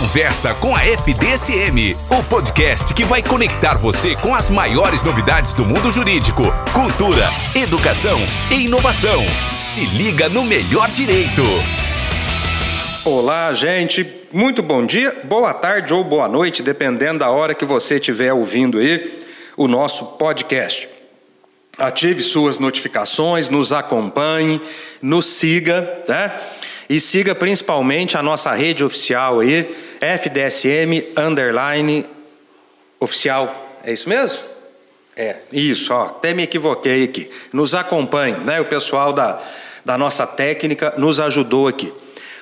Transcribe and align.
Conversa 0.00 0.54
com 0.54 0.76
a 0.76 0.84
FDSM, 0.84 1.96
o 2.08 2.22
podcast 2.30 2.94
que 2.94 3.04
vai 3.04 3.20
conectar 3.20 3.76
você 3.76 4.14
com 4.14 4.32
as 4.32 4.48
maiores 4.48 5.02
novidades 5.02 5.54
do 5.54 5.66
mundo 5.66 5.90
jurídico, 5.90 6.44
cultura, 6.72 7.24
educação 7.52 8.20
e 8.48 8.66
inovação. 8.66 9.26
Se 9.58 9.84
liga 9.86 10.28
no 10.28 10.44
melhor 10.44 10.88
direito. 10.92 11.42
Olá, 13.04 13.52
gente. 13.52 14.06
Muito 14.32 14.62
bom 14.62 14.86
dia, 14.86 15.20
boa 15.24 15.52
tarde 15.52 15.92
ou 15.92 16.04
boa 16.04 16.28
noite, 16.28 16.62
dependendo 16.62 17.18
da 17.18 17.30
hora 17.30 17.52
que 17.52 17.64
você 17.64 17.96
estiver 17.96 18.32
ouvindo 18.32 18.78
aí 18.78 19.20
o 19.56 19.66
nosso 19.66 20.16
podcast. 20.16 20.88
Ative 21.76 22.22
suas 22.22 22.60
notificações, 22.60 23.48
nos 23.48 23.72
acompanhe, 23.72 24.60
nos 25.02 25.26
siga, 25.26 26.04
né? 26.06 26.40
E 26.88 27.00
siga 27.00 27.34
principalmente 27.34 28.16
a 28.16 28.22
nossa 28.22 28.52
rede 28.52 28.82
oficial 28.82 29.40
aí, 29.40 29.76
FDSM 30.00 31.12
underline 31.16 32.06
oficial. 32.98 33.78
É 33.84 33.92
isso 33.92 34.08
mesmo? 34.08 34.38
É, 35.14 35.36
isso, 35.52 35.92
ó, 35.92 36.06
até 36.06 36.32
me 36.32 36.44
equivoquei 36.44 37.04
aqui. 37.04 37.30
Nos 37.52 37.74
acompanhe, 37.74 38.36
né? 38.38 38.60
O 38.60 38.64
pessoal 38.64 39.12
da, 39.12 39.42
da 39.84 39.98
nossa 39.98 40.26
técnica 40.26 40.94
nos 40.96 41.20
ajudou 41.20 41.68
aqui. 41.68 41.92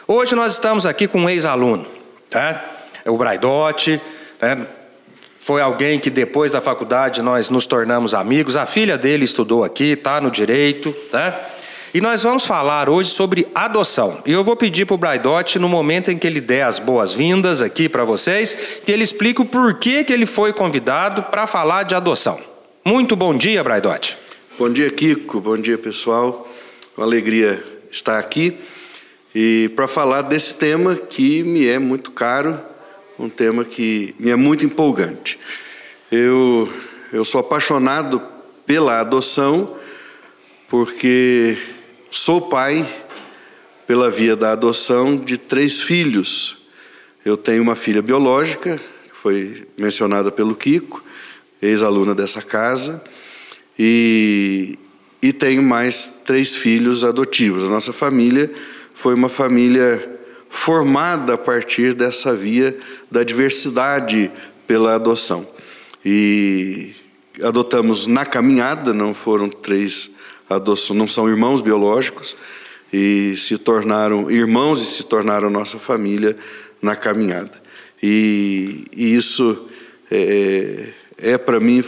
Hoje 0.06 0.34
nós 0.34 0.52
estamos 0.52 0.86
aqui 0.86 1.08
com 1.08 1.22
um 1.22 1.28
ex-aluno, 1.28 1.86
tá? 2.30 2.64
É 3.04 3.10
o 3.10 3.16
Braidote, 3.16 4.00
né? 4.40 4.66
Foi 5.40 5.60
alguém 5.60 5.98
que 5.98 6.10
depois 6.10 6.52
da 6.52 6.60
faculdade 6.60 7.22
nós 7.22 7.50
nos 7.50 7.66
tornamos 7.66 8.14
amigos. 8.14 8.56
A 8.56 8.66
filha 8.66 8.98
dele 8.98 9.24
estudou 9.24 9.64
aqui, 9.64 9.92
está 9.92 10.20
no 10.20 10.30
direito, 10.30 10.92
tá? 11.10 11.40
E 11.96 12.00
nós 12.02 12.22
vamos 12.22 12.44
falar 12.44 12.90
hoje 12.90 13.08
sobre 13.08 13.46
adoção. 13.54 14.20
E 14.26 14.30
eu 14.30 14.44
vou 14.44 14.54
pedir 14.54 14.84
para 14.84 14.94
o 14.94 14.98
Braidotti, 14.98 15.58
no 15.58 15.66
momento 15.66 16.10
em 16.10 16.18
que 16.18 16.26
ele 16.26 16.42
der 16.42 16.64
as 16.64 16.78
boas-vindas 16.78 17.62
aqui 17.62 17.88
para 17.88 18.04
vocês, 18.04 18.54
que 18.84 18.92
ele 18.92 19.02
explique 19.02 19.40
o 19.40 19.46
porquê 19.46 20.04
que 20.04 20.12
ele 20.12 20.26
foi 20.26 20.52
convidado 20.52 21.22
para 21.22 21.46
falar 21.46 21.84
de 21.84 21.94
adoção. 21.94 22.38
Muito 22.84 23.16
bom 23.16 23.34
dia, 23.34 23.64
Braidotti. 23.64 24.14
Bom 24.58 24.68
dia, 24.68 24.90
Kiko. 24.90 25.40
Bom 25.40 25.56
dia, 25.56 25.78
pessoal. 25.78 26.46
Uma 26.98 27.06
alegria 27.06 27.64
estar 27.90 28.18
aqui 28.18 28.58
e 29.34 29.70
para 29.74 29.88
falar 29.88 30.20
desse 30.20 30.54
tema 30.54 30.96
que 30.96 31.42
me 31.44 31.66
é 31.66 31.78
muito 31.78 32.10
caro, 32.10 32.60
um 33.18 33.30
tema 33.30 33.64
que 33.64 34.14
me 34.18 34.28
é 34.28 34.36
muito 34.36 34.66
empolgante. 34.66 35.38
Eu, 36.12 36.70
eu 37.10 37.24
sou 37.24 37.40
apaixonado 37.40 38.20
pela 38.66 39.00
adoção 39.00 39.78
porque 40.68 41.56
Sou 42.18 42.40
pai, 42.40 42.88
pela 43.86 44.10
via 44.10 44.34
da 44.34 44.52
adoção, 44.52 45.18
de 45.18 45.36
três 45.36 45.82
filhos. 45.82 46.56
Eu 47.22 47.36
tenho 47.36 47.62
uma 47.62 47.76
filha 47.76 48.00
biológica, 48.00 48.80
que 49.04 49.14
foi 49.14 49.68
mencionada 49.76 50.32
pelo 50.32 50.56
Kiko, 50.56 51.04
ex-aluna 51.60 52.14
dessa 52.14 52.40
casa, 52.40 53.04
e, 53.78 54.78
e 55.20 55.30
tenho 55.30 55.62
mais 55.62 56.10
três 56.24 56.56
filhos 56.56 57.04
adotivos. 57.04 57.64
A 57.64 57.68
nossa 57.68 57.92
família 57.92 58.50
foi 58.94 59.14
uma 59.14 59.28
família 59.28 60.18
formada 60.48 61.34
a 61.34 61.38
partir 61.38 61.92
dessa 61.92 62.34
via 62.34 62.74
da 63.10 63.22
diversidade 63.22 64.32
pela 64.66 64.94
adoção. 64.94 65.46
E 66.02 66.94
adotamos 67.42 68.06
na 68.06 68.24
caminhada, 68.24 68.94
não 68.94 69.12
foram 69.12 69.50
três 69.50 70.15
adoção, 70.48 70.94
não 70.94 71.08
são 71.08 71.28
irmãos 71.28 71.60
biológicos 71.60 72.36
e 72.92 73.34
se 73.36 73.58
tornaram 73.58 74.30
irmãos 74.30 74.80
e 74.80 74.86
se 74.86 75.04
tornaram 75.04 75.50
nossa 75.50 75.78
família 75.78 76.36
na 76.80 76.94
caminhada. 76.94 77.62
E, 78.02 78.84
e 78.94 79.14
isso 79.14 79.66
é, 80.10 80.88
é 81.18 81.38
para 81.38 81.58
mim, 81.58 81.82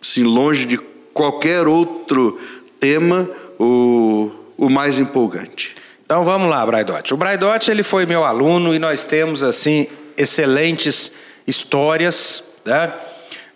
se 0.00 0.22
longe 0.22 0.66
de 0.66 0.78
qualquer 1.12 1.66
outro 1.66 2.38
tema, 2.78 3.28
o, 3.58 4.30
o 4.56 4.68
mais 4.68 4.98
empolgante. 4.98 5.74
Então 6.04 6.24
vamos 6.24 6.50
lá, 6.50 6.64
Braidotti. 6.66 7.14
O 7.14 7.16
Braidotti 7.16 7.70
ele 7.70 7.82
foi 7.82 8.06
meu 8.06 8.24
aluno 8.24 8.74
e 8.74 8.78
nós 8.78 9.04
temos 9.04 9.44
assim 9.44 9.86
excelentes 10.16 11.12
histórias, 11.46 12.44
né? 12.64 12.92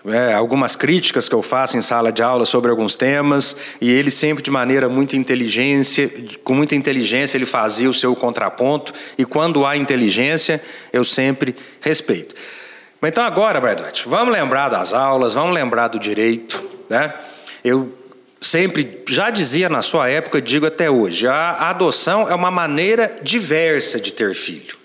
É, 0.06 0.34
algumas 0.34 0.76
críticas 0.76 1.28
que 1.28 1.34
eu 1.34 1.42
faço 1.42 1.76
em 1.76 1.82
sala 1.82 2.12
de 2.12 2.22
aula 2.22 2.44
sobre 2.44 2.70
alguns 2.70 2.94
temas, 2.94 3.56
e 3.80 3.90
ele 3.90 4.10
sempre 4.10 4.42
de 4.42 4.50
maneira 4.50 4.88
muito 4.88 5.16
inteligência, 5.16 6.10
com 6.42 6.54
muita 6.54 6.74
inteligência 6.74 7.36
ele 7.36 7.46
fazia 7.46 7.88
o 7.88 7.94
seu 7.94 8.14
contraponto, 8.14 8.92
e 9.16 9.24
quando 9.24 9.64
há 9.64 9.76
inteligência, 9.76 10.62
eu 10.92 11.04
sempre 11.04 11.56
respeito. 11.80 12.34
Mas 13.00 13.10
então 13.10 13.24
agora, 13.24 13.60
Bradotti, 13.60 14.08
vamos 14.08 14.32
lembrar 14.32 14.68
das 14.68 14.92
aulas, 14.92 15.34
vamos 15.34 15.54
lembrar 15.54 15.88
do 15.88 15.98
direito, 15.98 16.62
né? 16.88 17.14
Eu 17.62 17.92
sempre 18.40 19.02
já 19.08 19.30
dizia 19.30 19.68
na 19.68 19.80
sua 19.80 20.08
época, 20.08 20.40
digo 20.40 20.66
até 20.66 20.90
hoje, 20.90 21.26
a 21.26 21.70
adoção 21.70 22.28
é 22.28 22.34
uma 22.34 22.50
maneira 22.50 23.16
diversa 23.22 23.98
de 23.98 24.12
ter 24.12 24.34
filho. 24.34 24.83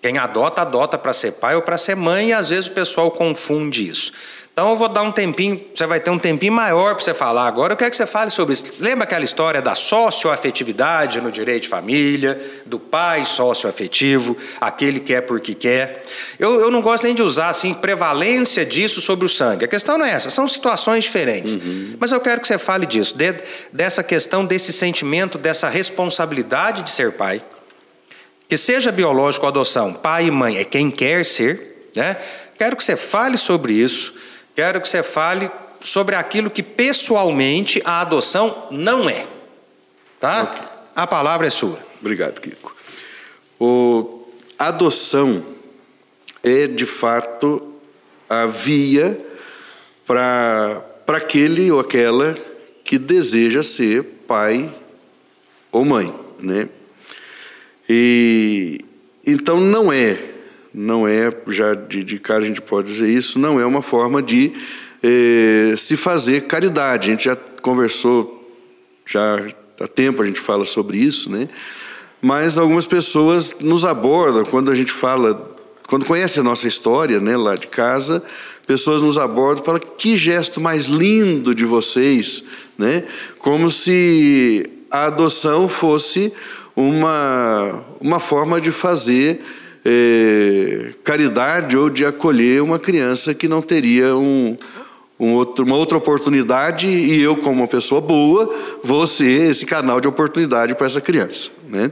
Quem 0.00 0.16
adota, 0.16 0.62
adota 0.62 0.96
para 0.96 1.12
ser 1.12 1.32
pai 1.32 1.56
ou 1.56 1.62
para 1.62 1.76
ser 1.76 1.96
mãe, 1.96 2.28
e 2.28 2.32
às 2.32 2.48
vezes 2.48 2.66
o 2.66 2.72
pessoal 2.72 3.10
confunde 3.10 3.88
isso. 3.88 4.12
Então 4.58 4.70
eu 4.70 4.76
vou 4.76 4.88
dar 4.88 5.02
um 5.02 5.12
tempinho, 5.12 5.64
você 5.72 5.86
vai 5.86 6.00
ter 6.00 6.10
um 6.10 6.18
tempinho 6.18 6.52
maior 6.52 6.96
para 6.96 7.04
você 7.04 7.14
falar 7.14 7.46
agora. 7.46 7.74
Eu 7.74 7.76
quero 7.76 7.92
que 7.92 7.96
você 7.96 8.06
fale 8.06 8.28
sobre 8.32 8.54
isso. 8.54 8.82
Lembra 8.82 9.04
aquela 9.04 9.24
história 9.24 9.62
da 9.62 9.76
socioafetividade 9.76 11.20
no 11.20 11.30
direito 11.30 11.62
de 11.62 11.68
família, 11.68 12.40
do 12.66 12.76
pai 12.76 13.24
socioafetivo, 13.24 14.36
aquele 14.60 14.98
que 14.98 15.14
é 15.14 15.20
porque 15.20 15.54
quer? 15.54 16.04
Eu, 16.40 16.60
eu 16.60 16.72
não 16.72 16.82
gosto 16.82 17.04
nem 17.04 17.14
de 17.14 17.22
usar 17.22 17.50
assim 17.50 17.72
prevalência 17.72 18.66
disso 18.66 19.00
sobre 19.00 19.24
o 19.24 19.28
sangue. 19.28 19.64
A 19.64 19.68
questão 19.68 19.96
não 19.96 20.04
é 20.04 20.10
essa, 20.10 20.28
são 20.28 20.48
situações 20.48 21.04
diferentes. 21.04 21.54
Uhum. 21.54 21.94
Mas 21.96 22.10
eu 22.10 22.18
quero 22.18 22.40
que 22.40 22.48
você 22.48 22.58
fale 22.58 22.84
disso, 22.84 23.16
de, 23.16 23.36
dessa 23.72 24.02
questão, 24.02 24.44
desse 24.44 24.72
sentimento, 24.72 25.38
dessa 25.38 25.68
responsabilidade 25.68 26.82
de 26.82 26.90
ser 26.90 27.12
pai 27.12 27.40
que 28.48 28.56
seja 28.56 28.90
biológico 28.90 29.44
ou 29.44 29.50
adoção, 29.50 29.92
pai 29.92 30.26
e 30.26 30.30
mãe 30.30 30.56
é 30.56 30.64
quem 30.64 30.90
quer 30.90 31.24
ser, 31.24 31.90
né? 31.94 32.16
Quero 32.56 32.76
que 32.76 32.82
você 32.82 32.96
fale 32.96 33.36
sobre 33.36 33.74
isso, 33.74 34.14
quero 34.56 34.80
que 34.80 34.88
você 34.88 35.02
fale 35.02 35.50
sobre 35.80 36.14
aquilo 36.14 36.50
que 36.50 36.62
pessoalmente 36.62 37.80
a 37.84 38.00
adoção 38.00 38.66
não 38.70 39.08
é. 39.08 39.26
Tá? 40.18 40.44
Okay. 40.44 40.62
A 40.96 41.06
palavra 41.06 41.46
é 41.46 41.50
sua. 41.50 41.78
Obrigado, 42.00 42.40
Kiko. 42.40 42.74
O 43.60 44.26
adoção 44.58 45.44
é 46.42 46.66
de 46.66 46.86
fato 46.86 47.74
a 48.28 48.46
via 48.46 49.20
para 50.04 50.82
aquele 51.06 51.70
ou 51.70 51.78
aquela 51.78 52.36
que 52.82 52.98
deseja 52.98 53.62
ser 53.62 54.02
pai 54.26 54.72
ou 55.70 55.84
mãe, 55.84 56.12
né? 56.40 56.68
E 57.88 58.80
então 59.26 59.60
não 59.60 59.92
é, 59.92 60.18
não 60.72 61.06
é, 61.06 61.34
já 61.48 61.74
de, 61.74 62.04
de 62.04 62.18
cara 62.18 62.42
a 62.42 62.46
gente 62.46 62.62
pode 62.62 62.88
dizer 62.88 63.08
isso, 63.08 63.38
não 63.38 63.58
é 63.60 63.66
uma 63.66 63.82
forma 63.82 64.22
de 64.22 64.52
eh, 65.02 65.74
se 65.76 65.96
fazer 65.96 66.42
caridade. 66.42 67.08
A 67.08 67.12
gente 67.12 67.24
já 67.24 67.36
conversou, 67.62 68.52
já 69.06 69.38
há 69.80 69.86
tempo 69.86 70.22
a 70.22 70.26
gente 70.26 70.40
fala 70.40 70.64
sobre 70.64 70.98
isso, 70.98 71.30
né? 71.30 71.48
Mas 72.20 72.58
algumas 72.58 72.86
pessoas 72.86 73.54
nos 73.60 73.84
abordam 73.84 74.44
quando 74.44 74.70
a 74.70 74.74
gente 74.74 74.92
fala, 74.92 75.56
quando 75.86 76.04
conhece 76.04 76.40
a 76.40 76.42
nossa 76.42 76.66
história, 76.66 77.20
né, 77.20 77.36
lá 77.36 77.54
de 77.54 77.68
casa, 77.68 78.22
pessoas 78.66 79.00
nos 79.00 79.16
abordam 79.16 79.62
e 79.62 79.66
falam 79.66 79.80
que 79.96 80.16
gesto 80.16 80.60
mais 80.60 80.86
lindo 80.86 81.54
de 81.54 81.64
vocês, 81.64 82.44
né? 82.76 83.04
Como 83.38 83.70
se 83.70 84.68
a 84.90 85.06
adoção 85.06 85.68
fosse 85.68 86.32
uma, 86.78 87.84
uma 88.00 88.20
forma 88.20 88.60
de 88.60 88.70
fazer 88.70 89.40
é, 89.84 90.90
caridade 91.02 91.76
ou 91.76 91.90
de 91.90 92.04
acolher 92.04 92.62
uma 92.62 92.78
criança 92.78 93.34
que 93.34 93.48
não 93.48 93.60
teria 93.60 94.14
um, 94.14 94.56
um 95.18 95.32
outro, 95.32 95.64
uma 95.64 95.74
outra 95.74 95.98
oportunidade 95.98 96.86
e 96.86 97.20
eu, 97.20 97.36
como 97.36 97.62
uma 97.62 97.66
pessoa 97.66 98.00
boa, 98.00 98.54
vou 98.84 99.08
ser 99.08 99.50
esse 99.50 99.66
canal 99.66 100.00
de 100.00 100.06
oportunidade 100.06 100.72
para 100.76 100.86
essa 100.86 101.00
criança. 101.00 101.50
Né? 101.68 101.90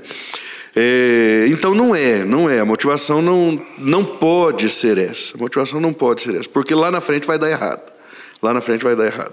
É, 0.76 1.46
então 1.49 1.75
não 1.75 1.93
é, 1.93 2.25
não 2.25 2.49
é. 2.49 2.61
A 2.61 2.64
motivação 2.64 3.20
não, 3.20 3.61
não 3.78 4.05
pode 4.05 4.70
ser 4.70 4.99
essa. 4.99 5.37
A 5.37 5.38
motivação 5.40 5.81
não 5.81 5.93
pode 5.93 6.22
ser 6.22 6.37
essa, 6.37 6.49
porque 6.49 6.75
lá 6.76 6.93
na 6.93 7.00
frente 7.00 7.26
vai 7.26 7.38
dar 7.38 7.50
errado. 7.50 7.93
Lá 8.40 8.55
na 8.55 8.61
frente 8.61 8.84
vai 8.84 8.94
dar 8.94 9.06
errado. 9.06 9.32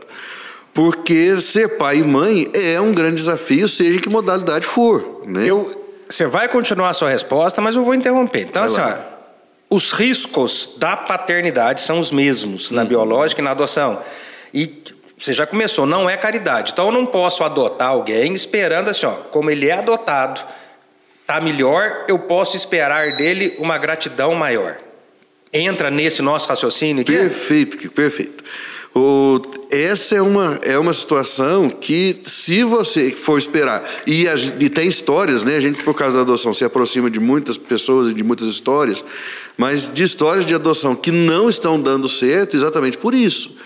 Porque 0.74 1.36
ser 1.38 1.78
pai 1.78 1.98
e 1.98 2.04
mãe 2.04 2.48
é 2.54 2.82
um 2.82 2.94
grande 2.94 3.16
desafio, 3.16 3.68
seja 3.68 4.00
que 4.00 4.10
modalidade 4.10 4.66
for. 4.66 5.22
Né? 5.26 5.46
Eu, 5.46 5.80
você 6.10 6.26
vai 6.26 6.48
continuar 6.48 6.90
a 6.90 6.94
sua 6.94 7.10
resposta, 7.10 7.62
mas 7.62 7.76
eu 7.76 7.84
vou 7.84 7.94
interromper. 7.94 8.42
Então, 8.42 8.64
assim, 8.64 8.82
ó, 8.82 8.96
os 9.70 9.92
riscos 9.92 10.76
da 10.78 10.98
paternidade 10.98 11.82
são 11.82 12.00
os 12.00 12.12
mesmos 12.12 12.72
na 12.72 12.82
uhum. 12.82 12.88
biológica 12.88 13.42
e 13.42 13.44
na 13.44 13.52
adoção. 13.52 14.02
E 14.54 14.84
você 15.18 15.32
já 15.32 15.48
começou, 15.48 15.86
não 15.86 16.10
é 16.10 16.18
caridade. 16.18 16.72
Então 16.72 16.88
eu 16.88 16.92
não 16.92 17.06
posso 17.06 17.44
adotar 17.44 17.90
alguém 17.90 18.34
esperando 18.34 18.90
assim, 18.90 19.06
ó, 19.06 19.12
como 19.12 19.50
ele 19.50 19.70
é 19.70 19.74
adotado, 19.74 20.42
tá 21.26 21.40
melhor, 21.40 22.06
eu 22.08 22.20
posso 22.20 22.58
esperar 22.58 23.16
dele 23.16 23.56
uma 23.58 23.78
gratidão 23.78 24.36
maior. 24.36 24.78
Entra 25.52 25.90
nesse 25.90 26.22
nosso 26.22 26.50
raciocínio 26.50 27.02
aqui? 27.02 27.14
Perfeito, 27.14 27.78
Kiko, 27.78 27.94
perfeito. 27.94 28.44
O, 28.96 29.42
essa 29.72 30.16
é 30.16 30.22
uma, 30.22 30.60
é 30.62 30.78
uma 30.78 30.94
situação 30.94 31.68
que, 31.70 32.20
se 32.26 32.64
você 32.64 33.10
for 33.12 33.40
esperar, 33.40 33.84
e, 34.06 34.28
a, 34.28 34.36
e, 34.36 34.70
tem 34.70 34.88
histórias, 34.88 35.44
né? 35.44 35.56
A 35.56 35.60
gente, 35.60 35.84
por 35.84 35.96
causa 35.96 36.18
da 36.18 36.22
adoção, 36.22 36.54
se 36.54 36.64
aproxima 36.64 37.10
de 37.10 37.20
muitas 37.20 37.58
pessoas 37.58 38.12
e 38.12 38.14
de 38.14 38.24
muitas 38.24 38.48
histórias, 38.48 39.04
mas 39.58 39.92
de 39.92 40.04
histórias 40.04 40.46
de 40.46 40.54
adoção 40.54 40.96
que 40.96 41.12
não 41.12 41.50
estão 41.50 41.82
dando 41.82 42.08
certo 42.08 42.56
exatamente 42.56 42.98
por 42.98 43.16
isso 43.16 43.63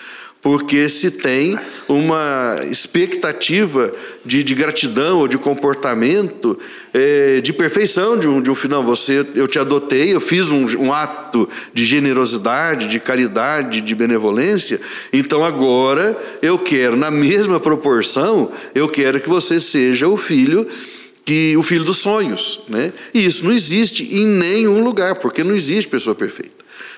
porque 0.47 0.88
se 0.88 1.11
tem 1.11 1.59
uma 1.89 2.61
expectativa 2.71 3.91
de, 4.23 4.41
de 4.45 4.55
gratidão 4.55 5.17
ou 5.17 5.27
de 5.27 5.38
comportamento 5.38 6.57
é, 6.94 7.41
de 7.41 7.51
perfeição 7.51 8.17
de 8.17 8.29
um, 8.29 8.41
de 8.41 8.49
um 8.49 8.55
final. 8.55 8.81
Você, 8.81 9.25
eu 9.35 9.45
te 9.45 9.59
adotei, 9.59 10.15
eu 10.15 10.21
fiz 10.21 10.49
um, 10.49 10.63
um 10.77 10.94
ato 10.94 11.49
de 11.73 11.85
generosidade, 11.85 12.88
de 12.88 12.97
caridade, 12.97 13.81
de 13.81 13.94
benevolência, 13.94 14.79
então 15.11 15.44
agora 15.44 16.17
eu 16.41 16.57
quero, 16.57 16.95
na 16.95 17.11
mesma 17.11 17.59
proporção, 17.59 18.50
eu 18.73 18.88
quero 18.88 19.19
que 19.19 19.27
você 19.27 19.59
seja 19.59 20.07
o 20.07 20.15
filho 20.15 20.65
que 21.27 21.57
o 21.57 21.62
filho 21.62 21.83
dos 21.83 21.97
sonhos, 21.97 22.62
né? 22.69 22.94
E 23.13 23.25
isso 23.25 23.44
não 23.44 23.51
existe 23.51 24.01
em 24.15 24.25
nenhum 24.25 24.81
lugar, 24.81 25.15
porque 25.15 25.44
não 25.44 25.53
existe 25.53 25.89
pessoa 25.89 26.15
perfeita. 26.15 26.56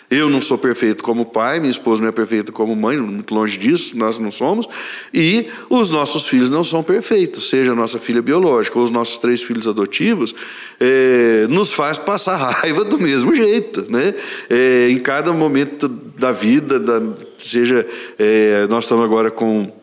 Eu 0.07 0.29
não 0.29 0.39
sou 0.39 0.55
perfeito 0.55 1.03
como 1.03 1.25
pai, 1.25 1.59
minha 1.59 1.71
esposa 1.71 2.03
não 2.03 2.09
é 2.09 2.11
perfeita 2.11 2.51
como 2.51 2.75
mãe, 2.75 2.95
muito 2.95 3.33
longe 3.33 3.57
disso, 3.57 3.97
nós 3.97 4.19
não 4.19 4.29
somos. 4.29 4.69
E 5.11 5.47
os 5.67 5.89
nossos 5.89 6.27
filhos 6.27 6.47
não 6.47 6.63
são 6.63 6.83
perfeitos, 6.83 7.49
seja 7.49 7.71
a 7.71 7.75
nossa 7.75 7.97
filha 7.97 8.21
biológica 8.21 8.77
ou 8.77 8.85
os 8.85 8.91
nossos 8.91 9.17
três 9.17 9.41
filhos 9.41 9.67
adotivos, 9.67 10.35
é, 10.79 11.47
nos 11.49 11.73
faz 11.73 11.97
passar 11.97 12.37
raiva 12.53 12.83
do 12.83 12.99
mesmo 12.99 13.33
jeito. 13.33 13.91
Né? 13.91 14.13
É, 14.47 14.89
em 14.91 14.99
cada 14.99 15.33
momento 15.33 15.87
da 15.87 16.31
vida, 16.31 16.79
da, 16.79 17.01
seja, 17.39 17.83
é, 18.19 18.67
nós 18.69 18.83
estamos 18.83 19.03
agora 19.03 19.31
com 19.31 19.78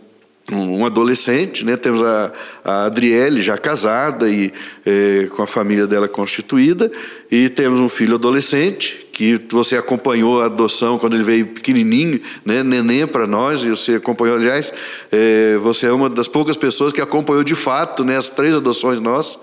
um 0.52 0.86
adolescente, 0.86 1.64
né? 1.64 1.76
temos 1.76 2.02
a, 2.02 2.32
a 2.64 2.84
Adriele 2.84 3.42
já 3.42 3.58
casada 3.58 4.28
e 4.28 4.52
é, 4.84 5.26
com 5.34 5.42
a 5.42 5.46
família 5.46 5.86
dela 5.86 6.06
constituída, 6.06 6.90
e 7.30 7.48
temos 7.48 7.80
um 7.80 7.88
filho 7.88 8.14
adolescente 8.14 9.06
que 9.12 9.40
você 9.48 9.76
acompanhou 9.76 10.42
a 10.42 10.44
adoção 10.44 10.98
quando 10.98 11.14
ele 11.14 11.24
veio 11.24 11.46
pequenininho, 11.46 12.20
né? 12.44 12.62
neném 12.62 13.06
para 13.06 13.26
nós, 13.26 13.64
e 13.64 13.70
você 13.70 13.94
acompanhou, 13.94 14.36
aliás, 14.36 14.72
é, 15.10 15.56
você 15.56 15.86
é 15.86 15.92
uma 15.92 16.08
das 16.08 16.28
poucas 16.28 16.56
pessoas 16.56 16.92
que 16.92 17.00
acompanhou 17.00 17.42
de 17.42 17.54
fato 17.54 18.04
né, 18.04 18.16
as 18.16 18.28
três 18.28 18.54
adoções 18.54 19.00
nossas, 19.00 19.38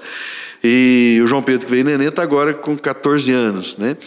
e 0.63 1.19
o 1.21 1.27
João 1.27 1.41
Pedro 1.41 1.65
que 1.65 1.71
veio 1.71 1.83
neném 1.83 2.07
está 2.07 2.23
agora 2.23 2.53
com 2.53 2.77
14 2.77 3.33
anos, 3.33 3.75
né? 3.77 3.97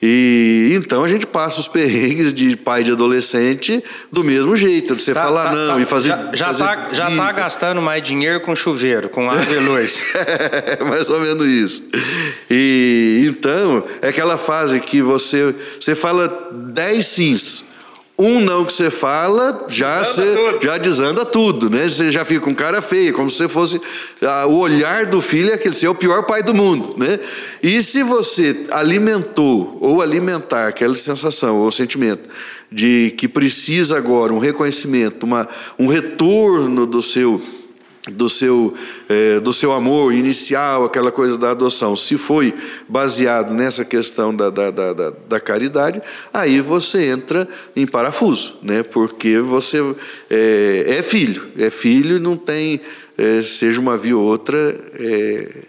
E 0.00 0.72
então 0.74 1.02
a 1.02 1.08
gente 1.08 1.26
passa 1.26 1.58
os 1.58 1.68
perrengues 1.68 2.32
de 2.32 2.56
pai 2.56 2.84
de 2.84 2.92
adolescente 2.92 3.82
do 4.12 4.22
mesmo 4.22 4.54
jeito, 4.54 4.94
de 4.94 5.02
você 5.02 5.14
tá, 5.14 5.22
falar 5.22 5.44
tá, 5.44 5.52
não 5.52 5.74
tá, 5.74 5.80
e 5.80 5.84
fazer. 5.86 6.08
Já, 6.08 6.30
já, 6.34 6.46
fazer 6.46 6.64
tá, 6.64 6.88
já 6.92 7.16
tá 7.16 7.32
gastando 7.32 7.80
mais 7.80 8.02
dinheiro 8.02 8.40
com 8.40 8.54
chuveiro, 8.54 9.08
com 9.08 9.30
água 9.30 9.54
e 9.54 9.58
luz. 9.58 10.04
é, 10.14 10.84
mais 10.84 11.08
ou 11.08 11.20
menos 11.20 11.46
isso. 11.46 11.82
E 12.50 13.24
então, 13.26 13.84
é 14.02 14.08
aquela 14.08 14.36
fase 14.36 14.80
que 14.80 15.00
você, 15.00 15.54
você 15.80 15.94
fala 15.94 16.50
dez 16.52 17.06
sims 17.06 17.64
um 18.18 18.40
não 18.40 18.64
que 18.64 18.72
você 18.72 18.90
fala 18.90 19.66
já 19.68 20.00
desanda, 20.00 20.58
já 20.62 20.78
desanda 20.78 21.24
tudo, 21.24 21.68
né? 21.68 21.86
Você 21.86 22.10
já 22.10 22.24
fica 22.24 22.40
com 22.40 22.54
cara 22.54 22.80
feia, 22.80 23.12
como 23.12 23.28
se 23.28 23.36
você 23.36 23.48
fosse 23.48 23.80
ah, 24.22 24.46
o 24.46 24.58
olhar 24.58 25.06
do 25.06 25.20
filho 25.20 25.50
é 25.50 25.54
aquele 25.54 25.74
ser 25.74 25.86
é 25.86 25.90
o 25.90 25.94
pior 25.94 26.22
pai 26.22 26.42
do 26.42 26.54
mundo, 26.54 26.94
né? 26.96 27.20
E 27.62 27.82
se 27.82 28.02
você 28.02 28.64
alimentou 28.70 29.76
ou 29.80 30.00
alimentar 30.00 30.68
aquela 30.68 30.96
sensação 30.96 31.56
ou 31.56 31.70
sentimento 31.70 32.28
de 32.72 33.14
que 33.18 33.28
precisa 33.28 33.98
agora 33.98 34.32
um 34.32 34.38
reconhecimento, 34.38 35.24
uma, 35.24 35.46
um 35.78 35.86
retorno 35.86 36.86
do 36.86 37.02
seu 37.02 37.42
do 38.10 38.28
seu, 38.28 38.72
é, 39.08 39.40
do 39.40 39.52
seu 39.52 39.72
amor 39.72 40.12
inicial, 40.12 40.84
aquela 40.84 41.10
coisa 41.10 41.36
da 41.36 41.50
adoção, 41.50 41.96
se 41.96 42.16
foi 42.16 42.54
baseado 42.88 43.52
nessa 43.52 43.84
questão 43.84 44.34
da, 44.34 44.48
da, 44.48 44.70
da, 44.70 45.12
da 45.28 45.40
caridade, 45.40 46.00
aí 46.32 46.60
você 46.60 47.06
entra 47.06 47.48
em 47.74 47.86
parafuso, 47.86 48.58
né? 48.62 48.82
porque 48.84 49.40
você 49.40 49.82
é, 50.30 50.98
é 50.98 51.02
filho, 51.02 51.48
é 51.58 51.68
filho 51.68 52.16
e 52.16 52.20
não 52.20 52.36
tem, 52.36 52.80
é, 53.18 53.42
seja 53.42 53.80
uma 53.80 53.96
via 53.96 54.16
ou 54.16 54.22
outra. 54.22 54.56
É, 54.94 55.64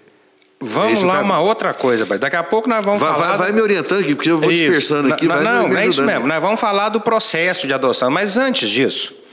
vamos 0.59 1.01
lá, 1.01 1.21
uma 1.21 1.39
outra 1.39 1.73
coisa, 1.73 2.05
pai. 2.05 2.19
Daqui 2.19 2.35
a 2.35 2.43
pouco 2.43 2.69
nós 2.69 2.85
vamos 2.85 2.99
vai, 2.99 3.13
falar. 3.13 3.27
Vai, 3.29 3.37
vai 3.37 3.51
me 3.51 3.61
orientando 3.61 4.01
aqui, 4.01 4.13
porque 4.13 4.29
eu 4.29 4.39
vou 4.39 4.51
isso. 4.51 4.63
dispersando 4.63 5.11
aqui. 5.11 5.25
Não, 5.25 5.41
não, 5.41 5.69
não 5.69 5.77
é 5.77 5.87
isso 5.87 6.03
mesmo. 6.03 6.27
Nós 6.27 6.41
vamos 6.41 6.59
falar 6.59 6.89
do 6.89 7.01
processo 7.01 7.65
de 7.65 7.73
adoção, 7.73 8.11
mas 8.11 8.37
antes 8.37 8.69
disso. 8.69 9.26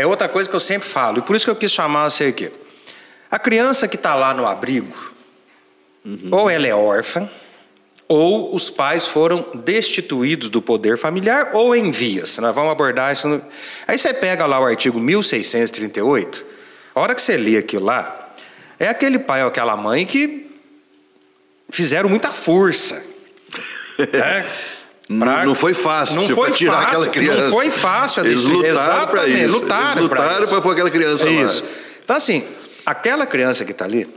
É 0.00 0.06
outra 0.06 0.28
coisa 0.28 0.48
que 0.48 0.56
eu 0.56 0.60
sempre 0.60 0.88
falo, 0.88 1.18
e 1.18 1.22
por 1.22 1.36
isso 1.36 1.44
que 1.44 1.50
eu 1.50 1.56
quis 1.56 1.70
chamar 1.70 2.10
você 2.10 2.24
aqui. 2.24 2.50
A 3.30 3.38
criança 3.38 3.86
que 3.86 3.96
está 3.96 4.14
lá 4.14 4.32
no 4.32 4.46
abrigo, 4.46 4.96
uhum. 6.04 6.30
ou 6.32 6.50
ela 6.50 6.66
é 6.66 6.74
órfã, 6.74 7.30
ou 8.08 8.54
os 8.54 8.68
pais 8.68 9.06
foram 9.06 9.46
destituídos 9.54 10.48
do 10.48 10.60
poder 10.60 10.98
familiar, 10.98 11.50
ou 11.52 11.76
em 11.76 11.90
vias. 11.90 12.38
Nós 12.38 12.54
vamos 12.54 12.72
abordar 12.72 13.12
isso. 13.12 13.28
No... 13.28 13.40
Aí 13.86 13.96
você 13.96 14.12
pega 14.12 14.46
lá 14.46 14.58
o 14.58 14.64
artigo 14.64 14.98
1638, 14.98 16.44
a 16.94 17.00
hora 17.00 17.14
que 17.14 17.22
você 17.22 17.36
lê 17.36 17.56
aquilo 17.56 17.84
lá, 17.84 18.34
é 18.78 18.88
aquele 18.88 19.18
pai 19.18 19.42
ou 19.42 19.48
aquela 19.48 19.76
mãe 19.76 20.04
que 20.06 20.50
fizeram 21.70 22.08
muita 22.08 22.32
força. 22.32 23.08
Né? 24.00 24.46
Pra... 25.18 25.44
Não 25.44 25.54
foi 25.56 25.74
fácil 25.74 26.22
não 26.22 26.28
foi 26.36 26.52
tirar 26.52 26.72
fácil, 26.82 26.88
aquela 26.88 27.06
criança. 27.08 27.42
Não 27.42 27.50
foi 27.50 27.70
fácil. 27.70 28.24
Eles 28.24 28.44
lutaram 28.44 29.08
para 29.08 29.28
isso. 29.28 29.52
Lutaram, 29.52 30.08
para 30.08 30.60
pôr 30.60 30.72
aquela 30.72 30.90
criança 30.90 31.28
é 31.28 31.36
lá. 31.36 31.42
Isso. 31.42 31.64
Então, 32.04 32.16
assim, 32.16 32.44
aquela 32.86 33.26
criança 33.26 33.64
que 33.64 33.72
está 33.72 33.84
ali, 33.84 34.08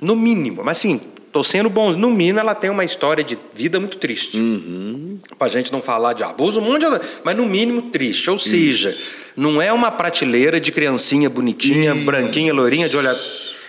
no 0.00 0.14
mínimo, 0.14 0.62
mas 0.64 0.78
assim, 0.78 1.00
estou 1.26 1.42
sendo 1.42 1.68
bom, 1.68 1.92
no 1.92 2.10
mínimo 2.10 2.38
ela 2.38 2.54
tem 2.54 2.70
uma 2.70 2.84
história 2.84 3.24
de 3.24 3.36
vida 3.52 3.80
muito 3.80 3.96
triste. 3.98 4.38
Uhum. 4.38 5.18
Para 5.36 5.48
a 5.48 5.50
gente 5.50 5.72
não 5.72 5.82
falar 5.82 6.12
de 6.12 6.22
abuso, 6.22 6.60
um 6.60 6.64
monte 6.64 6.82
de... 6.88 7.00
Mas 7.24 7.36
no 7.36 7.44
mínimo 7.44 7.82
triste. 7.82 8.30
Ou 8.30 8.38
seja, 8.38 8.96
não 9.36 9.60
é 9.60 9.72
uma 9.72 9.90
prateleira 9.90 10.60
de 10.60 10.70
criancinha 10.70 11.28
bonitinha, 11.28 11.94
isso. 11.94 12.04
branquinha, 12.04 12.54
loirinha, 12.54 12.88
de 12.88 12.96
olhar... 12.96 13.16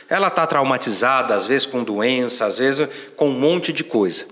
Ela 0.07 0.27
está 0.27 0.45
traumatizada, 0.48 1.36
às 1.36 1.45
vezes 1.45 1.68
com 1.68 1.83
doença, 1.83 2.45
às 2.45 2.57
vezes 2.57 2.88
com 3.15 3.30
um 3.30 3.39
monte 3.39 3.72
de 3.72 3.83
coisa. 3.83 4.25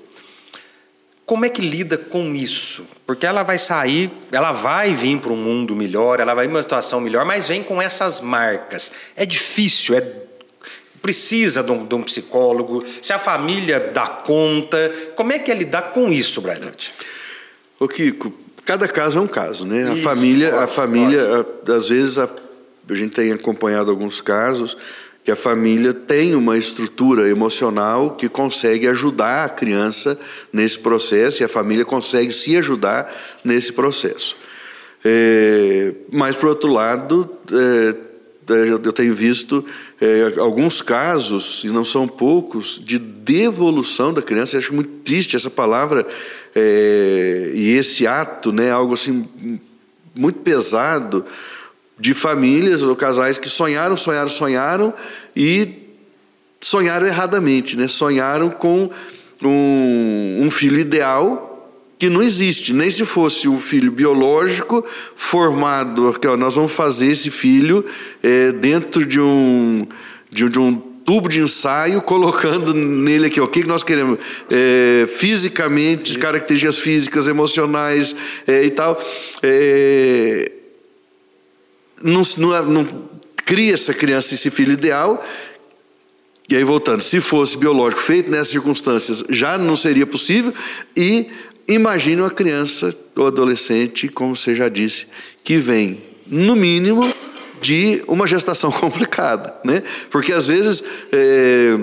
Como 1.27 1.43
é 1.43 1.49
que 1.49 1.61
lida 1.61 1.97
com 1.97 2.33
isso? 2.33 2.87
Porque 3.05 3.25
ela 3.25 3.43
vai 3.43 3.57
sair, 3.57 4.09
ela 4.31 4.53
vai 4.53 4.93
vir 4.93 5.19
para 5.19 5.33
um 5.33 5.35
mundo 5.35 5.75
melhor, 5.75 6.21
ela 6.21 6.33
vai 6.33 6.45
vir 6.45 6.51
para 6.51 6.55
uma 6.55 6.61
situação 6.61 7.01
melhor, 7.01 7.25
mas 7.25 7.49
vem 7.49 7.61
com 7.61 7.81
essas 7.81 8.21
marcas. 8.21 8.93
É 9.13 9.25
difícil, 9.25 9.97
é 9.97 10.01
precisa 11.01 11.61
de 11.61 11.69
um, 11.69 11.85
de 11.85 11.95
um 11.95 12.01
psicólogo, 12.01 12.81
se 13.01 13.11
a 13.11 13.19
família 13.19 13.77
dá 13.93 14.07
conta. 14.07 14.89
Como 15.17 15.33
é 15.33 15.37
que 15.37 15.51
é 15.51 15.53
lidar 15.53 15.91
com 15.91 16.09
isso, 16.09 16.39
Braidante? 16.39 16.93
Ô 17.77 17.89
Kiko, 17.89 18.31
cada 18.63 18.87
caso 18.87 19.17
é 19.17 19.21
um 19.21 19.27
caso, 19.27 19.65
né? 19.65 19.81
Isso, 19.81 19.91
a 20.07 20.15
família, 20.15 20.49
pode, 20.51 20.63
a 20.63 20.67
família, 20.67 21.45
a, 21.67 21.73
às 21.73 21.89
vezes 21.89 22.17
a, 22.17 22.29
a 22.89 22.93
gente 22.93 23.11
tem 23.11 23.33
acompanhado 23.33 23.91
alguns 23.91 24.21
casos 24.21 24.77
que 25.27 25.31
a 25.31 25.35
família 25.35 25.93
tem 25.93 26.35
uma 26.35 26.57
estrutura 26.57 27.27
emocional 27.27 28.11
que 28.11 28.29
consegue 28.29 28.87
ajudar 28.87 29.43
a 29.43 29.49
criança 29.49 30.17
nesse 30.53 30.79
processo 30.79 31.43
e 31.43 31.43
a 31.43 31.49
família 31.49 31.83
consegue 31.83 32.31
se 32.31 32.55
ajudar 32.55 33.13
nesse 33.43 33.73
processo. 33.73 34.37
É, 35.03 35.93
mas, 36.09 36.37
por 36.37 36.47
outro 36.47 36.71
lado, 36.71 37.29
é, 37.51 38.53
é 38.53 38.69
eu 38.69 38.93
tenho 38.93 39.13
visto 39.13 39.65
é, 39.99 40.39
alguns 40.39 40.81
casos, 40.81 41.61
e 41.65 41.67
não 41.67 41.83
são 41.83 42.07
poucos, 42.07 42.81
de 42.81 42.97
devolução 42.97 44.13
da 44.13 44.21
criança. 44.21 44.55
Eu 44.55 44.59
acho 44.59 44.73
muito 44.73 45.01
triste 45.03 45.35
essa 45.35 45.49
palavra 45.49 46.07
é, 46.55 47.51
e 47.53 47.75
esse 47.75 48.07
ato, 48.07 48.53
né, 48.53 48.71
algo 48.71 48.93
assim 48.93 49.27
muito 50.15 50.39
pesado 50.39 51.25
de 51.99 52.13
famílias 52.13 52.83
ou 52.83 52.95
casais 52.95 53.37
que 53.37 53.49
sonharam, 53.49 53.97
sonharam, 53.97 54.29
sonharam 54.29 54.93
e 55.35 55.87
sonharam 56.61 57.07
erradamente, 57.07 57.75
né? 57.75 57.87
Sonharam 57.87 58.49
com 58.49 58.89
um, 59.43 60.39
um 60.41 60.51
filho 60.51 60.79
ideal 60.79 61.47
que 61.99 62.09
não 62.09 62.21
existe, 62.21 62.73
nem 62.73 62.89
se 62.91 63.03
fosse 63.05 63.47
o 63.47 63.59
filho 63.59 63.91
biológico 63.91 64.85
formado, 65.15 66.15
que 66.19 66.27
ó, 66.27 66.37
nós 66.37 66.55
vamos 66.55 66.71
fazer 66.71 67.07
esse 67.07 67.31
filho 67.31 67.83
é, 68.21 68.51
dentro 68.51 69.03
de 69.03 69.19
um, 69.19 69.87
de, 70.29 70.47
de, 70.47 70.59
um 70.59 70.75
tubo 70.75 71.27
de 71.27 71.41
ensaio, 71.41 71.99
colocando 72.01 72.71
nele 72.71 73.27
aqui 73.27 73.41
ó, 73.41 73.45
o 73.45 73.47
que 73.47 73.63
nós 73.63 73.81
queremos 73.81 74.19
é, 74.51 75.07
fisicamente, 75.07 76.19
características 76.19 76.77
físicas, 76.77 77.27
emocionais 77.27 78.15
é, 78.45 78.63
e 78.63 78.69
tal. 78.69 79.01
É, 79.41 80.51
não, 82.03 82.21
não, 82.37 82.65
não 82.65 83.09
cria 83.45 83.73
essa 83.73 83.93
criança, 83.93 84.33
esse 84.33 84.49
filho 84.49 84.73
ideal, 84.73 85.23
E 86.49 86.55
aí, 86.55 86.63
voltando, 86.63 87.01
se 87.01 87.19
fosse 87.19 87.57
biológico 87.57 88.01
feito 88.01 88.29
nessas 88.31 88.49
circunstâncias, 88.49 89.23
já 89.29 89.57
não 89.57 89.75
seria 89.75 90.05
possível. 90.05 90.53
E 90.95 91.27
imagine 91.67 92.21
uma 92.21 92.31
criança 92.31 92.95
ou 93.15 93.27
adolescente, 93.27 94.07
como 94.07 94.35
você 94.35 94.55
já 94.55 94.69
disse, 94.69 95.07
que 95.43 95.57
vem, 95.57 96.01
no 96.25 96.55
mínimo, 96.55 97.13
de 97.61 98.01
uma 98.07 98.25
gestação 98.27 98.71
complicada, 98.71 99.53
né? 99.63 99.83
Porque 100.09 100.31
às 100.31 100.47
vezes 100.47 100.83
é, 101.11 101.77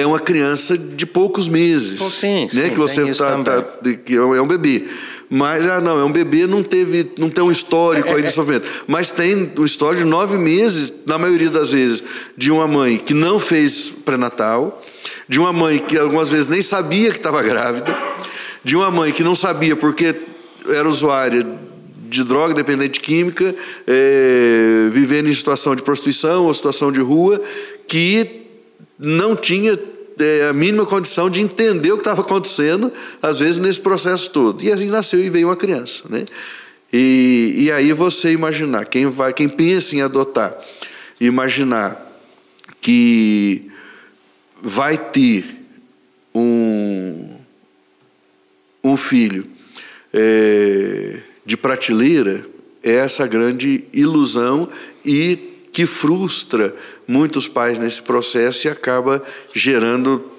é 0.00 0.06
uma 0.06 0.18
criança 0.18 0.76
de 0.78 1.04
poucos 1.04 1.48
meses, 1.48 2.00
sim, 2.00 2.48
né? 2.52 2.66
Sim, 2.66 2.70
que 2.70 2.78
você 2.78 3.12
tá, 3.14 3.42
tá, 3.42 3.62
que 4.04 4.16
é 4.16 4.22
um 4.22 4.46
bebê. 4.46 4.88
Mas, 5.34 5.66
ah, 5.66 5.80
não, 5.80 5.98
é 5.98 6.04
um 6.04 6.12
bebê, 6.12 6.46
não 6.46 6.62
teve, 6.62 7.10
não 7.16 7.30
tem 7.30 7.42
um 7.42 7.50
histórico 7.50 8.10
aí 8.10 8.22
de 8.22 8.30
sofrimento. 8.30 8.68
Mas 8.86 9.10
tem 9.10 9.50
o 9.56 9.64
histórico 9.64 10.04
de 10.04 10.10
nove 10.10 10.36
meses, 10.36 10.92
na 11.06 11.16
maioria 11.16 11.48
das 11.48 11.72
vezes, 11.72 12.04
de 12.36 12.50
uma 12.50 12.68
mãe 12.68 12.98
que 12.98 13.14
não 13.14 13.40
fez 13.40 13.88
pré-natal, 13.88 14.84
de 15.26 15.40
uma 15.40 15.50
mãe 15.50 15.78
que 15.78 15.96
algumas 15.96 16.28
vezes 16.28 16.48
nem 16.48 16.60
sabia 16.60 17.10
que 17.10 17.16
estava 17.16 17.42
grávida, 17.42 17.96
de 18.62 18.76
uma 18.76 18.90
mãe 18.90 19.10
que 19.10 19.24
não 19.24 19.34
sabia 19.34 19.74
porque 19.74 20.14
era 20.68 20.86
usuária 20.86 21.46
de 22.10 22.24
droga, 22.24 22.52
dependente 22.52 23.00
de 23.00 23.00
química, 23.00 23.54
é, 23.86 24.90
vivendo 24.90 25.30
em 25.30 25.34
situação 25.34 25.74
de 25.74 25.82
prostituição 25.82 26.44
ou 26.44 26.52
situação 26.52 26.92
de 26.92 27.00
rua, 27.00 27.40
que 27.88 28.42
não 28.98 29.34
tinha 29.34 29.78
é, 30.18 30.48
a 30.48 30.52
mínima 30.52 30.86
condição 30.86 31.28
de 31.28 31.40
entender 31.40 31.92
o 31.92 31.96
que 31.96 32.02
estava 32.02 32.20
acontecendo, 32.20 32.92
às 33.20 33.40
vezes, 33.40 33.58
nesse 33.58 33.80
processo 33.80 34.30
todo. 34.30 34.62
E 34.62 34.70
assim 34.70 34.86
nasceu 34.86 35.20
e 35.20 35.30
veio 35.30 35.48
uma 35.48 35.56
criança. 35.56 36.04
Né? 36.08 36.24
E, 36.92 37.54
e 37.56 37.72
aí 37.72 37.92
você 37.92 38.32
imaginar, 38.32 38.84
quem, 38.86 39.06
vai, 39.06 39.32
quem 39.32 39.48
pensa 39.48 39.96
em 39.96 40.02
adotar, 40.02 40.56
imaginar 41.20 42.10
que 42.80 43.70
vai 44.60 44.98
ter 44.98 45.44
um, 46.34 47.36
um 48.82 48.96
filho 48.96 49.46
é, 50.12 51.20
de 51.46 51.56
prateleira, 51.56 52.46
é 52.82 52.94
essa 52.96 53.26
grande 53.26 53.84
ilusão 53.92 54.68
e 55.04 55.52
que 55.72 55.86
frustra 55.86 56.74
muitos 57.06 57.48
pais 57.48 57.78
nesse 57.78 58.02
processo 58.02 58.66
e 58.66 58.70
acaba 58.70 59.22
gerando 59.54 60.30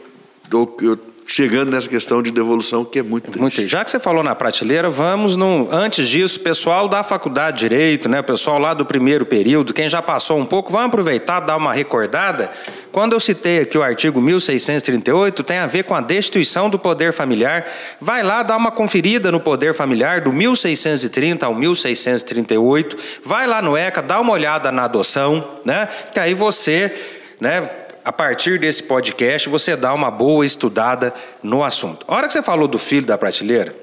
chegando 1.34 1.72
nessa 1.72 1.90
questão 1.90 2.22
de 2.22 2.30
devolução 2.30 2.86
que 2.86 3.00
é 3.00 3.04
muito 3.04 3.24
triste. 3.24 3.42
Muito, 3.42 3.68
já 3.68 3.84
que 3.84 3.90
você 3.90 4.00
falou 4.00 4.24
na 4.24 4.36
prateleira, 4.36 4.88
vamos 4.88 5.36
no 5.36 5.68
antes 5.72 6.08
disso, 6.08 6.40
pessoal 6.40 6.88
da 6.88 7.04
faculdade 7.04 7.58
de 7.58 7.70
direito, 7.70 8.08
né, 8.08 8.22
pessoal 8.22 8.60
lá 8.60 8.74
do 8.74 8.86
primeiro 8.86 9.26
período, 9.26 9.74
quem 9.74 9.90
já 9.90 10.00
passou 10.00 10.38
um 10.38 10.46
pouco, 10.46 10.72
vamos 10.72 10.88
aproveitar 10.88 11.40
dar 11.40 11.58
uma 11.58 11.74
recordada. 11.74 12.52
Quando 12.92 13.14
eu 13.14 13.20
citei 13.20 13.62
aqui 13.62 13.76
o 13.76 13.82
artigo 13.82 14.22
1638, 14.22 15.44
tem 15.44 15.58
a 15.58 15.66
ver 15.66 15.84
com 15.84 15.96
a 15.96 16.02
destituição 16.02 16.70
do 16.70 16.78
poder 16.78 17.12
familiar. 17.12 17.66
Vai 18.00 18.22
lá 18.22 18.44
dar 18.44 18.56
uma 18.56 18.70
conferida 18.70 19.32
no 19.32 19.40
poder 19.40 19.74
familiar 19.74 20.22
do 20.22 20.32
1630 20.32 21.48
ao 21.48 21.56
1638. 21.56 22.96
Vai 23.24 23.48
lá 23.48 23.60
no 23.60 23.76
ECA, 23.76 24.04
dá 24.04 24.20
uma 24.20 24.34
olhada 24.34 24.72
na 24.72 24.84
adoção, 24.84 25.60
né? 25.66 25.90
Que 26.14 26.20
aí 26.20 26.36
você, 26.36 26.94
né, 27.40 27.68
a 28.04 28.12
partir 28.12 28.60
desse 28.60 28.84
podcast, 28.84 29.48
você 29.50 29.76
dá 29.76 29.94
uma 29.94 30.12
boa 30.12 30.46
estudada 30.46 31.14
no 31.42 31.64
assunto. 31.64 32.06
A 32.08 32.16
hora 32.16 32.28
que 32.28 32.34
você 32.34 32.42
falou 32.42 32.68
do 32.68 32.78
filho 32.78 33.06
da 33.06 33.18
prateleira, 33.18 33.76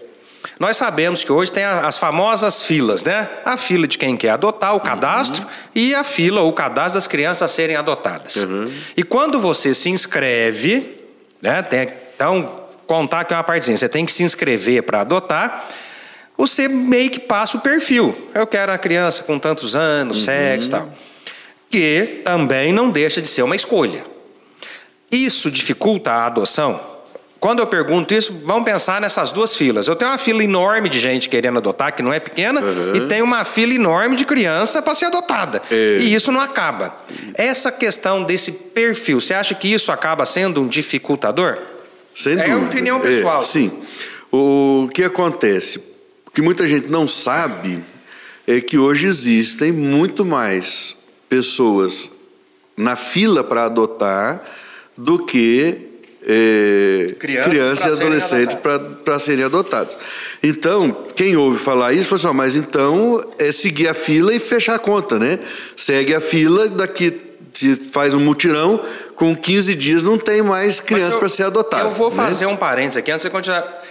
nós 0.58 0.76
sabemos 0.76 1.24
que 1.24 1.32
hoje 1.32 1.50
tem 1.50 1.64
as 1.64 1.96
famosas 1.96 2.62
filas, 2.62 3.02
né? 3.02 3.28
A 3.44 3.56
fila 3.56 3.86
de 3.88 3.96
quem 3.96 4.16
quer 4.16 4.30
adotar, 4.30 4.74
o 4.74 4.80
cadastro, 4.80 5.42
uhum. 5.42 5.50
e 5.74 5.94
a 5.94 6.04
fila, 6.04 6.42
o 6.42 6.52
cadastro 6.52 6.94
das 6.94 7.06
crianças 7.06 7.42
a 7.42 7.48
serem 7.48 7.76
adotadas. 7.76 8.36
Uhum. 8.36 8.72
E 8.96 9.02
quando 9.02 9.40
você 9.40 9.74
se 9.74 9.88
inscreve, 9.88 10.98
né? 11.40 11.62
Tem, 11.62 11.88
então, 12.14 12.60
contar 12.86 13.24
que 13.24 13.32
é 13.32 13.36
uma 13.36 13.44
partezinha, 13.44 13.76
você 13.78 13.88
tem 13.88 14.04
que 14.04 14.12
se 14.12 14.22
inscrever 14.22 14.82
para 14.82 15.00
adotar, 15.00 15.66
você 16.36 16.68
meio 16.68 17.10
que 17.10 17.20
passa 17.20 17.56
o 17.56 17.60
perfil. 17.60 18.30
Eu 18.34 18.46
quero 18.46 18.72
a 18.72 18.78
criança 18.78 19.22
com 19.24 19.38
tantos 19.38 19.74
anos, 19.74 20.18
uhum. 20.18 20.24
sexo 20.24 20.68
e 20.68 20.70
tal. 20.70 20.88
Que 21.70 22.20
também 22.24 22.72
não 22.72 22.90
deixa 22.90 23.22
de 23.22 23.28
ser 23.28 23.42
uma 23.42 23.56
escolha. 23.56 24.04
Isso 25.10 25.50
dificulta 25.50 26.10
a 26.10 26.26
adoção? 26.26 26.90
Quando 27.40 27.60
eu 27.60 27.66
pergunto 27.66 28.12
isso, 28.12 28.38
vamos 28.44 28.64
pensar 28.64 29.00
nessas 29.00 29.32
duas 29.32 29.56
filas. 29.56 29.88
Eu 29.88 29.96
tenho 29.96 30.10
uma 30.10 30.18
fila 30.18 30.44
enorme 30.44 30.90
de 30.90 31.00
gente 31.00 31.26
querendo 31.26 31.56
adotar, 31.56 31.96
que 31.96 32.02
não 32.02 32.12
é 32.12 32.20
pequena, 32.20 32.60
uhum. 32.60 32.96
e 32.96 33.00
tem 33.08 33.22
uma 33.22 33.46
fila 33.46 33.72
enorme 33.72 34.14
de 34.14 34.26
criança 34.26 34.82
para 34.82 34.94
ser 34.94 35.06
adotada. 35.06 35.62
É. 35.70 35.98
E 36.00 36.12
isso 36.14 36.30
não 36.30 36.40
acaba. 36.40 36.94
Essa 37.32 37.72
questão 37.72 38.24
desse 38.24 38.52
perfil, 38.52 39.22
você 39.22 39.32
acha 39.32 39.54
que 39.54 39.72
isso 39.72 39.90
acaba 39.90 40.26
sendo 40.26 40.60
um 40.60 40.68
dificultador? 40.68 41.56
Sem 42.14 42.34
dúvida. 42.34 42.52
É 42.52 42.56
uma 42.56 42.68
opinião 42.68 43.00
pessoal. 43.00 43.40
É, 43.40 43.42
sim. 43.42 43.72
O 44.30 44.90
que 44.92 45.02
acontece? 45.02 45.78
O 46.26 46.30
que 46.30 46.42
muita 46.42 46.68
gente 46.68 46.88
não 46.88 47.08
sabe 47.08 47.82
é 48.46 48.60
que 48.60 48.76
hoje 48.76 49.06
existem 49.06 49.72
muito 49.72 50.26
mais 50.26 50.94
pessoas 51.30 52.10
na 52.76 52.96
fila 52.96 53.42
para 53.42 53.64
adotar 53.64 54.42
do 54.96 55.24
que 55.24 55.88
é, 56.26 57.14
crianças, 57.18 57.48
crianças 57.48 57.98
e 57.98 58.02
adolescentes 58.02 58.58
para 59.04 59.18
serem 59.18 59.44
adotados. 59.44 59.96
Então, 60.42 60.94
quem 61.14 61.36
ouve 61.36 61.58
falar 61.58 61.94
isso, 61.94 62.08
fala 62.08 62.18
assim, 62.18 62.36
mas 62.36 62.56
então 62.56 63.24
é 63.38 63.50
seguir 63.50 63.88
a 63.88 63.94
fila 63.94 64.34
e 64.34 64.38
fechar 64.38 64.74
a 64.74 64.78
conta, 64.78 65.18
né? 65.18 65.38
Segue 65.76 66.14
a 66.14 66.20
fila, 66.20 66.68
daqui 66.68 67.18
se 67.52 67.74
faz 67.76 68.14
um 68.14 68.20
mutirão, 68.20 68.80
com 69.14 69.36
15 69.36 69.74
dias 69.74 70.02
não 70.02 70.16
tem 70.16 70.42
mais 70.42 70.80
criança 70.80 71.18
para 71.18 71.28
ser 71.28 71.44
adotada. 71.44 71.84
Eu 71.84 71.92
vou 71.92 72.10
né? 72.10 72.16
fazer 72.16 72.46
um 72.46 72.56
parênteses 72.56 72.98
aqui 72.98 73.10
antes 73.10 73.24
de 73.24 73.30
continuar. 73.30 73.82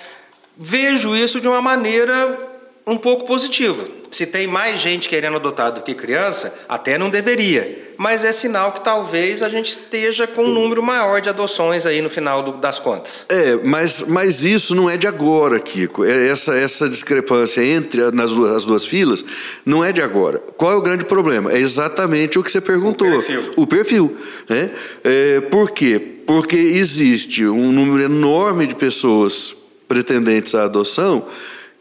Vejo 0.58 1.16
isso 1.16 1.40
de 1.40 1.48
uma 1.48 1.62
maneira 1.62 2.38
um 2.86 2.98
pouco 2.98 3.26
positiva. 3.26 3.99
Se 4.12 4.26
tem 4.26 4.48
mais 4.48 4.80
gente 4.80 5.08
querendo 5.08 5.36
adotar 5.36 5.72
do 5.72 5.82
que 5.82 5.94
criança, 5.94 6.58
até 6.68 6.98
não 6.98 7.10
deveria. 7.10 7.90
Mas 7.98 8.24
é 8.24 8.32
sinal 8.32 8.72
que 8.72 8.82
talvez 8.82 9.44
a 9.44 9.50
gente 9.50 9.72
esteja 9.72 10.26
com 10.26 10.46
um 10.46 10.54
número 10.54 10.82
maior 10.82 11.20
de 11.20 11.30
adoções 11.30 11.86
aí 11.86 12.02
no 12.02 12.10
final 12.10 12.42
do, 12.42 12.54
das 12.54 12.80
contas. 12.80 13.26
É, 13.28 13.56
mas, 13.64 14.04
mas 14.08 14.46
isso 14.46 14.74
não 14.74 14.90
é 14.90 14.96
de 14.96 15.06
agora, 15.06 15.60
Kiko. 15.60 16.06
É 16.06 16.30
essa, 16.30 16.56
essa 16.56 16.90
discrepância 16.90 17.62
entre 17.64 18.10
nas 18.12 18.34
duas, 18.34 18.52
as 18.52 18.66
duas 18.66 18.86
filas 18.86 19.24
não 19.66 19.84
é 19.84 19.92
de 19.92 20.02
agora. 20.02 20.42
Qual 20.56 20.72
é 20.72 20.76
o 20.76 20.82
grande 20.82 21.06
problema? 21.06 21.52
É 21.52 21.58
exatamente 21.58 22.40
o 22.40 22.44
que 22.44 22.52
você 22.52 22.62
perguntou. 22.62 23.08
O 23.08 23.12
perfil. 23.12 23.54
O 23.58 23.68
perfil 23.68 24.18
né? 24.48 24.72
é, 25.04 25.42
por 25.42 25.72
quê? 25.72 26.02
Porque 26.26 26.56
existe 26.56 27.46
um 27.46 27.72
número 27.72 28.04
enorme 28.04 28.66
de 28.66 28.76
pessoas 28.76 29.56
pretendentes 29.88 30.56
à 30.56 30.64
adoção 30.64 31.26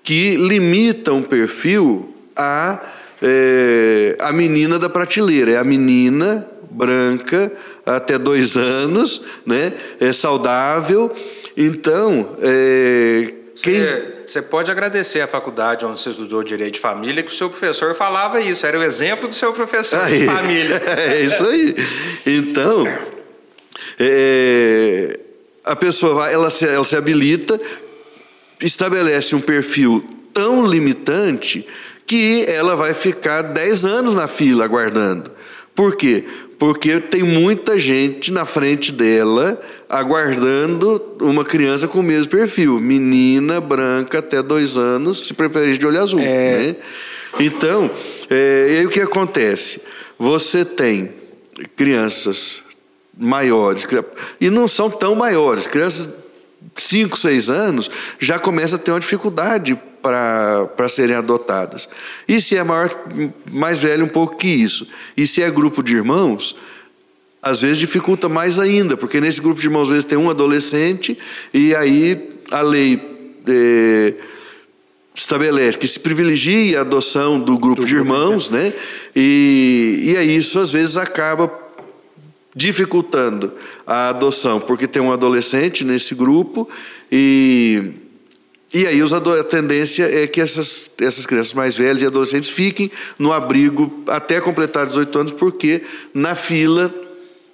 que 0.02 0.36
limitam 0.36 1.20
o 1.20 1.22
perfil 1.22 2.14
a, 2.38 2.80
é, 3.20 4.16
a 4.20 4.32
menina 4.32 4.78
da 4.78 4.88
prateleira. 4.88 5.52
É 5.52 5.56
a 5.58 5.64
menina 5.64 6.46
branca, 6.70 7.50
até 7.84 8.18
dois 8.18 8.56
anos, 8.56 9.22
né? 9.44 9.72
é 9.98 10.12
saudável. 10.12 11.14
Então, 11.56 12.36
é, 12.40 13.34
quem... 13.56 13.84
Você 14.28 14.42
pode 14.42 14.70
agradecer 14.70 15.22
à 15.22 15.26
faculdade 15.26 15.86
onde 15.86 16.00
você 16.00 16.10
estudou 16.10 16.44
Direito 16.44 16.74
de 16.74 16.80
Família 16.80 17.22
que 17.22 17.32
o 17.32 17.34
seu 17.34 17.48
professor 17.48 17.94
falava 17.94 18.38
isso, 18.40 18.66
era 18.66 18.78
o 18.78 18.82
exemplo 18.82 19.26
do 19.26 19.34
seu 19.34 19.54
professor 19.54 20.00
aí, 20.00 20.20
de 20.20 20.26
família. 20.26 20.82
É 20.86 21.22
isso 21.22 21.46
aí. 21.46 21.74
Então, 22.26 22.86
é, 23.98 25.18
a 25.64 25.74
pessoa 25.74 26.14
vai, 26.14 26.34
ela 26.34 26.50
se, 26.50 26.68
ela 26.68 26.84
se 26.84 26.94
habilita, 26.94 27.58
estabelece 28.60 29.34
um 29.34 29.40
perfil 29.40 30.04
tão 30.34 30.66
limitante 30.66 31.66
que 32.08 32.46
ela 32.48 32.74
vai 32.74 32.94
ficar 32.94 33.42
10 33.42 33.84
anos 33.84 34.14
na 34.14 34.26
fila 34.26 34.64
aguardando. 34.64 35.30
Por 35.74 35.94
quê? 35.94 36.24
Porque 36.58 36.98
tem 36.98 37.22
muita 37.22 37.78
gente 37.78 38.32
na 38.32 38.46
frente 38.46 38.90
dela 38.90 39.60
aguardando 39.88 41.16
uma 41.20 41.44
criança 41.44 41.86
com 41.86 42.00
o 42.00 42.02
mesmo 42.02 42.32
perfil. 42.32 42.80
Menina, 42.80 43.60
branca, 43.60 44.20
até 44.20 44.42
dois 44.42 44.78
anos, 44.78 45.28
se 45.28 45.34
preferir 45.34 45.76
de 45.76 45.86
olho 45.86 46.00
azul. 46.00 46.18
É... 46.20 46.24
Né? 46.24 46.76
Então, 47.38 47.90
é, 48.30 48.68
e 48.70 48.78
aí 48.78 48.86
o 48.86 48.90
que 48.90 49.00
acontece? 49.00 49.82
Você 50.18 50.64
tem 50.64 51.12
crianças 51.76 52.62
maiores, 53.16 53.86
e 54.40 54.48
não 54.48 54.66
são 54.66 54.88
tão 54.88 55.14
maiores, 55.14 55.66
crianças 55.66 56.08
5, 56.74 57.16
6 57.16 57.50
anos, 57.50 57.90
já 58.18 58.38
começa 58.38 58.76
a 58.76 58.78
ter 58.78 58.92
uma 58.92 59.00
dificuldade 59.00 59.78
para 60.08 60.88
serem 60.88 61.16
adotadas. 61.16 61.88
E 62.26 62.40
se 62.40 62.56
é 62.56 62.64
maior, 62.64 62.90
mais 63.50 63.78
velho 63.78 64.04
um 64.04 64.08
pouco 64.08 64.36
que 64.36 64.48
isso? 64.48 64.88
E 65.16 65.26
se 65.26 65.42
é 65.42 65.50
grupo 65.50 65.82
de 65.82 65.94
irmãos, 65.94 66.56
às 67.42 67.60
vezes 67.60 67.78
dificulta 67.78 68.28
mais 68.28 68.58
ainda, 68.58 68.96
porque 68.96 69.20
nesse 69.20 69.40
grupo 69.40 69.60
de 69.60 69.66
irmãos 69.66 69.82
às 69.82 69.88
vezes 69.88 70.04
tem 70.04 70.18
um 70.18 70.30
adolescente 70.30 71.16
e 71.52 71.74
aí 71.74 72.30
a 72.50 72.60
lei 72.62 73.00
é, 73.46 74.14
estabelece 75.14 75.76
que 75.76 75.86
se 75.86 76.00
privilegia 76.00 76.78
a 76.78 76.80
adoção 76.80 77.38
do 77.38 77.58
grupo 77.58 77.82
do 77.82 77.86
de 77.86 77.94
irmãos, 77.94 78.48
né? 78.48 78.72
E, 79.14 80.00
e 80.04 80.16
aí 80.16 80.36
isso 80.36 80.58
às 80.58 80.72
vezes 80.72 80.96
acaba 80.96 81.52
dificultando 82.54 83.52
a 83.86 84.08
adoção, 84.08 84.58
porque 84.58 84.86
tem 84.86 85.02
um 85.02 85.12
adolescente 85.12 85.84
nesse 85.84 86.14
grupo 86.14 86.68
e 87.12 87.92
e 88.72 88.86
aí 88.86 89.00
a 89.00 89.44
tendência 89.44 90.04
é 90.04 90.26
que 90.26 90.40
essas, 90.40 90.90
essas 91.00 91.24
crianças 91.24 91.54
mais 91.54 91.74
velhas 91.74 92.02
e 92.02 92.06
adolescentes 92.06 92.50
fiquem 92.50 92.90
no 93.18 93.32
abrigo 93.32 94.04
até 94.06 94.40
completar 94.40 94.86
18 94.86 95.18
anos, 95.18 95.32
porque 95.32 95.82
na 96.12 96.34
fila 96.34 96.92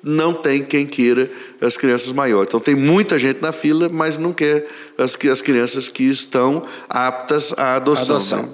não 0.02 0.34
tem 0.34 0.62
quem 0.62 0.84
queira 0.84 1.30
as 1.60 1.76
crianças 1.76 2.10
maiores. 2.10 2.48
Então 2.48 2.58
tem 2.58 2.74
muita 2.74 3.16
gente 3.18 3.40
na 3.40 3.52
fila, 3.52 3.88
mas 3.88 4.18
não 4.18 4.32
quer 4.32 4.66
as, 4.98 5.16
as 5.30 5.40
crianças 5.40 5.88
que 5.88 6.02
estão 6.02 6.64
aptas 6.88 7.54
à 7.56 7.76
adoção. 7.76 8.16
adoção. 8.16 8.42
Né? 8.42 8.48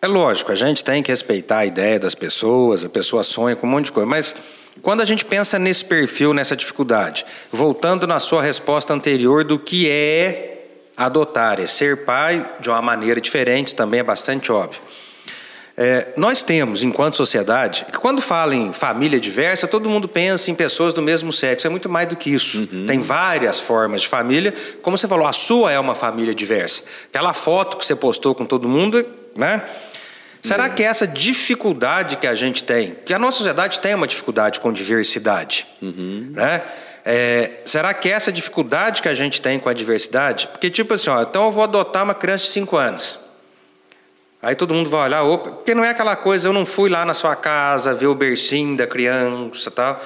É 0.00 0.06
lógico, 0.08 0.50
a 0.50 0.56
gente 0.56 0.82
tem 0.82 1.02
que 1.02 1.12
respeitar 1.12 1.58
a 1.58 1.66
ideia 1.66 1.98
das 1.98 2.14
pessoas, 2.14 2.84
a 2.84 2.88
pessoa 2.88 3.22
sonha 3.22 3.54
com 3.54 3.66
um 3.66 3.70
monte 3.70 3.84
de 3.86 3.92
coisa, 3.92 4.08
mas 4.08 4.34
quando 4.80 5.02
a 5.02 5.04
gente 5.04 5.24
pensa 5.24 5.58
nesse 5.58 5.84
perfil, 5.84 6.32
nessa 6.32 6.56
dificuldade, 6.56 7.24
voltando 7.52 8.06
na 8.06 8.18
sua 8.18 8.42
resposta 8.42 8.92
anterior 8.94 9.44
do 9.44 9.58
que 9.58 9.88
é 9.88 10.51
adotar, 11.06 11.60
é 11.60 11.66
ser 11.66 12.04
pai 12.04 12.44
de 12.60 12.70
uma 12.70 12.80
maneira 12.80 13.20
diferente, 13.20 13.74
também 13.74 14.00
é 14.00 14.02
bastante 14.02 14.50
óbvio. 14.50 14.80
É, 15.76 16.08
nós 16.16 16.42
temos, 16.42 16.82
enquanto 16.82 17.16
sociedade, 17.16 17.86
que 17.90 17.98
quando 17.98 18.20
fala 18.20 18.54
em 18.54 18.72
família 18.72 19.18
diversa, 19.18 19.66
todo 19.66 19.88
mundo 19.88 20.06
pensa 20.06 20.50
em 20.50 20.54
pessoas 20.54 20.92
do 20.92 21.00
mesmo 21.00 21.32
sexo. 21.32 21.66
É 21.66 21.70
muito 21.70 21.88
mais 21.88 22.08
do 22.08 22.14
que 22.14 22.30
isso. 22.30 22.68
Uhum. 22.70 22.86
Tem 22.86 23.00
várias 23.00 23.58
formas 23.58 24.02
de 24.02 24.08
família. 24.08 24.52
Como 24.82 24.98
você 24.98 25.08
falou, 25.08 25.26
a 25.26 25.32
sua 25.32 25.72
é 25.72 25.78
uma 25.78 25.94
família 25.94 26.34
diversa. 26.34 26.84
Aquela 27.08 27.32
foto 27.32 27.78
que 27.78 27.86
você 27.86 27.96
postou 27.96 28.34
com 28.34 28.44
todo 28.44 28.68
mundo, 28.68 29.04
né? 29.36 29.62
Será 30.42 30.64
uhum. 30.64 30.74
que 30.74 30.82
essa 30.82 31.06
dificuldade 31.06 32.16
que 32.16 32.26
a 32.26 32.34
gente 32.34 32.64
tem, 32.64 32.96
que 33.06 33.14
a 33.14 33.18
nossa 33.18 33.38
sociedade 33.38 33.78
tem 33.78 33.94
uma 33.94 34.08
dificuldade 34.08 34.58
com 34.60 34.72
diversidade, 34.72 35.66
uhum. 35.80 36.32
né? 36.34 36.62
É, 37.04 37.58
será 37.64 37.92
que 37.92 38.08
essa 38.08 38.30
dificuldade 38.30 39.02
que 39.02 39.08
a 39.08 39.14
gente 39.14 39.40
tem 39.42 39.58
com 39.58 39.68
a 39.68 39.72
diversidade? 39.72 40.46
Porque, 40.46 40.70
tipo 40.70 40.94
assim, 40.94 41.10
ó, 41.10 41.22
então 41.22 41.46
eu 41.46 41.52
vou 41.52 41.64
adotar 41.64 42.04
uma 42.04 42.14
criança 42.14 42.44
de 42.44 42.50
5 42.50 42.76
anos. 42.76 43.18
Aí 44.40 44.54
todo 44.54 44.74
mundo 44.74 44.90
vai 44.90 45.04
olhar, 45.06 45.22
opa, 45.22 45.50
porque 45.50 45.74
não 45.74 45.84
é 45.84 45.90
aquela 45.90 46.16
coisa, 46.16 46.48
eu 46.48 46.52
não 46.52 46.66
fui 46.66 46.90
lá 46.90 47.04
na 47.04 47.14
sua 47.14 47.36
casa 47.36 47.94
ver 47.94 48.06
o 48.06 48.14
bercinho 48.14 48.76
da 48.76 48.86
criança 48.86 49.70
tal. 49.70 50.02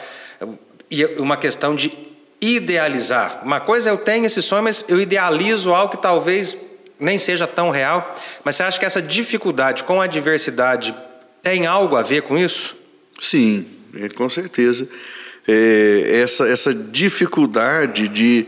E 0.91 1.05
uma 1.19 1.37
questão 1.37 1.75
de 1.75 1.93
idealizar. 2.41 3.41
Uma 3.43 3.61
coisa 3.61 3.91
eu 3.91 3.99
tenho 3.99 4.27
esse 4.27 4.43
sonho, 4.43 4.63
mas 4.63 4.85
eu 4.89 5.01
idealizo 5.01 5.73
algo 5.73 5.97
que 5.97 6.03
talvez 6.03 6.57
nem 6.99 7.19
seja 7.19 7.47
tão 7.47 7.71
real. 7.71 8.15
Mas 8.45 8.57
você 8.57 8.63
acha 8.63 8.79
que 8.79 8.85
essa 8.85 9.03
dificuldade 9.03 9.85
com 9.85 10.01
a 10.01 10.07
diversidade 10.07 10.95
tem 11.43 11.67
algo 11.67 11.97
a 11.97 12.03
ver 12.03 12.23
com 12.23 12.37
isso? 12.37 12.77
Sim, 13.19 13.67
é, 13.99 14.09
com 14.11 14.29
certeza 14.29 14.87
é, 15.47 16.21
essa, 16.23 16.47
essa 16.49 16.75
dificuldade 16.75 18.09
de, 18.09 18.47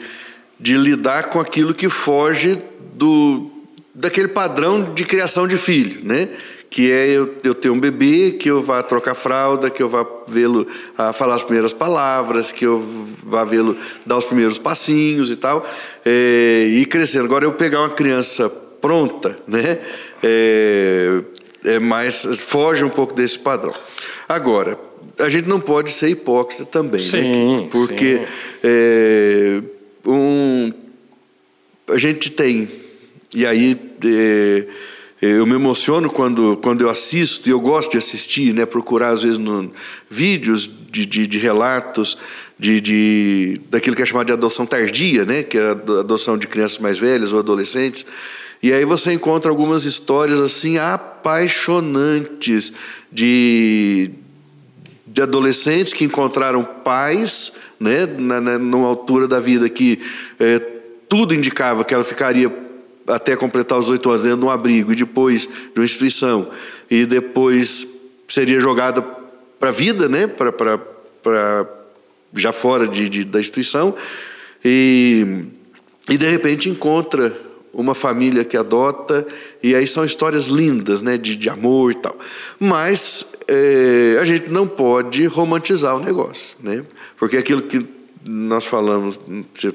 de 0.59 0.77
lidar 0.77 1.31
com 1.31 1.41
aquilo 1.41 1.75
que 1.75 1.89
foge 1.89 2.59
do, 2.95 3.51
daquele 3.95 4.29
padrão 4.29 4.93
de 4.95 5.05
criação 5.05 5.47
de 5.47 5.57
filho, 5.57 6.05
né? 6.05 6.29
que 6.71 6.93
é 6.93 7.09
eu, 7.09 7.35
eu 7.43 7.55
ter 7.55 7.71
um 7.71 7.81
bebê, 7.81 8.33
que 8.33 8.51
eu 8.51 8.63
vá 8.63 8.83
trocar 8.83 9.15
fralda, 9.15 9.71
que 9.71 9.83
eu 9.83 9.89
vá 9.89 10.07
vê-lo 10.27 10.67
a 10.97 11.13
falar 11.13 11.37
as 11.37 11.43
primeiras 11.43 11.73
palavras, 11.73 12.53
que 12.53 12.67
eu 12.67 12.85
vá 13.25 13.45
vê-lo 13.45 13.77
dar 14.07 14.19
os 14.19 14.25
primeiros 14.25 14.59
passinhos 14.59 15.31
e 15.31 15.37
tal, 15.37 15.67
é, 16.05 16.67
e 16.69 16.85
crescendo. 16.85 17.25
Agora, 17.25 17.45
eu 17.45 17.53
pegar 17.53 17.81
uma 17.81 17.91
criança 17.91 18.51
pronta, 18.81 19.39
né, 19.47 19.79
é, 20.23 21.21
é 21.65 21.79
mais, 21.79 22.25
foge 22.41 22.85
um 22.85 22.91
pouco 22.91 23.15
desse 23.15 23.39
padrão. 23.39 23.75
Agora, 24.29 24.79
a 25.19 25.29
gente 25.29 25.49
não 25.49 25.61
pode 25.61 25.91
ser 25.91 26.09
hipócrita 26.09 26.65
também, 26.65 27.01
né? 27.01 27.09
sim, 27.09 27.63
né? 27.63 27.69
Porque 27.71 28.17
sim. 28.17 28.25
É, 28.63 29.63
um, 30.07 30.73
a 31.89 31.99
gente 31.99 32.31
tem, 32.31 32.69
e 33.35 33.47
aí 33.47 33.79
é, 34.05 34.67
eu 35.21 35.45
me 35.47 35.55
emociono 35.55 36.09
quando, 36.09 36.57
quando 36.59 36.83
eu 36.83 36.91
assisto, 36.91 37.49
e 37.49 37.53
eu 37.53 37.61
gosto 37.61 37.93
de 37.93 37.99
assistir, 37.99 38.55
né? 38.55 38.65
procurar 38.65 39.11
às 39.11 39.23
vezes 39.23 39.39
no, 39.39 39.73
vídeos 40.09 40.71
de, 40.91 41.05
de, 41.05 41.27
de 41.27 41.39
relatos 41.39 42.17
de, 42.59 42.81
de, 42.81 43.61
daquilo 43.69 43.97
que 43.97 44.03
é 44.03 44.07
chamado 44.07 44.27
de 44.27 44.33
adoção 44.33 44.65
tardia, 44.65 45.25
né? 45.25 45.43
que 45.43 45.59
é 45.59 45.63
a 45.63 45.73
adoção 45.73 46.39
de 46.39 46.47
crianças 46.47 46.79
mais 46.79 46.99
velhas 46.99 47.33
ou 47.33 47.39
adolescentes. 47.39 48.07
E 48.63 48.73
aí 48.73 48.85
você 48.85 49.13
encontra 49.13 49.51
algumas 49.51 49.85
histórias 49.85 50.41
assim 50.41 50.79
apaixonantes 50.79 52.73
de 53.13 54.11
de 55.19 55.23
adolescentes 55.23 55.93
que 55.93 56.05
encontraram 56.05 56.63
pais, 56.63 57.53
né, 57.81 58.07
na, 58.07 58.41
na, 58.41 58.57
numa 58.57 58.87
altura 58.87 59.27
da 59.27 59.41
vida 59.41 59.69
que 59.69 60.01
é, 60.39 60.61
tudo 61.09 61.35
indicava 61.35 61.85
que 61.85 61.93
ela 61.93 62.05
ficaria 62.05 62.49
até 63.05 63.35
completar 63.35 63.77
os 63.81 63.91
oito 63.91 64.09
anos 64.11 64.23
dentro 64.23 64.39
de 64.39 64.45
um 64.45 64.51
abrigo 64.51 64.93
e 64.93 64.95
depois 64.95 65.49
de 65.49 65.73
uma 65.81 65.85
instituição. 65.85 66.49
E 66.89 67.05
depois 67.05 67.85
seria 68.29 68.61
jogada 68.61 69.03
para 69.59 69.71
a 69.71 69.73
vida, 69.73 70.09
né, 70.09 70.29
para 70.29 71.67
já 72.35 72.53
fora 72.53 72.87
de, 72.87 73.09
de, 73.09 73.25
da 73.25 73.41
instituição. 73.41 73.97
E, 74.65 75.47
e 76.09 76.17
de 76.17 76.31
repente 76.31 76.71
encontra 76.71 77.37
uma 77.73 77.95
família 77.95 78.45
que 78.45 78.57
adota, 78.57 79.27
e 79.63 79.75
aí 79.75 79.87
são 79.87 80.05
histórias 80.05 80.47
lindas, 80.47 81.03
né, 81.03 81.17
de, 81.17 81.35
de 81.37 81.49
amor 81.49 81.93
e 81.93 81.95
tal. 81.97 82.17
Mas 82.59 83.27
é, 83.47 84.19
a 84.21 84.25
gente 84.25 84.49
não 84.49 84.67
pode 84.67 85.27
romantizar 85.27 85.97
o 85.97 86.01
negócio, 86.01 86.57
né? 86.63 86.85
Porque 87.17 87.37
aquilo 87.37 87.63
que 87.63 87.85
nós 88.25 88.65
falamos, 88.65 89.19
você 89.55 89.73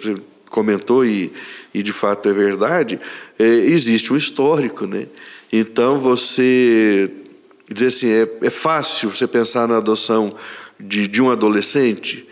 comentou 0.50 1.06
e, 1.06 1.34
e 1.74 1.82
de 1.82 1.92
fato 1.92 2.30
é 2.30 2.34
verdade, 2.34 3.00
é, 3.40 3.44
existe 3.44 4.14
um 4.14 4.18
histórico, 4.18 4.86
né? 4.86 5.08
Então 5.52 5.98
você 6.00 7.12
dizer 7.70 7.88
assim, 7.88 8.10
é, 8.10 8.30
é 8.48 8.50
fácil 8.50 9.10
você 9.10 9.28
pensar 9.28 9.68
na 9.68 9.78
adoção 9.78 10.36
de, 10.80 11.08
de 11.08 11.22
um 11.22 11.32
adolescente, 11.32 12.28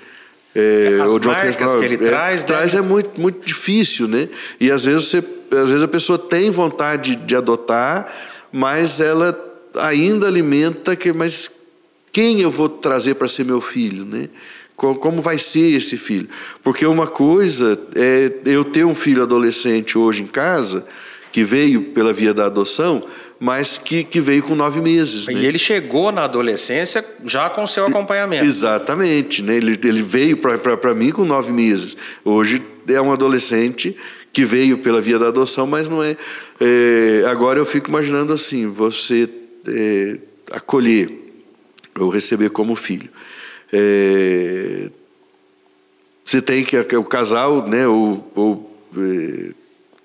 é, 0.56 1.00
As 1.02 1.12
ou 1.12 1.20
de 1.20 1.28
uma 1.28 1.36
criança 1.36 1.78
que 1.78 1.86
ele 1.86 1.96
é, 1.96 2.10
traz, 2.10 2.44
traz 2.44 2.74
é 2.74 2.82
muito, 2.82 3.20
muito 3.20 3.46
difícil, 3.46 4.08
né? 4.08 4.28
E 4.60 4.70
às 4.70 4.84
vezes, 4.86 5.08
você, 5.08 5.24
às 5.52 5.70
vezes 5.70 5.84
a 5.84 5.88
pessoa 5.88 6.20
tem 6.20 6.50
vontade 6.50 7.16
de 7.16 7.36
adotar, 7.36 8.12
mas 8.52 9.00
ela 9.00 9.38
ainda 9.76 10.28
alimenta 10.28 10.96
que, 10.96 11.14
mas 11.14 11.50
quem 12.12 12.42
eu 12.42 12.52
vou 12.52 12.68
trazer 12.68 13.16
para 13.16 13.28
ser 13.28 13.46
meu 13.46 13.62
filho, 13.62 14.06
né? 14.06 14.28
Como 14.76 15.22
vai 15.22 15.38
ser 15.38 15.76
esse 15.76 15.96
filho? 15.96 16.28
Porque 16.64 16.86
uma 16.88 17.06
coisa 17.06 17.80
é 17.96 18.32
eu 18.46 18.64
ter 18.64 18.84
um 18.84 18.96
filho 18.96 19.22
adolescente 19.22 19.96
hoje 19.96 20.24
em 20.24 20.28
casa 20.28 20.86
que 21.32 21.44
veio 21.44 21.84
pela 21.94 22.12
via 22.12 22.34
da 22.34 22.48
adoção, 22.48 23.04
mas 23.42 23.76
que, 23.76 24.04
que 24.04 24.22
veio 24.22 24.44
com 24.44 24.54
nove 24.54 24.80
meses. 24.82 25.28
E 25.28 25.34
né? 25.34 25.44
ele 25.44 25.58
chegou 25.58 26.12
na 26.12 26.26
adolescência 26.26 27.04
já 27.26 27.50
com 27.50 27.66
seu 27.66 27.88
acompanhamento. 27.88 28.46
Exatamente, 28.46 29.42
né? 29.42 29.58
ele, 29.58 29.72
ele 29.84 30.04
veio 30.04 30.38
para 30.38 30.94
mim 30.94 31.10
com 31.10 31.26
nove 31.26 31.52
meses. 31.52 31.98
Hoje 32.24 32.62
é 32.88 33.02
um 33.02 33.12
adolescente 33.12 33.98
que 34.32 34.46
veio 34.46 34.78
pela 34.78 35.02
via 35.02 35.18
da 35.18 35.30
adoção, 35.30 35.66
mas 35.66 35.90
não 35.90 36.04
é. 36.04 36.16
é 36.60 37.24
agora 37.32 37.58
eu 37.58 37.66
fico 37.66 37.90
imaginando 37.90 38.32
assim: 38.32 38.68
você 38.68 39.28
é, 39.68 40.20
acolher 40.52 41.10
ou 42.00 42.10
receber 42.10 42.52
como 42.52 42.76
filho. 42.76 43.10
É, 43.74 44.88
você 46.24 46.44
tem 46.44 46.64
que 46.64 46.78
o 46.96 47.04
casal, 47.04 47.68
né, 47.68 47.88
ou, 47.88 48.32
ou 48.36 48.78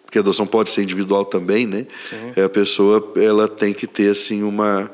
é, 0.07 0.11
que 0.11 0.19
a 0.19 0.21
adoção 0.21 0.47
pode 0.47 0.71
ser 0.71 0.83
individual 0.83 1.25
também, 1.25 1.67
né? 1.67 1.87
É, 2.35 2.45
a 2.45 2.49
pessoa 2.49 3.13
ela 3.17 3.49
tem 3.49 3.73
que 3.73 3.87
ter 3.87 4.11
assim 4.11 4.43
uma, 4.43 4.91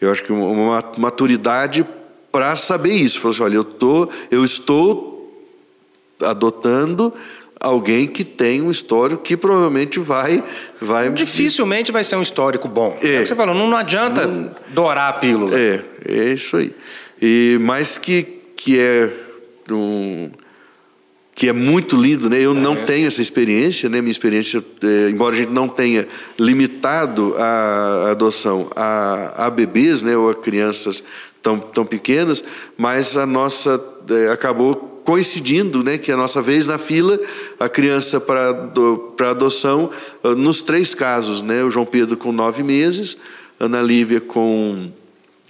eu 0.00 0.10
acho 0.10 0.22
que 0.22 0.32
uma, 0.32 0.46
uma 0.46 0.84
maturidade 0.98 1.86
para 2.32 2.54
saber 2.56 2.92
isso. 2.92 3.20
Falar 3.20 3.34
assim, 3.34 3.42
olha, 3.42 3.54
eu 3.56 3.64
tô, 3.64 4.08
eu 4.30 4.44
estou 4.44 5.16
adotando 6.20 7.12
alguém 7.58 8.06
que 8.06 8.24
tem 8.24 8.60
um 8.60 8.70
histórico 8.70 9.22
que 9.22 9.36
provavelmente 9.36 9.98
vai 9.98 10.44
vai 10.80 11.10
dificilmente 11.10 11.90
vai 11.90 12.04
ser 12.04 12.16
um 12.16 12.22
histórico 12.22 12.68
bom. 12.68 12.96
É, 13.02 13.14
é 13.14 13.18
o 13.18 13.22
que 13.22 13.28
você 13.28 13.34
falou, 13.34 13.54
não, 13.54 13.68
não 13.68 13.76
adianta 13.76 14.26
não, 14.26 14.50
dourar 14.68 15.10
a 15.10 15.12
pílula. 15.14 15.58
É, 15.58 15.82
é 16.06 16.32
isso 16.32 16.56
aí. 16.56 16.72
E 17.20 17.58
mais 17.60 17.96
que 17.98 18.22
que 18.56 18.78
é 18.78 19.10
um 19.70 20.30
que 21.36 21.50
é 21.50 21.52
muito 21.52 22.00
lindo, 22.00 22.30
né? 22.30 22.40
Eu 22.40 22.54
não 22.54 22.72
é. 22.72 22.84
tenho 22.84 23.06
essa 23.06 23.20
experiência, 23.20 23.90
né? 23.90 24.00
Minha 24.00 24.10
experiência, 24.10 24.64
é, 24.82 25.10
embora 25.10 25.34
a 25.34 25.38
gente 25.38 25.52
não 25.52 25.68
tenha 25.68 26.08
limitado 26.38 27.34
a 27.36 28.10
adoção 28.10 28.70
a, 28.74 29.46
a 29.46 29.50
bebês, 29.50 30.00
né? 30.00 30.16
Ou 30.16 30.30
a 30.30 30.34
crianças 30.34 31.04
tão, 31.42 31.60
tão 31.60 31.84
pequenas, 31.84 32.42
mas 32.76 33.18
a 33.18 33.26
nossa 33.26 33.78
é, 34.08 34.30
acabou 34.30 35.02
coincidindo, 35.04 35.84
né, 35.84 35.96
que 35.96 36.10
a 36.10 36.16
nossa 36.16 36.42
vez 36.42 36.66
na 36.66 36.78
fila, 36.78 37.16
a 37.60 37.68
criança 37.68 38.18
para 38.18 38.52
para 39.16 39.30
adoção, 39.30 39.88
ah, 40.24 40.34
nos 40.34 40.60
três 40.60 40.94
casos, 40.94 41.42
né, 41.42 41.62
o 41.62 41.70
João 41.70 41.86
Pedro 41.86 42.16
com 42.16 42.32
nove 42.32 42.64
meses, 42.64 43.16
Ana 43.60 43.80
Lívia 43.80 44.20
com 44.20 44.90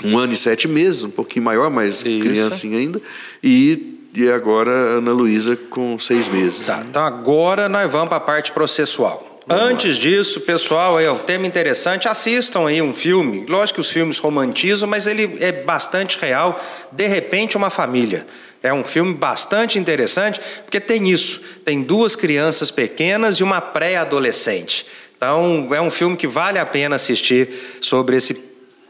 um 0.04 0.18
ano 0.18 0.34
e 0.34 0.36
sete 0.36 0.68
meses, 0.68 1.04
um 1.04 1.10
pouquinho 1.10 1.46
maior, 1.46 1.70
mas 1.70 2.04
Isso. 2.04 2.20
criancinha 2.20 2.78
ainda, 2.78 3.00
e 3.42 3.95
e 4.16 4.30
agora 4.30 4.70
a 4.70 4.98
Ana 4.98 5.12
Luísa 5.12 5.56
com 5.56 5.98
seis 5.98 6.28
meses. 6.28 6.66
Tá, 6.66 6.84
então 6.88 7.04
agora 7.04 7.68
nós 7.68 7.90
vamos 7.90 8.08
para 8.08 8.18
a 8.18 8.20
parte 8.20 8.52
processual. 8.52 9.36
Antes 9.48 9.96
disso, 9.96 10.40
pessoal, 10.40 10.98
é 10.98 11.10
um 11.10 11.18
tema 11.18 11.46
interessante. 11.46 12.08
Assistam 12.08 12.66
aí 12.66 12.82
um 12.82 12.92
filme. 12.92 13.46
Lógico 13.46 13.76
que 13.76 13.80
os 13.80 13.90
filmes 13.90 14.18
romantizam, 14.18 14.88
mas 14.88 15.06
ele 15.06 15.36
é 15.40 15.52
bastante 15.52 16.18
real. 16.18 16.60
De 16.90 17.06
repente, 17.06 17.56
uma 17.56 17.70
família. 17.70 18.26
É 18.60 18.72
um 18.72 18.82
filme 18.82 19.14
bastante 19.14 19.78
interessante, 19.78 20.40
porque 20.64 20.80
tem 20.80 21.08
isso: 21.08 21.40
tem 21.64 21.80
duas 21.80 22.16
crianças 22.16 22.72
pequenas 22.72 23.36
e 23.36 23.44
uma 23.44 23.60
pré-adolescente. 23.60 24.86
Então, 25.16 25.68
é 25.72 25.80
um 25.80 25.90
filme 25.90 26.16
que 26.16 26.26
vale 26.26 26.58
a 26.58 26.66
pena 26.66 26.96
assistir 26.96 27.78
sobre 27.80 28.16
esse 28.16 28.34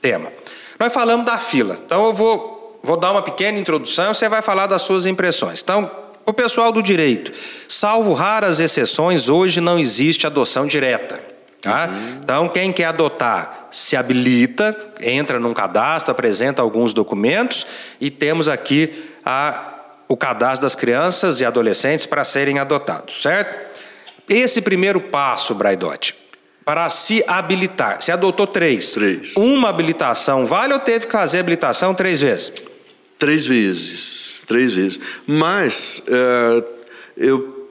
tema. 0.00 0.32
Nós 0.78 0.92
falamos 0.92 1.26
da 1.26 1.38
fila, 1.38 1.78
então 1.84 2.06
eu 2.06 2.12
vou, 2.12 2.55
vou 2.86 2.96
dar 2.96 3.10
uma 3.10 3.20
pequena 3.20 3.58
introdução 3.58 4.12
e 4.12 4.14
você 4.14 4.28
vai 4.28 4.40
falar 4.40 4.68
das 4.68 4.82
suas 4.82 5.04
impressões. 5.04 5.60
Então, 5.60 5.90
o 6.24 6.32
pessoal 6.32 6.72
do 6.72 6.80
direito, 6.80 7.32
salvo 7.68 8.12
raras 8.12 8.60
exceções, 8.60 9.28
hoje 9.28 9.60
não 9.60 9.78
existe 9.78 10.26
adoção 10.26 10.66
direta. 10.66 11.18
Tá? 11.60 11.88
Uhum. 11.88 12.20
Então, 12.22 12.48
quem 12.48 12.72
quer 12.72 12.84
adotar 12.84 13.68
se 13.72 13.96
habilita, 13.96 14.76
entra 15.00 15.40
num 15.40 15.52
cadastro, 15.52 16.12
apresenta 16.12 16.62
alguns 16.62 16.92
documentos 16.92 17.66
e 18.00 18.08
temos 18.08 18.48
aqui 18.48 19.10
a, 19.24 19.74
o 20.06 20.16
cadastro 20.16 20.62
das 20.62 20.76
crianças 20.76 21.40
e 21.40 21.44
adolescentes 21.44 22.06
para 22.06 22.22
serem 22.22 22.60
adotados, 22.60 23.20
certo? 23.20 23.66
Esse 24.28 24.62
primeiro 24.62 25.00
passo, 25.00 25.54
Braidote, 25.54 26.14
para 26.64 26.88
se 26.90 27.22
habilitar, 27.26 28.00
você 28.00 28.10
adotou 28.10 28.46
três. 28.46 28.92
Três. 28.92 29.36
Uma 29.36 29.68
habilitação 29.68 30.46
vale 30.46 30.72
ou 30.72 30.80
teve 30.80 31.06
que 31.06 31.12
fazer 31.12 31.40
habilitação 31.40 31.94
três 31.94 32.20
vezes? 32.20 32.52
Três 33.18 33.46
vezes, 33.46 34.42
três 34.46 34.72
vezes. 34.72 35.00
Mas 35.26 36.02
uh, 36.08 36.64
eu, 37.16 37.68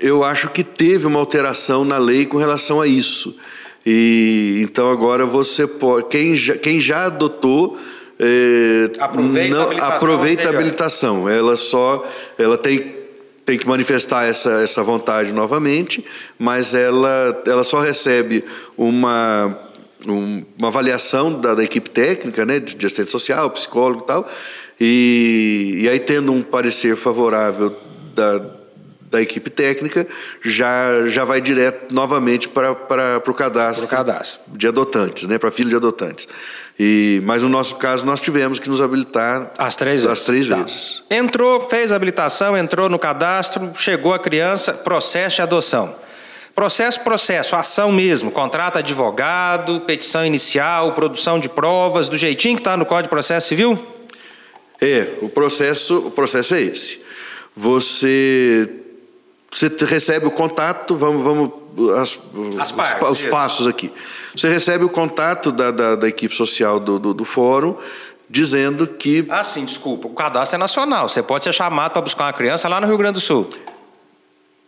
eu 0.00 0.24
acho 0.24 0.48
que 0.48 0.64
teve 0.64 1.06
uma 1.06 1.20
alteração 1.20 1.84
na 1.84 1.98
lei 1.98 2.24
com 2.24 2.38
relação 2.38 2.80
a 2.80 2.86
isso. 2.86 3.36
E 3.84 4.60
então 4.62 4.90
agora 4.90 5.24
você 5.24 5.66
pode, 5.66 6.08
quem 6.08 6.34
já, 6.34 6.56
quem 6.56 6.80
já 6.80 7.06
adotou 7.06 7.78
é, 8.18 8.90
aproveita, 8.98 9.54
não, 9.54 9.60
a 9.60 9.64
habilitação, 9.64 9.96
aproveita 9.96 10.46
a 10.46 10.50
habilitação. 10.50 11.28
Ela 11.28 11.56
só 11.56 12.04
ela 12.36 12.58
tem, 12.58 12.96
tem 13.44 13.58
que 13.58 13.66
manifestar 13.66 14.24
essa, 14.24 14.62
essa 14.62 14.82
vontade 14.82 15.32
novamente, 15.32 16.04
mas 16.38 16.74
ela, 16.74 17.42
ela 17.46 17.62
só 17.62 17.80
recebe 17.80 18.44
uma, 18.76 19.56
um, 20.06 20.44
uma 20.56 20.68
avaliação 20.68 21.40
da, 21.40 21.54
da, 21.54 21.64
equipe 21.64 21.90
técnica, 21.90 22.44
né, 22.44 22.58
de, 22.58 22.74
de 22.74 22.86
assistente 22.86 23.10
social, 23.10 23.50
psicólogo 23.50 24.02
e 24.04 24.06
tal, 24.06 24.28
e, 24.80 25.78
e 25.82 25.88
aí 25.88 25.98
tendo 25.98 26.32
um 26.32 26.42
parecer 26.42 26.96
favorável 26.96 27.76
da, 28.14 28.40
da 29.10 29.22
equipe 29.22 29.50
técnica, 29.50 30.06
já, 30.42 31.06
já 31.06 31.24
vai 31.24 31.40
direto 31.40 31.92
novamente 31.92 32.48
para, 32.48 32.72
o 32.72 33.34
cadastro, 33.34 33.86
cadastro 33.86 34.40
de 34.48 34.68
adotantes, 34.68 35.26
né, 35.26 35.38
para 35.38 35.50
filho 35.50 35.70
de 35.70 35.76
adotantes. 35.76 36.28
E, 36.78 37.20
mas 37.24 37.42
no 37.42 37.48
nosso 37.48 37.74
caso, 37.76 38.06
nós 38.06 38.20
tivemos 38.20 38.60
que 38.60 38.68
nos 38.68 38.80
habilitar 38.80 39.50
as 39.58 39.74
três 39.74 40.02
vezes. 40.02 40.18
As 40.20 40.24
três 40.24 40.46
tá. 40.46 40.56
vezes. 40.56 41.02
Entrou, 41.10 41.68
fez 41.68 41.92
a 41.92 41.96
habilitação, 41.96 42.56
entrou 42.56 42.88
no 42.88 42.98
cadastro, 42.98 43.72
chegou 43.74 44.14
a 44.14 44.18
criança, 44.18 44.72
processo 44.72 45.36
de 45.36 45.42
adoção. 45.42 45.94
Processo, 46.58 47.02
processo, 47.02 47.54
ação 47.54 47.92
mesmo, 47.92 48.32
contrato 48.32 48.78
advogado, 48.78 49.80
petição 49.82 50.26
inicial, 50.26 50.92
produção 50.92 51.38
de 51.38 51.48
provas, 51.48 52.08
do 52.08 52.18
jeitinho 52.18 52.56
que 52.56 52.60
está 52.62 52.76
no 52.76 52.84
Código 52.84 53.04
de 53.04 53.10
Processo 53.10 53.46
Civil? 53.46 53.78
É, 54.80 55.06
o 55.22 55.28
processo, 55.28 56.08
o 56.08 56.10
processo 56.10 56.56
é 56.56 56.62
esse. 56.62 57.00
Você, 57.54 58.68
você 59.48 59.68
recebe 59.84 60.26
o 60.26 60.32
contato, 60.32 60.96
vamos, 60.96 61.22
vamos 61.22 61.52
as, 61.96 62.18
as 62.60 62.72
partes, 62.72 63.08
os, 63.08 63.22
os 63.22 63.24
passos 63.26 63.68
aqui. 63.68 63.92
Você 64.34 64.48
recebe 64.48 64.82
o 64.82 64.88
contato 64.88 65.52
da, 65.52 65.70
da, 65.70 65.94
da 65.94 66.08
equipe 66.08 66.34
social 66.34 66.80
do, 66.80 66.98
do, 66.98 67.14
do, 67.14 67.24
fórum 67.24 67.76
dizendo 68.28 68.84
que. 68.84 69.24
Ah, 69.28 69.44
sim, 69.44 69.64
desculpa. 69.64 70.08
O 70.08 70.12
cadastro 70.12 70.56
é 70.56 70.58
nacional. 70.58 71.08
Você 71.08 71.22
pode 71.22 71.44
ser 71.44 71.52
chamado 71.52 71.92
para 71.92 72.02
buscar 72.02 72.24
uma 72.24 72.32
criança 72.32 72.68
lá 72.68 72.80
no 72.80 72.88
Rio 72.88 72.98
Grande 72.98 73.14
do 73.14 73.20
Sul. 73.20 73.48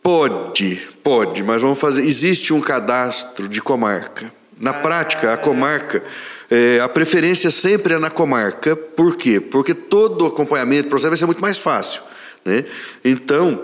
Pode, 0.03 0.89
pode, 1.03 1.43
mas 1.43 1.61
vamos 1.61 1.79
fazer. 1.79 2.07
Existe 2.07 2.55
um 2.55 2.61
cadastro 2.61 3.49
de 3.49 3.61
comarca. 3.61 4.33
Na 4.59 4.73
prática, 4.73 5.33
a 5.33 5.37
comarca, 5.37 6.03
é, 6.51 6.81
a 6.81 6.89
preferência 6.89 7.51
sempre 7.51 7.95
é 7.95 7.99
na 7.99 8.11
comarca. 8.11 8.75
Por 8.75 9.17
quê? 9.17 9.41
Porque 9.41 9.75
todo 9.75 10.23
o 10.23 10.27
acompanhamento, 10.27 10.87
o 10.87 10.91
processo 10.91 11.11
vai 11.11 11.19
ser 11.19 11.27
muito 11.27 11.41
mais 11.41 11.59
fácil. 11.59 12.03
Né? 12.45 12.65
Então, 13.05 13.63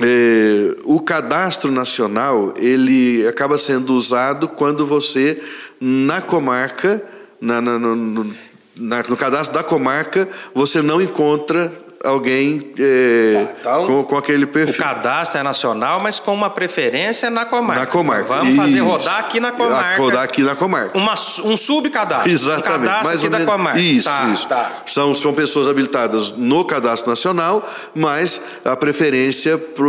é, 0.00 0.76
o 0.84 1.00
cadastro 1.00 1.70
nacional 1.70 2.52
ele 2.56 3.26
acaba 3.26 3.56
sendo 3.56 3.94
usado 3.94 4.48
quando 4.48 4.86
você 4.86 5.40
na 5.80 6.20
comarca 6.20 7.02
na, 7.40 7.60
na, 7.60 7.78
no, 7.78 8.34
na, 8.74 9.02
no 9.02 9.16
cadastro 9.16 9.54
da 9.54 9.62
comarca 9.62 10.28
você 10.54 10.80
não 10.82 11.00
encontra 11.00 11.72
alguém 12.04 12.72
é, 12.78 13.46
tá, 13.62 13.70
então, 13.78 13.86
com, 13.86 14.04
com, 14.04 14.16
aquele 14.16 14.46
perfil. 14.46 14.74
O 14.74 14.78
cadastro 14.78 15.38
é 15.38 15.42
nacional, 15.42 16.00
mas 16.00 16.18
com 16.18 16.34
uma 16.34 16.50
preferência 16.50 17.30
na 17.30 17.46
comarca. 17.46 17.80
Na 17.80 17.86
comarca. 17.86 18.24
Vamos 18.24 18.56
fazer 18.56 18.80
rodar 18.80 19.18
aqui 19.20 19.38
na 19.38 19.52
comarca. 19.52 20.02
Rodar 20.02 20.22
aqui 20.22 20.42
na 20.42 20.56
comarca. 20.56 20.98
Uma, 20.98 21.14
um 21.44 21.56
subcadastro. 21.56 22.30
Exatamente. 22.30 22.68
Um 22.68 22.86
cadastro 22.86 23.04
mais 23.04 23.24
aqui 23.24 23.28
da 23.28 23.44
comarca. 23.44 23.78
Isso, 23.78 24.08
tá, 24.08 24.30
isso. 24.32 24.48
Tá. 24.48 24.82
São, 24.86 25.14
são 25.14 25.32
pessoas 25.32 25.68
habilitadas 25.68 26.32
no 26.32 26.64
cadastro 26.64 27.08
nacional, 27.08 27.68
mas 27.94 28.40
a 28.64 28.76
preferência 28.76 29.56
para 29.56 29.86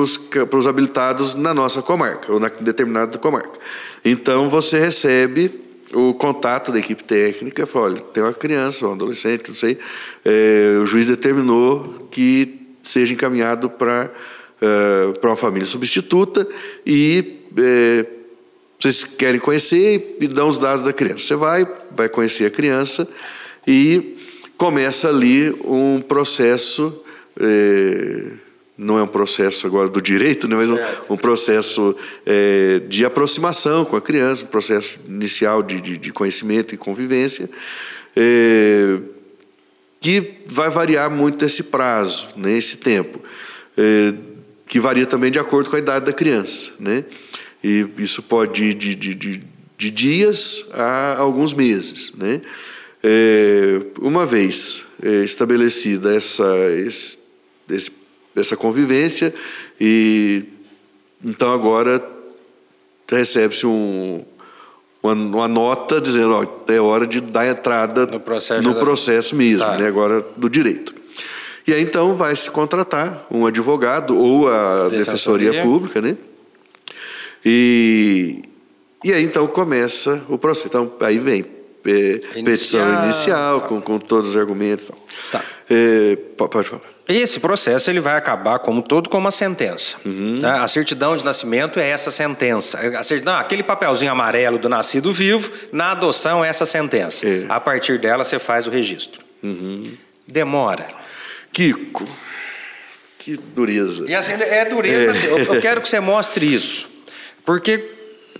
os 0.57 0.67
habilitados 0.67 1.33
na 1.35 1.53
nossa 1.53 1.81
comarca, 1.81 2.31
ou 2.31 2.39
na 2.39 2.49
determinada 2.49 3.17
comarca. 3.17 3.59
Então 4.05 4.49
você 4.49 4.79
recebe 4.79 5.63
o 5.93 6.13
contato 6.13 6.71
da 6.71 6.79
equipe 6.79 7.03
técnica, 7.03 7.65
falou, 7.65 7.89
olha, 7.89 8.01
tem 8.01 8.23
uma 8.23 8.33
criança, 8.33 8.87
um 8.87 8.93
adolescente, 8.93 9.49
não 9.49 9.55
sei, 9.55 9.77
é, 10.23 10.79
o 10.81 10.85
juiz 10.85 11.07
determinou 11.07 12.07
que 12.09 12.59
seja 12.81 13.13
encaminhado 13.13 13.69
para 13.69 14.11
é, 14.63 15.11
para 15.19 15.29
uma 15.29 15.35
família 15.35 15.65
substituta 15.65 16.47
e 16.85 17.41
é, 17.57 18.05
vocês 18.79 19.03
querem 19.03 19.39
conhecer 19.39 20.15
e 20.21 20.27
dão 20.27 20.47
os 20.47 20.57
dados 20.57 20.81
da 20.81 20.93
criança. 20.93 21.19
Você 21.19 21.35
vai, 21.35 21.67
vai 21.91 22.07
conhecer 22.07 22.45
a 22.45 22.49
criança 22.49 23.05
e 23.67 24.17
começa 24.57 25.09
ali 25.09 25.51
um 25.65 26.01
processo 26.01 27.03
é, 27.37 28.31
não 28.77 28.97
é 28.97 29.03
um 29.03 29.07
processo 29.07 29.67
agora 29.67 29.87
do 29.87 30.01
direito, 30.01 30.47
né, 30.47 30.55
mas 30.55 30.69
um, 30.69 30.77
um 31.11 31.17
processo 31.17 31.95
é, 32.25 32.79
de 32.87 33.05
aproximação 33.05 33.85
com 33.85 33.95
a 33.95 34.01
criança, 34.01 34.43
um 34.43 34.47
processo 34.47 34.99
inicial 35.07 35.61
de, 35.61 35.79
de, 35.79 35.97
de 35.97 36.11
conhecimento 36.11 36.73
e 36.73 36.77
convivência, 36.77 37.49
é, 38.15 38.97
que 39.99 40.39
vai 40.47 40.69
variar 40.69 41.09
muito 41.09 41.45
esse 41.45 41.63
prazo, 41.63 42.29
né, 42.35 42.57
esse 42.57 42.77
tempo, 42.77 43.19
é, 43.77 44.13
que 44.67 44.79
varia 44.79 45.05
também 45.05 45.29
de 45.29 45.37
acordo 45.37 45.69
com 45.69 45.75
a 45.75 45.79
idade 45.79 46.05
da 46.05 46.13
criança. 46.13 46.71
Né, 46.79 47.03
e 47.63 47.87
isso 47.99 48.23
pode 48.23 48.65
ir 48.65 48.73
de, 48.73 48.95
de, 48.95 49.13
de, 49.13 49.43
de 49.77 49.91
dias 49.91 50.65
a 50.73 51.17
alguns 51.19 51.53
meses. 51.53 52.11
Né. 52.13 52.41
É, 53.03 53.81
uma 54.01 54.25
vez 54.25 54.83
é, 55.01 55.23
estabelecida 55.23 56.15
essa, 56.15 56.55
esse, 56.71 57.19
esse 57.69 58.02
dessa 58.33 58.55
convivência 58.57 59.33
e 59.79 60.45
então 61.23 61.53
agora 61.53 62.03
recebe-se 63.09 63.65
um, 63.65 64.23
uma, 65.01 65.13
uma, 65.13 65.47
nota 65.47 66.01
dizendo 66.01 66.33
ó, 66.33 66.71
é 66.71 66.79
hora 66.79 67.05
de 67.05 67.21
dar 67.21 67.47
entrada 67.47 68.05
no 68.05 68.19
processo, 68.19 68.61
no 68.61 68.75
processo 68.75 69.35
mesmo, 69.35 69.59
tá. 69.59 69.77
né, 69.77 69.87
agora 69.87 70.25
do 70.35 70.49
direito. 70.49 70.93
E 71.65 71.73
aí 71.73 71.81
então 71.81 72.15
vai 72.15 72.35
se 72.35 72.51
contratar 72.51 73.25
um 73.31 73.45
advogado 73.45 74.17
ou 74.17 74.49
a 74.49 74.89
defensoria, 74.89 75.51
defensoria 75.51 75.61
pública, 75.63 76.01
né? 76.01 76.17
E, 77.45 78.41
e 79.03 79.13
aí 79.13 79.23
então 79.23 79.47
começa 79.47 80.21
o 80.27 80.37
processo. 80.37 80.67
Então 80.67 80.91
aí 80.99 81.17
vem 81.19 81.45
é, 81.85 82.17
petição 82.43 83.03
inicial 83.03 83.61
com, 83.61 83.79
com 83.79 83.97
todos 83.97 84.31
os 84.31 84.37
argumentos. 84.37 84.89
Tá. 85.31 85.43
É, 85.69 86.17
pode 86.37 86.67
falar. 86.67 86.92
Esse 87.07 87.39
processo 87.39 87.89
ele 87.89 87.99
vai 87.99 88.15
acabar, 88.15 88.59
como 88.59 88.81
todo, 88.81 89.09
com 89.09 89.17
uma 89.17 89.31
sentença. 89.31 89.97
Uhum. 90.05 90.37
Né? 90.39 90.49
A 90.49 90.67
certidão 90.67 91.17
de 91.17 91.25
nascimento 91.25 91.77
é 91.79 91.89
essa 91.89 92.11
sentença. 92.11 92.79
A 92.97 93.03
certidão, 93.03 93.35
aquele 93.35 93.61
papelzinho 93.61 94.11
amarelo 94.11 94.57
do 94.57 94.69
nascido 94.69 95.11
vivo, 95.11 95.51
na 95.71 95.91
adoção 95.91 96.45
é 96.45 96.47
essa 96.47 96.65
sentença. 96.65 97.27
É. 97.27 97.45
A 97.49 97.59
partir 97.59 97.99
dela 97.99 98.23
você 98.23 98.39
faz 98.39 98.67
o 98.67 98.69
registro. 98.69 99.21
Uhum. 99.43 99.97
Demora. 100.25 100.87
Kiko, 101.51 102.07
que 103.19 103.35
dureza. 103.35 104.09
E 104.09 104.15
assim, 104.15 104.33
é 104.33 104.63
dureza. 104.63 105.03
É. 105.03 105.09
Assim, 105.09 105.27
eu, 105.27 105.55
eu 105.55 105.61
quero 105.61 105.81
que 105.81 105.89
você 105.89 105.99
mostre 105.99 106.45
isso. 106.45 106.89
Porque 107.45 107.91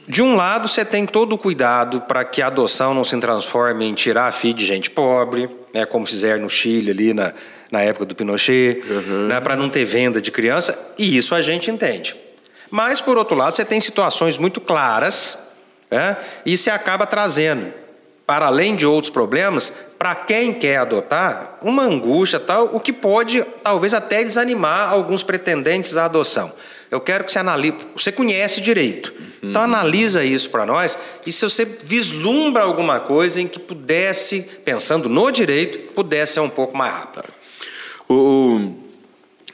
de 0.07 0.21
um 0.21 0.35
lado, 0.35 0.67
você 0.67 0.83
tem 0.83 1.05
todo 1.05 1.33
o 1.33 1.37
cuidado 1.37 2.01
para 2.01 2.25
que 2.25 2.41
a 2.41 2.47
adoção 2.47 2.93
não 2.93 3.03
se 3.03 3.17
transforme 3.19 3.85
em 3.85 3.93
tirar 3.93 4.27
a 4.27 4.31
filha 4.31 4.53
de 4.53 4.65
gente 4.65 4.89
pobre, 4.89 5.49
né, 5.73 5.85
como 5.85 6.05
fizeram 6.05 6.43
no 6.43 6.49
Chile 6.49 6.91
ali 6.91 7.13
na, 7.13 7.33
na 7.73 7.81
época 7.81 8.05
do 8.05 8.13
Pinochet, 8.13 8.83
uhum. 8.87 9.25
né, 9.25 9.41
para 9.41 9.55
não 9.55 9.67
ter 9.67 9.83
venda 9.83 10.21
de 10.21 10.29
criança, 10.29 10.93
e 10.95 11.17
isso 11.17 11.33
a 11.33 11.41
gente 11.41 11.71
entende. 11.71 12.15
Mas, 12.69 13.01
por 13.01 13.17
outro 13.17 13.35
lado, 13.35 13.55
você 13.55 13.65
tem 13.65 13.81
situações 13.81 14.37
muito 14.37 14.61
claras 14.61 15.39
né, 15.89 16.15
e 16.45 16.55
se 16.55 16.69
acaba 16.69 17.07
trazendo, 17.07 17.73
para 18.27 18.45
além 18.45 18.75
de 18.75 18.85
outros 18.85 19.11
problemas, 19.11 19.73
para 19.97 20.13
quem 20.13 20.53
quer 20.53 20.77
adotar, 20.77 21.57
uma 21.63 21.81
angústia, 21.81 22.39
tal, 22.39 22.69
o 22.75 22.79
que 22.79 22.93
pode 22.93 23.43
talvez 23.63 23.95
até 23.95 24.23
desanimar 24.23 24.93
alguns 24.93 25.23
pretendentes 25.23 25.97
à 25.97 26.05
adoção. 26.05 26.53
Eu 26.91 27.01
quero 27.01 27.23
que 27.23 27.31
você 27.31 27.39
analise. 27.39 27.73
Você 27.95 28.11
conhece 28.11 28.61
direito. 28.61 29.11
Uhum. 29.41 29.49
Então 29.49 29.63
analisa 29.63 30.23
isso 30.23 30.51
para 30.51 30.63
nós. 30.63 30.95
E 31.25 31.31
se 31.31 31.43
você 31.43 31.65
vislumbra 31.65 32.61
alguma 32.61 32.99
coisa 32.99 33.41
em 33.41 33.47
que 33.47 33.57
pudesse, 33.57 34.43
pensando 34.63 35.09
no 35.09 35.31
direito, 35.31 35.91
pudesse 35.93 36.33
ser 36.33 36.41
um 36.41 36.49
pouco 36.49 36.77
mais 36.77 36.93
rápido. 36.93 37.32
O, 38.13 38.75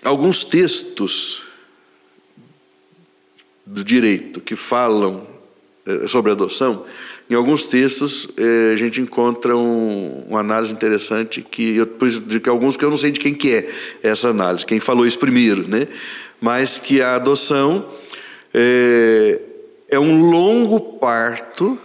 alguns 0.03 0.43
textos 0.43 1.43
do 3.65 3.83
direito 3.83 4.41
que 4.41 4.55
falam 4.55 5.25
eh, 5.85 6.07
sobre 6.07 6.31
adoção, 6.31 6.85
em 7.29 7.35
alguns 7.35 7.63
textos 7.63 8.27
eh, 8.35 8.71
a 8.73 8.75
gente 8.75 8.99
encontra 8.99 9.55
um, 9.55 10.25
uma 10.27 10.41
análise 10.41 10.73
interessante 10.73 11.41
que 11.41 11.77
eu 11.77 11.87
isso 12.05 12.39
que 12.39 12.49
alguns 12.49 12.75
que 12.75 12.83
eu 12.83 12.89
não 12.89 12.97
sei 12.97 13.11
de 13.11 13.19
quem 13.19 13.33
que 13.33 13.53
é 13.53 13.71
essa 14.03 14.29
análise, 14.29 14.65
quem 14.65 14.79
falou 14.79 15.05
isso 15.05 15.19
primeiro, 15.19 15.65
né? 15.67 15.87
mas 16.41 16.77
que 16.77 17.01
a 17.01 17.15
adoção 17.15 17.89
é, 18.53 19.41
é 19.87 19.99
um 19.99 20.29
longo 20.29 20.97
parto 20.99 21.77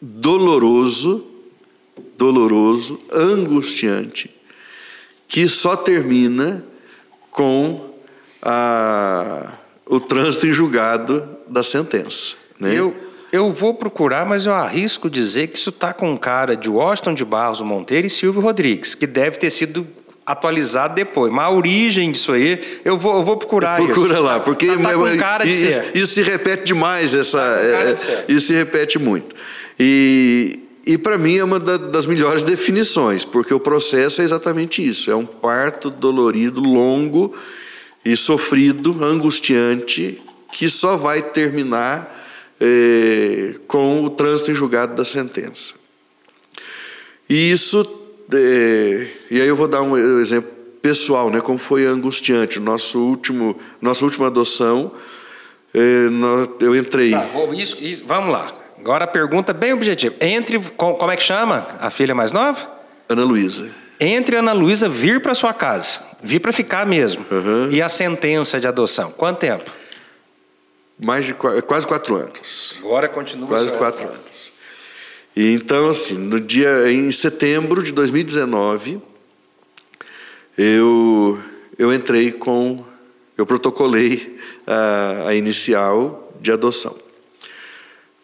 doloroso, 0.00 1.26
doloroso, 2.16 2.98
angustiante, 3.12 4.35
que 5.28 5.48
só 5.48 5.76
termina 5.76 6.64
com 7.30 7.90
a, 8.42 9.52
o 9.86 10.00
trânsito 10.00 10.46
em 10.46 10.52
julgado 10.52 11.28
da 11.48 11.62
sentença. 11.62 12.34
Né? 12.58 12.72
Eu, 12.74 12.96
eu 13.32 13.50
vou 13.50 13.74
procurar, 13.74 14.24
mas 14.24 14.46
eu 14.46 14.54
arrisco 14.54 15.10
dizer 15.10 15.48
que 15.48 15.58
isso 15.58 15.70
está 15.70 15.92
com 15.92 16.16
cara 16.16 16.56
de 16.56 16.70
Washington 16.70 17.14
de 17.14 17.24
Barros 17.24 17.60
Monteiro 17.60 18.06
e 18.06 18.10
Silvio 18.10 18.40
Rodrigues, 18.40 18.94
que 18.94 19.06
deve 19.06 19.38
ter 19.38 19.50
sido 19.50 19.86
atualizado 20.24 20.94
depois. 20.94 21.32
Mas 21.32 21.44
a 21.44 21.50
origem 21.50 22.10
disso 22.10 22.32
aí, 22.32 22.80
eu 22.84 22.96
vou, 22.96 23.16
eu 23.16 23.22
vou 23.22 23.36
procurar 23.36 23.76
Procura 23.76 24.14
isso. 24.14 24.22
lá, 24.22 24.40
porque 24.40 24.66
tá, 24.66 24.76
tá 24.76 25.16
cara 25.16 25.44
de 25.44 25.50
isso, 25.50 25.80
ser. 25.80 25.90
isso 25.94 26.14
se 26.14 26.22
repete 26.22 26.64
demais, 26.64 27.14
essa, 27.14 27.38
tá 27.38 27.60
é, 27.60 27.92
de 27.92 28.32
isso 28.32 28.48
se 28.48 28.54
repete 28.54 28.98
muito. 28.98 29.34
E, 29.78 30.65
e 30.86 30.96
para 30.96 31.18
mim 31.18 31.36
é 31.36 31.42
uma 31.42 31.58
das 31.58 32.06
melhores 32.06 32.44
definições, 32.44 33.24
porque 33.24 33.52
o 33.52 33.58
processo 33.58 34.20
é 34.20 34.24
exatamente 34.24 34.86
isso: 34.86 35.10
é 35.10 35.16
um 35.16 35.26
parto 35.26 35.90
dolorido, 35.90 36.60
longo 36.60 37.34
e 38.04 38.16
sofrido, 38.16 39.02
angustiante, 39.02 40.22
que 40.52 40.70
só 40.70 40.96
vai 40.96 41.22
terminar 41.22 42.24
é, 42.60 43.56
com 43.66 44.04
o 44.04 44.10
trânsito 44.10 44.52
em 44.52 44.54
julgado 44.54 44.94
da 44.94 45.04
sentença. 45.04 45.74
E 47.28 47.50
isso 47.50 47.84
é, 48.32 49.08
e 49.28 49.40
aí 49.40 49.48
eu 49.48 49.56
vou 49.56 49.66
dar 49.66 49.82
um 49.82 49.96
exemplo 50.20 50.50
pessoal, 50.80 51.30
né? 51.30 51.40
Como 51.40 51.58
foi 51.58 51.84
angustiante. 51.84 52.60
Nosso 52.60 53.00
último, 53.00 53.58
nossa 53.82 54.04
última 54.04 54.28
adoção, 54.28 54.92
nós, 56.12 56.48
eu 56.60 56.76
entrei. 56.76 57.10
Tá, 57.10 57.26
vou, 57.32 57.52
isso, 57.52 57.76
isso, 57.82 58.04
vamos 58.06 58.30
lá. 58.30 58.65
Agora 58.78 59.04
a 59.04 59.08
pergunta 59.08 59.52
bem 59.52 59.72
objetiva. 59.72 60.14
Entre, 60.20 60.58
como 60.60 61.10
é 61.10 61.16
que 61.16 61.22
chama 61.22 61.66
a 61.80 61.90
filha 61.90 62.14
mais 62.14 62.32
nova? 62.32 62.70
Ana 63.08 63.24
Luísa. 63.24 63.70
Entre 63.98 64.36
Ana 64.36 64.52
Luísa 64.52 64.88
vir 64.88 65.22
para 65.22 65.34
sua 65.34 65.54
casa, 65.54 66.00
vir 66.22 66.40
para 66.40 66.52
ficar 66.52 66.86
mesmo, 66.86 67.24
uhum. 67.30 67.70
e 67.70 67.80
a 67.80 67.88
sentença 67.88 68.60
de 68.60 68.66
adoção, 68.66 69.10
quanto 69.10 69.38
tempo? 69.38 69.70
Mais 70.98 71.24
de 71.24 71.34
quase 71.34 71.86
quatro 71.86 72.14
anos. 72.16 72.76
Agora 72.78 73.08
continua. 73.08 73.48
Quase 73.48 73.72
quatro 73.72 74.06
anos. 74.06 74.52
E 75.34 75.52
então, 75.52 75.88
assim, 75.88 76.16
no 76.16 76.40
dia 76.40 76.90
em 76.90 77.10
setembro 77.10 77.82
de 77.82 77.92
2019, 77.92 79.00
eu 80.56 81.38
eu 81.78 81.92
entrei 81.92 82.32
com 82.32 82.84
eu 83.36 83.44
protocolei 83.44 84.38
a, 84.66 85.28
a 85.28 85.34
inicial 85.34 86.32
de 86.40 86.50
adoção 86.50 87.05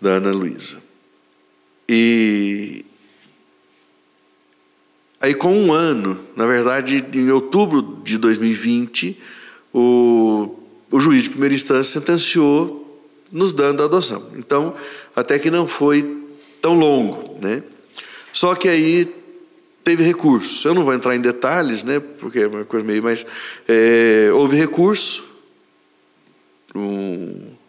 da 0.02 0.14
Ana 0.14 0.32
Luísa. 0.32 0.82
E 1.88 2.84
aí 5.20 5.32
com 5.32 5.56
um 5.56 5.72
ano, 5.72 6.18
na 6.34 6.44
verdade, 6.44 7.04
em 7.14 7.30
outubro 7.30 8.00
de 8.02 8.18
2020, 8.18 9.16
o, 9.72 10.58
o 10.90 11.00
juiz 11.00 11.22
de 11.22 11.30
primeira 11.30 11.54
instância 11.54 12.00
sentenciou 12.00 12.80
nos 13.30 13.52
dando 13.52 13.80
a 13.80 13.86
adoção. 13.86 14.30
Então, 14.36 14.74
até 15.14 15.38
que 15.38 15.52
não 15.52 15.68
foi 15.68 16.26
tão 16.60 16.74
longo, 16.74 17.38
né? 17.40 17.62
Só 18.32 18.56
que 18.56 18.68
aí 18.68 19.08
teve 19.84 20.02
recurso. 20.02 20.66
Eu 20.66 20.74
não 20.74 20.84
vou 20.84 20.94
entrar 20.94 21.14
em 21.14 21.20
detalhes, 21.20 21.84
né? 21.84 22.00
Porque 22.00 22.40
é 22.40 22.48
uma 22.48 22.64
coisa 22.64 22.84
meio, 22.84 23.04
mas 23.04 23.24
é, 23.68 24.30
houve 24.32 24.56
recurso. 24.56 25.24
Um, 26.74 27.61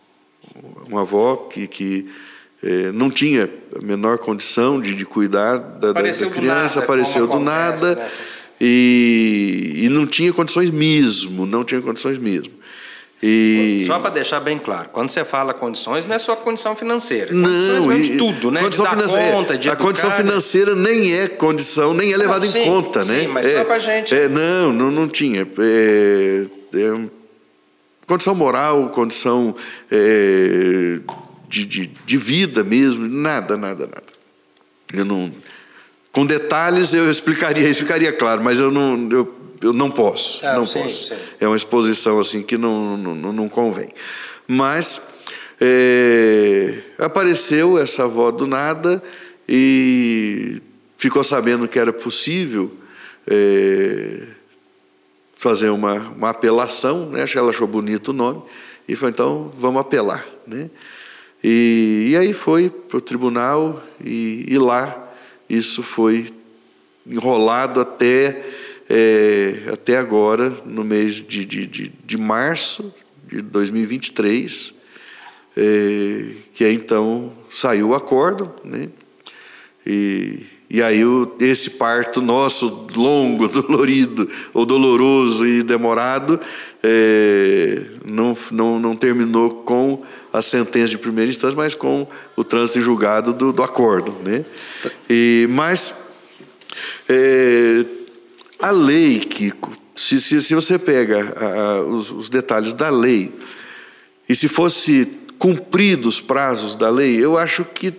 uma 0.87 1.01
avó 1.01 1.35
que, 1.35 1.67
que 1.67 2.09
é, 2.63 2.91
não 2.91 3.09
tinha 3.09 3.49
a 3.75 3.83
menor 3.83 4.17
condição 4.17 4.79
de, 4.79 4.95
de 4.95 5.05
cuidar 5.05 5.57
da, 5.57 5.91
da 5.91 6.01
criança, 6.01 6.79
nada, 6.79 6.79
apareceu 6.79 7.27
do 7.27 7.39
nada 7.39 8.07
e, 8.59 9.81
e 9.83 9.89
não 9.89 10.07
tinha 10.07 10.31
condições 10.31 10.69
mesmo, 10.69 11.45
não 11.45 11.63
tinha 11.63 11.81
condições 11.81 12.17
mesmo. 12.17 12.53
E... 13.25 13.85
Só 13.87 13.99
para 13.99 14.09
deixar 14.09 14.41
bem 14.41 14.59
claro, 14.59 14.89
quando 14.91 15.09
você 15.09 15.23
fala 15.23 15.53
condições, 15.53 16.05
não 16.05 16.13
é 16.13 16.19
só 16.19 16.35
condição 16.35 16.75
financeira. 16.75 17.31
É 17.31 17.33
não, 17.33 17.83
condições 17.83 18.09
de 18.09 18.17
tudo, 18.17 18.51
né? 18.51 18.61
Condição 18.61 18.85
de 18.85 18.95
dar 18.97 19.07
conta, 19.07 19.57
de 19.57 19.69
A 19.69 19.71
educar, 19.71 19.87
condição 19.87 20.11
financeira 20.11 20.75
nem 20.75 21.13
é 21.13 21.29
condição, 21.29 21.93
nem 21.93 22.11
é 22.11 22.17
levada 22.17 22.45
em 22.45 22.65
conta, 22.65 23.01
sim, 23.01 23.13
né? 23.13 23.19
Sim, 23.21 23.27
mas 23.27 23.45
é, 23.45 23.59
só 23.59 23.63
para 23.63 23.79
gente. 23.79 24.13
É, 24.13 24.27
não, 24.27 24.73
não, 24.73 24.91
não 24.91 25.07
tinha. 25.07 25.47
É, 25.57 26.45
é, 26.73 26.99
condição 28.07 28.35
moral, 28.35 28.89
condição 28.89 29.55
é, 29.91 30.99
de, 31.47 31.65
de, 31.65 31.87
de, 31.87 32.17
vida 32.17 32.63
mesmo, 32.63 33.07
nada, 33.07 33.57
nada, 33.57 33.85
nada. 33.87 34.13
Eu 34.91 35.05
não, 35.05 35.31
com 36.11 36.25
detalhes 36.25 36.93
eu 36.93 37.09
explicaria 37.09 37.67
isso, 37.67 37.81
ficaria 37.81 38.11
claro, 38.11 38.43
mas 38.43 38.59
eu 38.59 38.71
não, 38.71 39.09
eu 39.11 39.43
eu 39.63 39.71
não 39.71 39.89
posso, 39.89 40.45
é, 40.45 40.53
não 40.55 40.65
sim, 40.65 40.83
posso. 40.83 41.07
Sim. 41.07 41.15
É 41.39 41.47
uma 41.47 41.55
exposição 41.55 42.19
assim 42.19 42.43
que 42.43 42.57
não, 42.57 42.97
não, 42.97 43.31
não 43.31 43.47
convém. 43.47 43.87
Mas 44.45 45.01
é, 45.59 46.81
apareceu 46.99 47.77
essa 47.77 48.03
avó 48.03 48.29
do 48.29 48.45
nada 48.45 49.01
e 49.47 50.61
ficou 50.97 51.23
sabendo 51.23 51.67
que 51.67 51.79
era 51.79 51.93
possível 51.93 52.71
é, 53.25 54.23
fazer 55.43 55.67
uma, 55.71 55.95
uma 55.95 56.29
apelação, 56.29 57.09
né? 57.09 57.25
ela 57.35 57.49
achou 57.49 57.67
bonito 57.67 58.09
o 58.09 58.13
nome, 58.13 58.41
e 58.87 58.95
falou, 58.95 59.09
então 59.09 59.53
vamos 59.57 59.81
apelar. 59.81 60.25
Né? 60.47 60.69
E, 61.43 62.07
e 62.11 62.17
aí 62.17 62.31
foi 62.31 62.69
para 62.69 62.97
o 62.97 63.01
tribunal 63.01 63.83
e, 64.01 64.45
e 64.47 64.57
lá 64.57 65.13
isso 65.49 65.83
foi 65.83 66.33
enrolado 67.05 67.81
até 67.81 68.41
é, 68.89 69.69
até 69.73 69.97
agora, 69.97 70.49
no 70.65 70.83
mês 70.85 71.15
de, 71.15 71.43
de, 71.43 71.67
de, 71.67 71.89
de 71.89 72.17
março 72.17 72.93
de 73.27 73.41
2023, 73.41 74.73
é, 75.57 76.25
que 76.53 76.63
aí 76.63 76.73
então 76.73 77.33
saiu 77.49 77.89
o 77.89 77.95
acordo, 77.95 78.53
né? 78.63 78.87
E, 79.85 80.52
e 80.73 80.81
aí 80.81 81.05
o, 81.05 81.31
esse 81.39 81.69
parto 81.69 82.19
nosso 82.19 82.87
longo, 82.95 83.47
dolorido, 83.47 84.27
ou 84.51 84.65
doloroso 84.65 85.45
e 85.45 85.61
demorado, 85.61 86.39
é, 86.81 87.83
não, 88.03 88.35
não, 88.49 88.79
não 88.79 88.95
terminou 88.95 89.51
com 89.51 90.01
a 90.33 90.41
sentença 90.41 90.89
de 90.89 90.97
primeira 90.97 91.29
instância, 91.29 91.55
mas 91.55 91.75
com 91.75 92.07
o 92.35 92.43
trânsito 92.43 92.79
em 92.79 92.81
julgado 92.81 93.33
do, 93.33 93.53
do 93.53 93.61
acordo. 93.61 94.15
Né? 94.25 94.43
E, 95.07 95.45
mas 95.51 95.93
é, 97.07 97.85
a 98.57 98.71
lei, 98.71 99.19
Kiko, 99.19 99.77
se, 99.95 100.19
se, 100.19 100.41
se 100.41 100.55
você 100.55 100.79
pega 100.79 101.35
a, 101.37 101.83
os, 101.83 102.09
os, 102.09 102.29
detalhes 102.29 102.73
da 102.73 102.89
lei, 102.89 103.31
e 104.27 104.35
se 104.35 104.47
fosse 104.47 105.07
cumpridos 105.37 106.15
os 106.15 106.21
prazos 106.21 106.73
da 106.73 106.89
lei, 106.89 107.23
eu 107.23 107.37
acho 107.37 107.63
que 107.63 107.93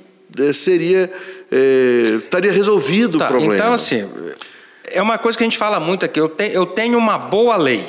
seria. 0.52 1.10
É, 1.50 2.16
estaria 2.24 2.52
resolvido 2.52 3.18
tá, 3.18 3.26
o 3.26 3.28
problema. 3.28 3.54
Então, 3.54 3.74
assim, 3.74 4.08
é 4.84 5.00
uma 5.00 5.18
coisa 5.18 5.36
que 5.36 5.44
a 5.44 5.46
gente 5.46 5.58
fala 5.58 5.80
muito 5.80 6.04
aqui. 6.04 6.20
Eu, 6.20 6.28
te, 6.28 6.50
eu 6.52 6.66
tenho 6.66 6.98
uma 6.98 7.18
boa 7.18 7.56
lei. 7.56 7.86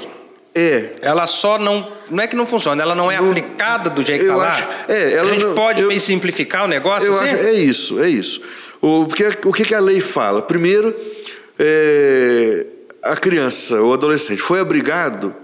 É. 0.54 0.92
Ela 1.02 1.28
só 1.28 1.60
não. 1.60 1.92
Não 2.10 2.24
é 2.24 2.28
que 2.28 2.36
não 2.36 2.46
funciona, 2.46 2.82
ela 2.82 2.96
não 2.96 3.12
é 3.12 3.18
aplicada 3.18 3.90
do 3.90 4.04
jeito 4.04 4.22
que 4.22 4.26
está 4.26 4.36
lá. 4.36 4.86
É, 4.88 5.20
a 5.20 5.26
gente 5.26 5.46
não, 5.46 5.56
pode 5.56 5.82
eu, 5.82 6.00
simplificar 6.00 6.66
o 6.66 6.68
negócio 6.68 7.08
eu 7.08 7.20
assim? 7.20 7.36
Acho, 7.36 7.44
é 7.44 7.54
isso, 7.54 8.00
é 8.00 8.08
isso. 8.08 8.42
O, 8.82 9.02
O, 9.02 9.06
porque, 9.08 9.28
o 9.44 9.52
que, 9.52 9.66
que 9.66 9.76
a 9.76 9.80
lei 9.80 10.00
fala? 10.00 10.42
Primeiro, 10.42 10.96
é, 11.58 12.66
a 13.02 13.16
criança 13.16 13.82
ou 13.82 13.94
adolescente 13.94 14.42
foi 14.42 14.60
abrigado, 14.60 15.36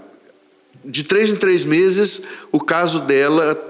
de 0.86 1.04
três 1.04 1.32
em 1.32 1.36
três 1.36 1.66
meses, 1.66 2.22
o 2.52 2.60
caso 2.60 3.02
dela. 3.02 3.70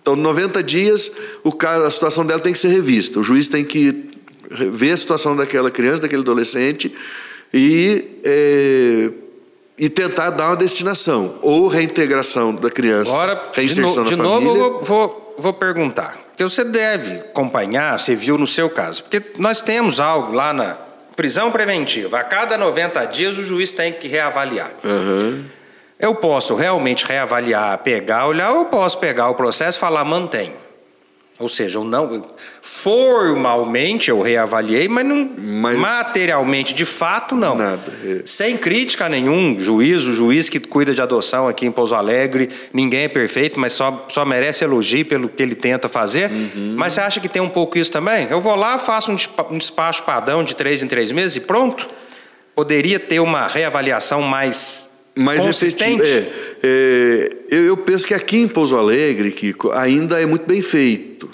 Então, 0.00 0.14
90 0.16 0.62
dias, 0.62 1.10
o 1.42 1.52
caso, 1.52 1.84
a 1.84 1.90
situação 1.90 2.26
dela 2.26 2.40
tem 2.40 2.52
que 2.52 2.58
ser 2.58 2.68
revista. 2.68 3.18
O 3.18 3.22
juiz 3.22 3.48
tem 3.48 3.64
que 3.64 4.10
ver 4.50 4.92
a 4.92 4.96
situação 4.96 5.36
daquela 5.36 5.70
criança, 5.70 6.02
daquele 6.02 6.22
adolescente 6.22 6.92
e, 7.52 8.20
é, 8.24 9.10
e 9.78 9.88
tentar 9.88 10.30
dar 10.30 10.48
uma 10.48 10.56
destinação 10.56 11.38
ou 11.40 11.68
reintegração 11.68 12.54
da 12.54 12.70
criança, 12.70 13.12
Agora, 13.12 13.50
reinserção 13.52 14.04
de, 14.04 14.10
no, 14.10 14.16
de 14.16 14.22
novo, 14.22 14.56
eu 14.56 14.82
vou, 14.82 15.34
vou 15.38 15.52
perguntar. 15.54 16.18
Porque 16.28 16.44
você 16.44 16.64
deve 16.64 17.20
acompanhar, 17.20 17.98
você 17.98 18.14
viu 18.14 18.36
no 18.36 18.46
seu 18.46 18.68
caso. 18.68 19.04
Porque 19.04 19.22
nós 19.38 19.62
temos 19.62 20.00
algo 20.00 20.32
lá 20.32 20.52
na 20.52 20.76
prisão 21.14 21.50
preventiva. 21.50 22.18
A 22.18 22.24
cada 22.24 22.58
90 22.58 23.04
dias 23.06 23.38
o 23.38 23.42
juiz 23.42 23.72
tem 23.72 23.92
que 23.92 24.08
reavaliar. 24.08 24.72
Aham. 24.84 25.44
Eu 26.04 26.14
posso 26.14 26.54
realmente 26.54 27.06
reavaliar, 27.06 27.78
pegar, 27.78 28.26
olhar, 28.26 28.50
ou 28.52 28.58
eu 28.58 28.64
posso 28.66 28.98
pegar 28.98 29.30
o 29.30 29.34
processo 29.34 29.78
e 29.78 29.80
falar 29.80 30.04
mantém. 30.04 30.52
Ou 31.38 31.48
seja, 31.48 31.78
eu 31.78 31.84
não 31.84 32.26
formalmente 32.60 34.10
eu 34.10 34.20
reavaliei, 34.20 34.86
mas, 34.86 35.04
não, 35.06 35.30
Mas- 35.36 35.78
materialmente, 35.78 36.74
de 36.74 36.84
fato, 36.84 37.34
não. 37.34 37.56
Nada, 37.56 37.90
é. 38.04 38.20
Sem 38.26 38.54
crítica 38.54 39.08
nenhum 39.08 39.58
juiz, 39.58 40.04
o 40.04 40.12
juiz 40.12 40.50
que 40.50 40.60
cuida 40.60 40.94
de 40.94 41.00
adoção 41.00 41.48
aqui 41.48 41.64
em 41.64 41.72
Pouso 41.72 41.94
Alegre, 41.94 42.50
ninguém 42.70 43.04
é 43.04 43.08
perfeito, 43.08 43.58
mas 43.58 43.72
só, 43.72 44.04
só 44.10 44.26
merece 44.26 44.62
elogio 44.62 45.06
pelo 45.06 45.26
que 45.26 45.42
ele 45.42 45.54
tenta 45.54 45.88
fazer. 45.88 46.30
Uhum. 46.30 46.74
Mas 46.76 46.92
você 46.92 47.00
acha 47.00 47.18
que 47.18 47.30
tem 47.30 47.40
um 47.40 47.48
pouco 47.48 47.78
isso 47.78 47.90
também? 47.90 48.28
Eu 48.30 48.42
vou 48.42 48.54
lá, 48.54 48.76
faço 48.78 49.10
um 49.10 49.16
um 49.50 49.58
despacho 49.58 50.02
padrão 50.02 50.44
de 50.44 50.54
três 50.54 50.82
em 50.82 50.86
três 50.86 51.10
meses 51.10 51.36
e 51.36 51.40
pronto? 51.40 51.88
Poderia 52.54 53.00
ter 53.00 53.20
uma 53.20 53.48
reavaliação 53.48 54.20
mais 54.20 54.93
Mas 55.16 55.42
consistente? 55.42 56.02
efetivo, 56.02 56.32
é, 56.62 56.66
é, 56.66 57.36
eu, 57.50 57.62
eu 57.66 57.76
penso 57.76 58.06
que 58.06 58.14
aqui 58.14 58.38
em 58.38 58.48
Pouso 58.48 58.76
Alegre, 58.76 59.30
Kiko, 59.30 59.70
ainda 59.70 60.20
é 60.20 60.26
muito 60.26 60.44
bem 60.44 60.60
feito. 60.60 61.30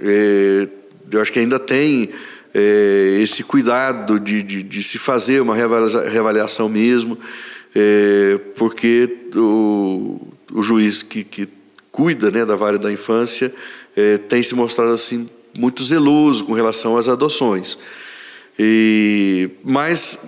É, 0.00 0.68
eu 1.10 1.20
acho 1.20 1.32
que 1.32 1.38
ainda 1.38 1.58
tem 1.58 2.10
é, 2.54 3.18
esse 3.20 3.42
cuidado 3.42 4.20
de, 4.20 4.42
de, 4.42 4.62
de 4.62 4.82
se 4.82 4.98
fazer 4.98 5.40
uma 5.42 5.54
reavalia- 5.54 6.08
reavaliação 6.08 6.68
mesmo, 6.68 7.18
é, 7.74 8.38
porque 8.54 9.08
o, 9.34 10.20
o 10.52 10.62
juiz 10.62 11.02
que, 11.02 11.24
que 11.24 11.48
cuida 11.90 12.30
né, 12.30 12.44
da 12.44 12.54
vara 12.54 12.78
da 12.78 12.92
infância 12.92 13.52
é, 13.96 14.18
tem 14.18 14.42
se 14.42 14.54
mostrado 14.54 14.92
assim 14.92 15.28
muito 15.56 15.82
zeloso 15.82 16.44
com 16.44 16.52
relação 16.52 16.96
às 16.96 17.08
adoções. 17.08 17.78
E, 18.58 19.50
mas 19.64 20.18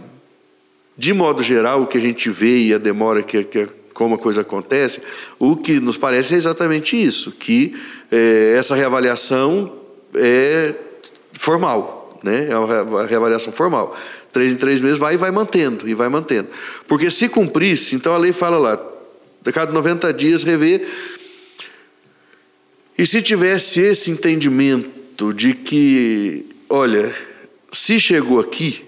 de 0.99 1.13
modo 1.13 1.45
geral, 1.45 1.83
o 1.83 1.87
que 1.87 1.97
a 1.97 2.01
gente 2.01 2.29
vê 2.29 2.59
e 2.59 2.75
a 2.75 2.79
demora 2.79 3.23
que, 3.23 3.45
que 3.45 3.69
como 3.95 4.17
a 4.17 4.19
coisa 4.19 4.41
acontece, 4.41 5.01
o 5.39 5.57
que 5.57 5.79
nos 5.79 5.97
parece 5.97 6.35
é 6.35 6.37
exatamente 6.37 7.01
isso, 7.01 7.31
que 7.31 7.75
eh, 8.11 8.55
essa 8.59 8.75
reavaliação 8.75 9.79
é 10.13 10.75
formal, 11.33 12.19
né? 12.25 12.49
É 12.51 12.59
uma 12.59 13.07
reavaliação 13.07 13.53
formal. 13.53 13.97
Três 14.33 14.53
em 14.53 14.57
três 14.57 14.81
meses 14.81 14.99
vai 14.99 15.15
e 15.15 15.17
vai 15.17 15.31
mantendo, 15.31 15.89
e 15.89 15.95
vai 15.95 16.09
mantendo. 16.09 16.49
Porque 16.89 17.11
se 17.11 17.29
cumprisse, 17.29 17.95
então 17.95 18.13
a 18.13 18.19
lei 18.19 18.33
fala 18.33 18.59
lá, 18.59 18.81
a 19.45 19.53
cada 19.53 19.73
90 19.73 20.13
dias 20.13 20.43
rever. 20.43 20.87
E 22.97 23.07
se 23.07 23.23
tivesse 23.23 23.81
esse 23.81 24.11
entendimento 24.11 25.33
de 25.33 25.55
que, 25.55 26.45
olha, 26.69 27.15
se 27.71 28.01
chegou 28.01 28.41
aqui, 28.41 28.88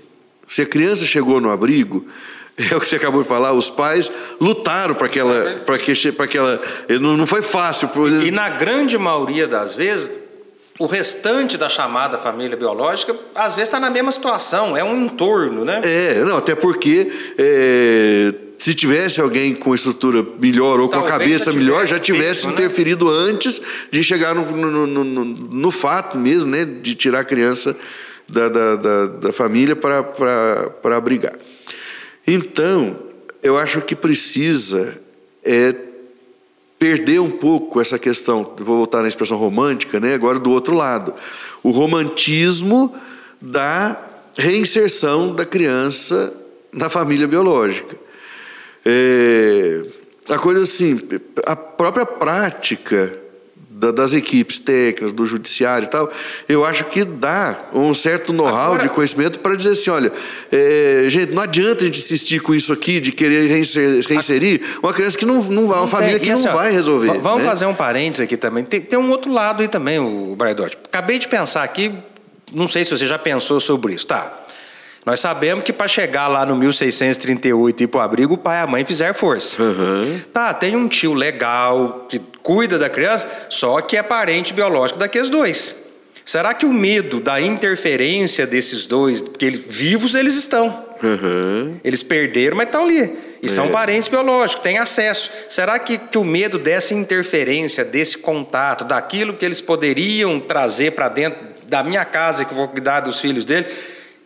se 0.51 0.61
a 0.63 0.67
criança 0.67 1.07
chegou 1.07 1.41
no 1.41 1.51
abrigo, 1.51 2.05
é 2.71 2.77
o 2.77 2.81
que 2.81 2.87
você 2.87 2.97
acabou 2.97 3.23
de 3.23 3.29
falar, 3.29 3.53
os 3.53 3.71
pais 3.71 4.11
lutaram 4.41 4.95
para 4.95 5.07
aquela, 5.07 5.55
para 5.65 5.79
que, 5.79 6.13
para 6.13 6.25
aquela, 6.27 6.61
não, 7.01 7.17
não 7.17 7.27
foi 7.27 7.41
fácil. 7.41 7.89
por- 7.89 8.11
E 8.11 8.31
na 8.31 8.49
grande 8.51 8.99
maioria 8.99 9.47
das 9.47 9.75
vezes, 9.75 10.11
o 10.79 10.87
restante 10.87 11.57
da 11.57 11.69
chamada 11.69 12.19
família 12.19 12.57
biológica, 12.57 13.15
às 13.35 13.53
vezes 13.55 13.69
está 13.69 13.79
na 13.79 13.91
mesma 13.91 14.11
situação, 14.11 14.77
é 14.77 14.83
um 14.83 15.05
entorno, 15.07 15.65
né? 15.65 15.81
É, 15.85 16.23
não, 16.25 16.37
até 16.39 16.55
porque 16.55 17.11
é, 17.39 18.35
se 18.59 18.75
tivesse 18.75 19.21
alguém 19.21 19.55
com 19.55 19.75
estrutura 19.75 20.25
melhor 20.39 20.81
ou 20.81 20.89
com 20.89 20.99
a 20.99 21.03
Talvez 21.03 21.19
cabeça 21.45 21.53
já 21.53 21.59
melhor, 21.59 21.87
já 21.87 21.99
tivesse 22.01 22.43
feito, 22.43 22.47
né? 22.49 22.53
interferido 22.65 23.09
antes 23.09 23.61
de 23.91 24.03
chegar 24.03 24.35
no, 24.35 24.45
no, 24.57 24.87
no- 24.87 25.05
no- 25.05 25.25
no 25.25 25.71
fato 25.71 26.17
mesmo, 26.19 26.51
né, 26.51 26.65
de 26.65 26.95
tirar 26.95 27.21
a 27.21 27.25
criança 27.25 27.77
da, 28.31 28.49
da, 28.49 28.77
da, 28.77 29.07
da 29.07 29.33
família 29.33 29.75
para, 29.75 30.97
abrigar. 30.97 31.35
Então, 32.27 32.97
eu 33.43 33.59
acho 33.59 33.81
que 33.81 33.97
precisa 33.97 34.99
é 35.45 35.75
perder 36.79 37.21
um 37.21 37.31
pouco 37.31 37.81
essa 37.81 37.99
questão, 37.99 38.55
vou 38.59 38.79
voltar 38.79 39.03
na 39.03 39.09
expressão 39.09 39.37
romântica, 39.37 40.01
né? 40.01 40.15
agora 40.15 40.39
do 40.39 40.51
outro 40.51 40.75
lado. 40.75 41.15
O 41.63 41.71
romantismo 41.71 42.95
da 43.41 44.03
reinserção 44.37 45.35
da 45.35 45.45
criança 45.45 46.33
na 46.73 46.89
família 46.89 47.27
biológica. 47.27 47.97
É, 48.85 49.85
a 50.29 50.39
coisa 50.39 50.63
assim, 50.63 50.99
a 51.45 51.55
própria 51.55 52.07
prática 52.07 53.20
da- 53.81 53.91
das 53.91 54.13
equipes 54.13 54.59
técnicas, 54.59 55.11
do 55.11 55.27
judiciário 55.27 55.87
e 55.87 55.89
tal, 55.89 56.13
eu 56.49 56.65
acho 56.65 56.85
que 56.85 57.03
dá 57.03 57.59
um 57.73 57.95
certo 57.95 58.33
know-how 58.33 58.55
Agora- 58.75 58.83
de 58.83 58.89
conhecimento 58.91 59.39
para 59.41 59.57
dizer 59.57 59.71
assim, 59.71 59.89
olha, 59.91 60.13
é, 60.53 61.07
gente, 61.09 61.33
não 61.33 61.43
adianta 61.43 61.83
a 61.83 61.87
gente 61.87 61.99
insistir 61.99 62.41
com 62.41 62.55
isso 62.55 62.73
aqui 62.73 63.01
de 63.01 63.11
querer 63.11 63.47
reinserir, 63.49 64.05
reinserir 64.07 64.61
uma 64.83 64.93
criança 64.93 65.17
que 65.17 65.25
não, 65.25 65.43
não 65.43 65.67
vai, 65.67 65.77
uma 65.79 65.81
Não 65.83 65.89
família 65.89 66.19
tem- 66.19 66.27
que 66.27 66.33
assim, 66.33 66.47
não 66.47 66.55
vai 66.55 66.71
resolver. 66.71 67.07
va- 67.07 67.15
Vamos 67.19 67.39
né? 67.45 67.49
fazer 67.49 67.65
um 67.67 67.75
parênteses 67.75 68.23
aqui 68.25 68.37
também. 68.37 68.63
Tem, 68.65 68.81
tem 68.81 68.99
um 68.99 69.11
outro 69.11 69.33
lado 69.33 69.63
aí 69.63 69.69
também, 69.69 69.99
o 69.99 70.35
Braidotti. 70.37 70.77
Acabei 70.85 71.19
de 71.19 71.27
pensar 71.27 71.63
aqui, 71.63 71.91
não 72.53 72.69
sei 72.69 72.85
se 72.85 72.91
você 72.91 73.07
já 73.07 73.19
pensou 73.19 73.59
sobre 73.61 73.95
isso. 73.95 74.07
Tá. 74.07 74.37
Nós 75.07 75.19
sabemos 75.21 75.65
que 75.65 75.73
para 75.73 75.89
chegar 75.89 76.29
lá 76.29 76.45
no 76.45 76.55
1638 76.55 77.81
e 77.81 77.85
ir 77.85 77.87
pro 77.87 78.01
abrigo, 78.01 78.35
o 78.35 78.39
pai 78.39 78.59
e 78.61 78.63
a 78.63 78.67
mãe 78.67 78.85
fizeram 78.85 79.15
força. 79.15 79.57
Tá, 80.33 80.53
tem 80.53 80.77
um 80.77 80.87
tio 80.89 81.15
legal 81.15 82.05
que 82.07 82.21
cuida 82.43 82.79
da 82.79 82.89
criança, 82.89 83.29
só 83.49 83.81
que 83.81 83.97
é 83.97 84.03
parente 84.03 84.53
biológico 84.53 84.99
daqueles 84.99 85.29
dois. 85.31 85.77
Será 86.25 86.55
que 86.55 86.65
o 86.67 86.73
medo 86.73 87.19
da 87.21 87.41
interferência 87.41 88.47
desses 88.47 88.87
dois, 88.87 89.21
porque 89.21 89.45
eles, 89.45 89.63
vivos 89.67 90.15
eles 90.15 90.35
estão, 90.37 90.89
Uhum. 91.03 91.77
eles 91.83 92.03
perderam, 92.03 92.57
mas 92.57 92.67
estão 92.67 92.85
ali. 92.85 93.31
E 93.43 93.49
são 93.49 93.67
É. 93.67 93.69
parentes 93.71 94.07
biológicos, 94.07 94.63
têm 94.63 94.77
acesso. 94.79 95.31
Será 95.49 95.79
que, 95.79 95.97
que 95.97 96.19
o 96.19 96.25
medo 96.25 96.59
dessa 96.59 96.93
interferência, 96.95 97.85
desse 97.85 98.19
contato, 98.19 98.85
daquilo 98.85 99.33
que 99.33 99.45
eles 99.45 99.61
poderiam 99.63 100.39
trazer 100.39 100.93
para 100.93 101.09
dentro 101.09 101.39
da 101.67 101.83
minha 101.83 102.05
casa, 102.05 102.45
que 102.45 102.53
eu 102.53 102.57
vou 102.57 102.69
cuidar 102.69 103.01
dos 103.01 103.19
filhos 103.19 103.45
dele, 103.47 103.67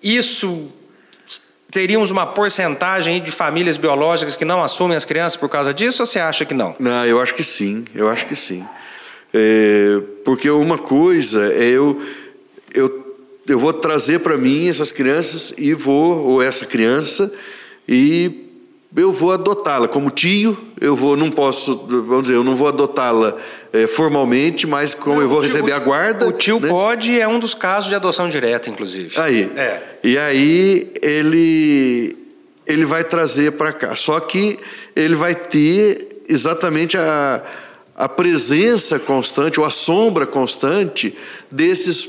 isso 0.03 0.69
teríamos 1.75 2.13
uma 2.13 2.25
porcentagem 2.25 3.21
de 3.21 3.33
famílias 3.33 3.77
biológicas 3.77 4.37
que 4.37 4.45
não 4.45 4.63
assumem 4.63 4.97
as 4.97 5.05
crianças 5.05 5.37
por 5.37 5.49
causa 5.49 5.75
disso, 5.75 6.03
ou 6.03 6.07
você 6.07 6.21
acha 6.21 6.45
que 6.45 6.55
não? 6.55 6.77
Não, 6.79 7.05
eu 7.05 7.21
acho 7.21 7.35
que 7.35 7.43
sim, 7.43 7.85
eu 7.93 8.09
acho 8.09 8.27
que 8.27 8.37
sim. 8.37 8.65
É, 9.35 10.01
porque 10.25 10.49
uma 10.49 10.79
coisa 10.79 11.53
é 11.53 11.65
eu, 11.65 12.01
eu, 12.73 13.17
eu 13.49 13.59
vou 13.59 13.73
trazer 13.73 14.21
para 14.21 14.39
mim 14.39 14.69
essas 14.69 14.93
crianças 14.93 15.53
e 15.59 15.75
vou, 15.75 16.25
ou 16.25 16.41
essa 16.41 16.65
criança, 16.65 17.35
e 17.89 18.45
eu 18.97 19.11
vou 19.11 19.33
adotá-la 19.33 19.89
como 19.89 20.11
tio, 20.11 20.57
eu 20.81 20.95
vou, 20.95 21.17
não 21.17 21.29
posso, 21.29 21.77
vamos 21.89 22.23
dizer, 22.23 22.37
eu 22.37 22.45
não 22.45 22.55
vou 22.55 22.69
adotá-la 22.69 23.37
é, 23.75 23.89
formalmente, 23.89 24.69
mas 24.69 24.95
como 24.95 25.21
eu 25.21 25.29
vou 25.29 25.41
receber 25.41 25.73
a 25.73 25.81
guarda. 25.81 26.29
O 26.29 26.33
tio 26.33 26.61
né? 26.61 26.69
pode 26.69 27.21
é 27.21 27.27
um 27.27 27.41
dos 27.41 27.55
casos 27.55 27.89
de 27.89 27.97
adoção 27.97 28.29
direta, 28.29 28.71
inclusive. 28.71 29.21
Aí. 29.21 29.51
É. 29.57 29.83
E 30.05 30.17
aí 30.17 30.93
ele 31.03 32.17
ele 32.65 32.85
vai 32.85 33.03
trazer 33.03 33.53
para 33.53 33.73
cá. 33.73 33.97
Só 33.97 34.21
que 34.21 34.61
ele 34.95 35.17
vai 35.17 35.35
ter 35.35 36.23
exatamente 36.29 36.97
a, 36.97 37.43
a 37.97 38.09
presença 38.09 38.99
constante, 38.99 39.59
ou 39.59 39.67
a 39.67 39.71
sombra 39.71 40.25
constante 40.25 41.15
desses 41.51 42.09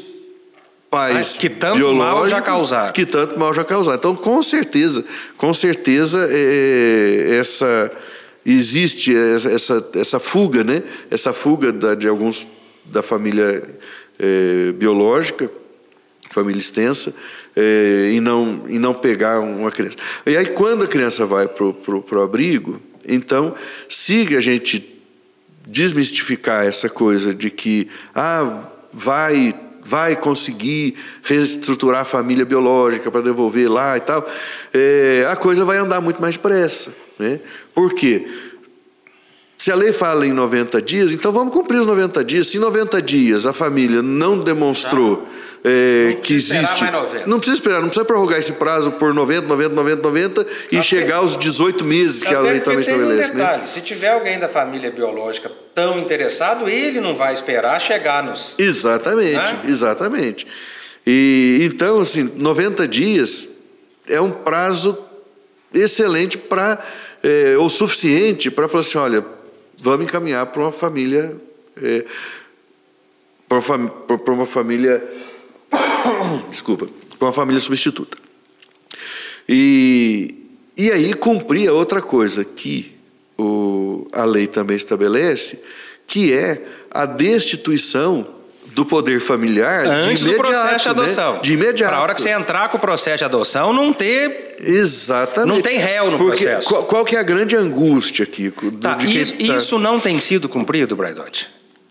pais 0.90 1.36
que 1.36 1.50
tanto 1.50 1.94
mal 1.94 2.28
já 2.28 2.42
causaram. 2.44 2.94
Que 2.94 3.08
tanto 3.08 3.40
mal 3.40 3.52
já 3.56 3.64
causaram. 3.64 3.98
Então, 3.98 4.16
com 4.16 4.40
certeza, 4.44 5.04
com 5.36 5.52
certeza, 5.52 6.30
é, 6.32 7.38
essa 7.40 7.92
existe 8.46 9.16
essa, 9.16 9.90
essa, 9.96 10.20
fuga, 10.20 10.64
né? 10.64 10.84
Essa 11.10 11.34
fuga 11.34 11.72
da, 11.72 11.96
de 11.96 12.08
alguns 12.08 12.48
da 12.86 13.02
família 13.02 13.64
é, 14.20 14.72
biológica, 14.74 15.50
família 16.30 16.60
extensa, 16.60 17.14
é, 17.56 18.12
e, 18.14 18.20
não, 18.20 18.66
e 18.68 18.78
não 18.78 18.94
pegar 18.94 19.40
uma 19.40 19.72
criança. 19.72 19.98
E 20.26 20.38
aí, 20.38 20.48
quando 20.48 20.84
a 20.84 20.88
criança 20.88 21.26
vai 21.26 21.48
para 21.48 21.66
o 21.66 22.22
abrigo, 22.22 22.80
então, 23.08 23.56
se 23.90 24.36
a 24.36 24.42
gente 24.42 24.94
desmistificar 25.68 26.66
essa 26.66 26.90
coisa 26.90 27.34
de 27.34 27.50
que 27.50 27.88
ah, 28.14 28.70
vai 28.92 29.56
vai 29.88 30.16
conseguir 30.16 30.96
reestruturar 31.22 32.02
a 32.02 32.06
família 32.06 32.44
biológica 32.44 33.12
para 33.12 33.22
devolver 33.22 33.72
lá 33.72 33.96
e 33.96 34.00
tal, 34.00 34.28
é, 34.74 35.28
a 35.30 35.36
coisa 35.36 35.64
vai 35.64 35.78
andar 35.78 36.02
muito 36.02 36.20
mais 36.20 36.36
depressa. 36.36 37.05
Né? 37.20 37.40
Por 37.74 37.94
quê? 37.94 38.28
Se 39.58 39.72
a 39.72 39.76
lei 39.76 39.92
fala 39.92 40.28
em 40.28 40.34
90 40.34 40.80
dias, 40.82 41.12
então 41.12 41.32
vamos 41.32 41.52
cumprir 41.52 41.80
os 41.80 41.88
90 41.88 42.24
dias. 42.24 42.48
Se 42.48 42.58
em 42.58 42.60
90 42.60 43.02
dias 43.02 43.46
a 43.48 43.54
família 43.54 44.02
não 44.02 44.38
demonstrou 44.38 45.28
é, 45.64 46.12
Não 46.14 46.22
que 46.22 46.36
existe. 46.36 46.84
mais 46.84 46.94
90. 46.94 47.26
Não 47.26 47.38
precisa 47.40 47.56
esperar, 47.56 47.82
não 47.82 47.88
precisa 47.88 48.06
prorrogar 48.06 48.38
esse 48.38 48.52
prazo 48.54 48.92
por 48.92 49.12
90, 49.12 49.48
90, 49.48 49.74
90, 49.74 50.02
90 50.04 50.48
e 50.72 50.82
chegar 50.84 51.18
aos 51.18 51.36
18 51.36 51.84
meses 51.84 52.22
que 52.24 52.28
a 52.36 52.40
Até 52.40 52.52
lei 52.52 52.60
também 52.60 52.82
estabelece. 52.82 53.32
um 53.32 53.34
né? 53.34 53.40
detalhe, 53.44 53.68
se 53.68 53.82
tiver 53.82 54.10
alguém 54.10 54.38
da 54.38 54.48
família 54.48 54.92
biológica 54.92 55.52
tão 55.74 55.98
interessado, 55.98 56.70
ele 56.70 57.02
não 57.02 57.16
vai 57.16 57.34
esperar 57.34 57.82
chegar 57.82 58.22
nos... 58.24 58.54
Exatamente, 58.60 59.34
Né? 59.34 59.62
exatamente. 59.68 60.46
E 61.08 61.62
então, 61.64 62.02
assim, 62.02 62.30
90 62.36 62.88
dias 62.88 63.50
é 64.08 64.22
um 64.22 64.30
prazo 64.30 64.96
excelente 65.74 66.38
para, 66.38 66.78
é, 67.26 67.58
ou 67.58 67.68
suficiente 67.70 68.52
para 68.52 68.68
falar 68.68 68.82
assim, 68.82 69.00
olha, 69.00 69.26
vamos 69.80 70.06
encaminhar 70.06 70.46
para 70.46 70.62
uma 70.62 70.72
família, 70.72 71.36
é, 71.82 72.06
para 73.50 73.58
uma, 73.58 73.90
pra 73.90 74.34
uma 74.34 74.46
família, 74.46 75.04
desculpa, 76.52 76.88
para 77.18 77.28
uma 77.28 77.34
família 77.34 77.60
substituta. 77.60 78.16
E, 79.50 80.36
e 80.78 80.92
aí 80.92 81.16
cumpria 81.16 81.74
outra 81.74 82.00
coisa 82.00 82.46
que 82.46 82.96
o, 83.36 84.08
a 84.12 84.24
lei 84.24 84.46
também 84.46 84.78
estabelece, 84.78 85.64
que 86.06 86.32
é 86.32 86.64
a 86.92 87.08
destituição 87.08 88.35
do 88.76 88.86
poder 88.86 89.20
familiar 89.22 89.86
Antes 89.88 90.20
do 90.22 90.34
processo 90.34 90.84
de 90.84 90.90
adoção. 90.90 91.34
Né? 91.36 91.40
De 91.42 91.54
imediato. 91.54 91.90
Para 91.92 92.00
a 92.00 92.04
hora 92.04 92.14
que 92.14 92.22
você 92.22 92.30
entrar 92.32 92.68
com 92.70 92.78
o 92.78 92.80
processo 92.80 93.20
de 93.20 93.26
adoção, 93.26 93.72
não 93.72 93.94
ter... 93.94 94.56
Exatamente. 94.60 95.48
Não 95.54 95.62
tem 95.62 95.78
réu 95.78 96.12
no 96.12 96.18
Porque 96.18 96.44
processo. 96.44 96.68
Qual, 96.70 96.84
qual 96.84 97.06
que 97.06 97.16
é 97.16 97.20
a 97.20 97.24
grande 97.24 97.56
angústia, 97.56 98.26
Kiko? 98.26 98.72
do- 98.72 98.78
Tá, 98.78 98.98
isso, 99.04 99.34
tá- 99.34 99.44
isso 99.58 99.80
não 99.80 100.00
tem 100.00 100.20
sido 100.20 100.48
cumprido, 100.50 100.96
Braidotti? 100.96 101.48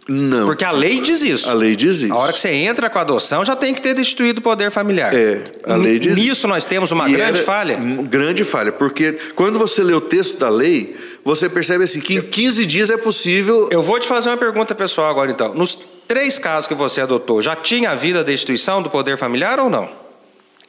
Não. 0.06 0.46
Porque 0.46 0.64
a 0.64 0.70
lei 0.70 1.00
diz 1.00 1.22
isso. 1.22 1.48
A 1.48 1.54
lei 1.54 1.74
diz 1.74 2.02
isso. 2.02 2.12
A 2.12 2.16
hora 2.16 2.32
que 2.32 2.38
você 2.38 2.50
entra 2.50 2.90
com 2.90 2.98
a 2.98 3.02
adoção, 3.02 3.42
já 3.44 3.56
tem 3.56 3.72
que 3.72 3.80
ter 3.80 3.94
destituído 3.94 4.40
o 4.40 4.42
poder 4.42 4.70
familiar. 4.70 5.14
É, 5.14 5.42
a 5.66 5.76
lei 5.76 5.98
diz 5.98 6.16
Nisso 6.16 6.46
nós 6.46 6.66
temos 6.66 6.90
uma 6.90 7.08
E 7.08 7.12
grande 7.12 7.40
falha. 7.40 7.76
Grande 7.76 8.44
falha, 8.44 8.70
porque 8.70 9.12
quando 9.34 9.58
você 9.58 9.82
lê 9.82 9.94
o 9.94 10.02
texto 10.02 10.38
da 10.38 10.50
lei, 10.50 10.94
você 11.24 11.48
percebe 11.48 11.84
assim 11.84 12.00
que 12.00 12.16
em 12.16 12.20
15 12.20 12.66
dias 12.66 12.90
é 12.90 12.98
possível. 12.98 13.68
Eu 13.70 13.82
vou 13.82 13.98
te 13.98 14.06
fazer 14.06 14.28
uma 14.28 14.36
pergunta 14.36 14.74
pessoal 14.74 15.08
agora, 15.08 15.30
então. 15.30 15.54
Nos 15.54 15.78
três 16.06 16.38
casos 16.38 16.68
que 16.68 16.74
você 16.74 17.00
adotou, 17.00 17.40
já 17.40 17.56
tinha 17.56 17.90
havido 17.90 18.18
a 18.18 18.22
destituição 18.22 18.82
do 18.82 18.90
poder 18.90 19.16
familiar 19.16 19.58
ou 19.58 19.70
não? 19.70 19.88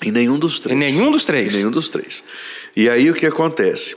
Em 0.02 0.12
nenhum 0.12 0.40
dos 0.40 0.60
três. 0.60 0.76
Em 0.76 0.80
nenhum 0.80 1.12
dos 1.12 1.26
três? 1.26 1.54
Em 1.54 1.58
nenhum 1.58 1.72
dos 1.72 1.90
três. 1.90 2.24
E 2.76 2.90
aí 2.90 3.10
o 3.10 3.14
que 3.14 3.26
acontece? 3.26 3.96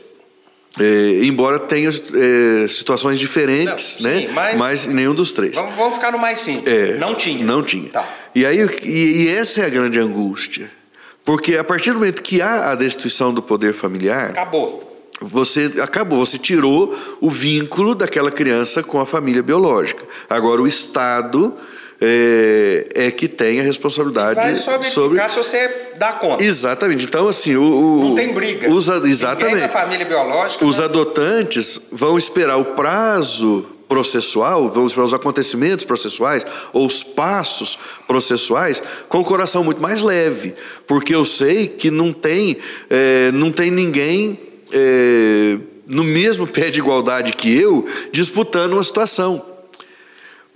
É, 0.80 1.24
embora 1.24 1.58
tenha 1.58 1.88
é, 1.90 2.68
situações 2.68 3.18
diferentes, 3.18 3.98
Não, 4.00 4.10
sim, 4.12 4.26
né? 4.28 4.54
mas- 4.58 4.86
em 4.86 4.94
nenhum 4.94 5.14
dos 5.14 5.32
três. 5.32 5.54
Vamos, 5.54 5.74
vamos 5.74 5.94
ficar 5.94 6.12
no 6.12 6.18
mais 6.18 6.40
simples. 6.40 6.72
É, 6.72 6.96
não 6.96 7.14
tinha. 7.14 7.44
Não 7.44 7.62
tinha. 7.62 7.88
Tá. 7.90 8.08
E 8.34 8.44
aí 8.46 8.58
e, 8.84 9.22
e 9.24 9.28
essa 9.28 9.60
é 9.60 9.66
a 9.66 9.68
grande 9.68 9.98
angústia. 9.98 10.70
Porque 11.24 11.56
a 11.56 11.64
partir 11.64 11.90
do 11.90 11.98
momento 11.98 12.22
que 12.22 12.40
há 12.40 12.70
a 12.70 12.74
destituição 12.74 13.34
do 13.34 13.42
poder 13.42 13.74
familiar, 13.74 14.30
Acabou. 14.30 15.06
você 15.20 15.70
acabou, 15.82 16.24
você 16.24 16.38
tirou 16.38 16.96
o 17.20 17.28
vínculo 17.28 17.94
daquela 17.94 18.30
criança 18.30 18.82
com 18.82 18.98
a 19.00 19.04
família 19.04 19.42
biológica. 19.42 20.02
Agora 20.30 20.62
o 20.62 20.66
Estado 20.66 21.54
é, 22.00 22.88
é 22.94 23.10
que 23.10 23.26
tem 23.28 23.60
a 23.60 23.62
responsabilidade 23.62 24.40
Vai 24.40 24.56
só 24.56 24.80
sobre 24.82 25.28
se 25.28 25.36
você 25.36 25.70
dá 25.98 26.12
conta. 26.12 26.44
Exatamente. 26.44 27.04
Então 27.04 27.28
assim, 27.28 27.56
o, 27.56 27.62
o- 27.62 28.00
Não 28.10 28.14
tem 28.14 28.32
briga. 28.32 28.70
Os, 28.70 28.88
Ninguém 28.88 29.10
exatamente. 29.10 29.60
da 29.60 29.68
família 29.68 30.06
biológica. 30.06 30.64
Os 30.64 30.78
né? 30.78 30.84
adotantes 30.84 31.80
vão 31.90 32.16
esperar 32.16 32.56
o 32.56 32.64
prazo 32.64 33.66
processual, 33.88 34.68
vão 34.68 34.86
esperar 34.86 35.04
os 35.06 35.14
acontecimentos 35.14 35.84
processuais 35.84 36.44
ou 36.72 36.86
os 36.86 37.02
passos 37.02 37.78
processuais 38.06 38.82
com 39.08 39.20
o 39.20 39.24
coração 39.24 39.64
muito 39.64 39.80
mais 39.80 40.02
leve, 40.02 40.54
porque 40.86 41.14
eu 41.14 41.24
sei 41.24 41.66
que 41.66 41.90
não 41.90 42.12
tem, 42.12 42.58
eh, 42.90 43.30
não 43.32 43.50
tem 43.50 43.70
ninguém 43.70 44.38
eh, 44.70 45.56
no 45.86 46.04
mesmo 46.04 46.46
pé 46.46 46.68
de 46.68 46.80
igualdade 46.80 47.32
que 47.32 47.58
eu 47.58 47.86
disputando 48.12 48.74
uma 48.74 48.82
situação. 48.82 49.42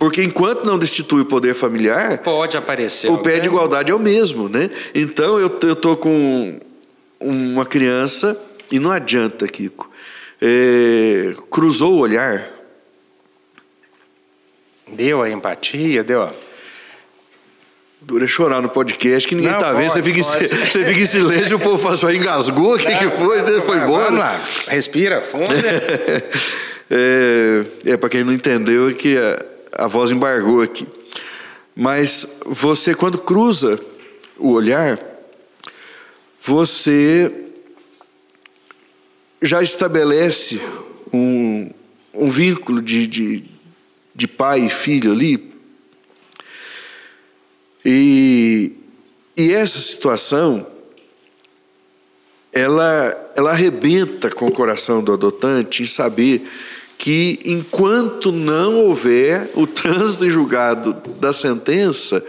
Porque 0.03 0.21
enquanto 0.21 0.65
não 0.65 0.77
destitui 0.77 1.21
o 1.21 1.25
poder 1.25 1.53
familiar, 1.53 2.17
Pode 2.17 2.57
aparecer. 2.57 3.09
o 3.09 3.19
pé 3.19 3.39
de 3.39 3.47
igualdade 3.47 3.89
é 3.89 3.95
o 3.95 3.99
mesmo, 3.99 4.49
né? 4.49 4.69
Então 4.93 5.39
eu, 5.39 5.49
eu 5.61 5.77
tô 5.77 5.95
com 5.95 6.59
uma 7.21 7.65
criança 7.65 8.37
e 8.69 8.79
não 8.79 8.91
adianta, 8.91 9.47
Kiko. 9.47 9.89
É, 10.41 11.33
cruzou 11.49 11.93
o 11.93 11.99
olhar, 11.99 12.51
Deu 14.91 15.21
a 15.21 15.29
empatia, 15.29 16.03
deu 16.03 16.23
a... 16.23 16.33
dura 18.01 18.27
chorar 18.27 18.61
no 18.61 18.67
podcast 18.67 19.25
que 19.25 19.35
ninguém 19.35 19.53
Não, 19.53 19.59
tá 19.59 19.71
vendo. 19.71 19.89
Você 19.89 20.01
pode, 20.01 20.13
fica, 20.13 20.19
em, 20.19 20.49
pode. 20.49 20.69
você 20.69 20.85
fica 20.85 20.99
em 20.99 21.05
silêncio 21.05 21.51
e 21.53 21.55
o 21.55 21.59
povo 21.59 21.81
fala 21.81 21.95
só 21.95 22.11
engasgou, 22.11 22.75
o 22.75 22.77
que, 22.77 22.93
que 22.93 23.09
foi? 23.09 23.41
Você 23.41 23.61
foi 23.61 23.77
embora? 23.77 24.03
Vamos 24.07 24.19
lá. 24.19 24.37
Respira 24.67 25.21
fundo. 25.21 25.45
é, 26.91 27.65
é 27.85 27.95
para 27.95 28.09
quem 28.09 28.25
não 28.25 28.33
entendeu 28.33 28.89
é 28.89 28.93
que 28.93 29.17
a, 29.17 29.52
a 29.75 29.87
voz 29.87 30.11
embargou 30.11 30.61
aqui. 30.61 30.87
Mas 31.75 32.27
você 32.45 32.93
quando 32.93 33.17
cruza 33.17 33.79
o 34.37 34.51
olhar, 34.51 34.99
você 36.43 37.31
já 39.41 39.61
estabelece 39.61 40.61
um, 41.11 41.71
um 42.13 42.29
vínculo 42.29 42.81
de, 42.81 43.07
de, 43.07 43.43
de 44.15 44.27
pai 44.27 44.61
e 44.61 44.69
filho 44.69 45.11
ali. 45.11 45.53
E, 47.85 48.71
e 49.35 49.51
essa 49.51 49.79
situação 49.79 50.67
ela, 52.53 53.33
ela 53.35 53.49
arrebenta 53.49 54.29
com 54.29 54.45
o 54.45 54.51
coração 54.51 55.03
do 55.03 55.11
adotante 55.11 55.81
em 55.81 55.87
saber 55.87 56.47
que 57.03 57.37
enquanto 57.43 58.31
não 58.31 58.75
houver 58.75 59.49
o 59.55 59.67
trânsito 59.67 60.25
em 60.25 60.29
julgado 60.29 60.95
da 61.19 61.33
sentença, 61.33 62.25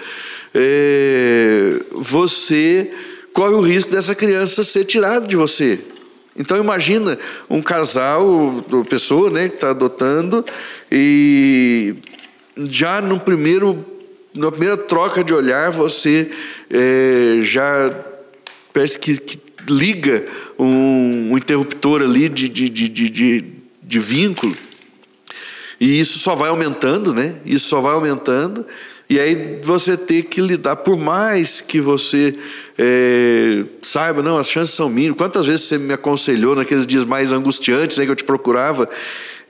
é, 0.52 1.80
você 1.92 2.90
corre 3.32 3.54
o 3.54 3.60
risco 3.60 3.92
dessa 3.92 4.16
criança 4.16 4.64
ser 4.64 4.84
tirada 4.84 5.28
de 5.28 5.36
você. 5.36 5.78
Então 6.36 6.58
imagina 6.58 7.16
um 7.48 7.62
casal, 7.62 8.64
pessoa 8.90 9.30
né, 9.30 9.48
que 9.48 9.54
está 9.54 9.70
adotando, 9.70 10.44
e 10.90 11.94
já 12.56 13.00
no 13.00 13.20
primeiro, 13.20 13.86
na 14.34 14.50
primeira 14.50 14.76
troca 14.76 15.22
de 15.22 15.32
olhar, 15.32 15.70
você 15.70 16.28
é, 16.68 17.38
já 17.42 17.94
parece 18.72 18.98
que, 18.98 19.18
que 19.18 19.38
liga 19.68 20.24
um, 20.58 21.30
um 21.30 21.38
interruptor 21.38 22.02
ali 22.02 22.28
de, 22.28 22.48
de, 22.48 22.68
de, 22.68 22.88
de, 22.88 23.53
de, 23.85 23.99
vínculo. 23.99 24.57
E 25.80 25.99
isso 25.99 26.18
só 26.18 26.35
vai 26.35 26.49
aumentando, 26.49 27.12
né? 27.12 27.37
Isso 27.45 27.68
só 27.68 27.80
vai 27.80 27.95
aumentando. 27.95 28.64
E 29.09 29.20
aí 29.20 29.61
você 29.62 29.97
ter 29.97 30.22
que 30.24 30.41
lidar, 30.41 30.76
por 30.76 30.97
mais 30.97 31.61
que 31.61 31.80
você 31.80 32.35
é, 32.78 33.64
saiba, 33.82 34.22
não, 34.22 34.39
as 34.39 34.49
chances 34.49 34.74
são 34.74 34.89
mínimas. 34.89 35.18
Quantas 35.18 35.47
vezes 35.47 35.66
você 35.66 35.78
me 35.78 35.93
aconselhou 35.93 36.57
naqueles 36.57 36.87
dias 36.87 37.05
mais 37.05 37.32
angustiantes 37.32 37.99
né, 37.99 38.05
que 38.05 38.11
eu 38.11 38.16
te 38.16 38.24
procurava 38.24 38.89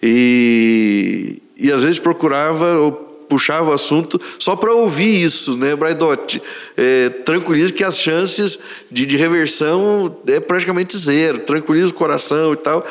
e, 0.03 1.41
e 1.57 1.71
às 1.71 1.83
vezes 1.83 2.01
procurava 2.01 2.79
ou 2.79 2.93
puxava 3.29 3.71
o 3.71 3.73
assunto 3.73 4.21
só 4.39 4.55
para 4.55 4.73
ouvir 4.73 5.25
isso, 5.25 5.57
né, 5.57 5.75
Braidotti? 5.75 6.43
É, 6.77 7.09
tranquiliza 7.09 7.73
que 7.73 7.83
as 7.83 7.99
chances 7.99 8.59
de, 8.91 9.07
de 9.07 9.17
reversão 9.17 10.17
é 10.27 10.41
praticamente 10.41 10.97
zero, 10.97 11.39
tranquiliza 11.41 11.89
o 11.89 11.95
coração 11.95 12.53
e 12.53 12.57
tal. 12.57 12.87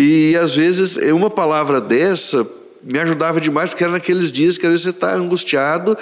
E 0.00 0.34
às 0.36 0.54
vezes 0.54 0.96
uma 1.12 1.28
palavra 1.28 1.78
dessa 1.78 2.46
me 2.82 2.98
ajudava 2.98 3.38
demais, 3.38 3.68
porque 3.68 3.84
era 3.84 3.92
naqueles 3.92 4.32
dias 4.32 4.56
que 4.56 4.64
às 4.64 4.72
vezes 4.72 4.84
você 4.84 4.90
está 4.90 5.14
angustiado, 5.14 5.98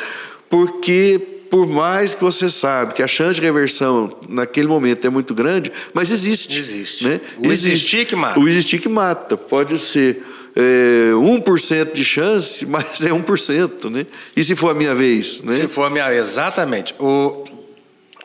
porque 0.48 1.20
por 1.50 1.66
mais 1.66 2.14
que 2.14 2.22
você 2.22 2.48
sabe 2.48 2.94
que 2.94 3.02
a 3.02 3.08
chance 3.08 3.40
de 3.40 3.40
reversão 3.40 4.16
naquele 4.28 4.68
momento 4.68 5.04
é 5.04 5.10
muito 5.10 5.34
grande, 5.34 5.72
mas 5.92 6.12
existe. 6.12 6.56
Existe. 6.56 7.04
Né? 7.04 7.20
O 7.38 7.50
existir 7.50 8.06
que 8.06 8.14
mata. 8.14 8.38
O 8.38 8.46
existir 8.46 8.78
que 8.78 8.88
mata. 8.88 9.36
Pode 9.36 9.76
ser 9.78 10.22
é, 10.54 11.10
1% 11.14 11.92
de 11.92 12.04
chance, 12.04 12.64
mas 12.70 13.04
é 13.04 13.10
1%. 13.10 13.90
Né? 13.90 14.06
E 14.36 14.44
se 14.44 14.54
for 14.54 14.70
a 14.70 14.74
minha 14.74 14.94
vez? 14.94 15.42
Né? 15.42 15.56
Se 15.56 15.66
for 15.66 15.84
a 15.84 15.90
minha 15.90 16.14
exatamente. 16.14 16.94
O 17.00 17.44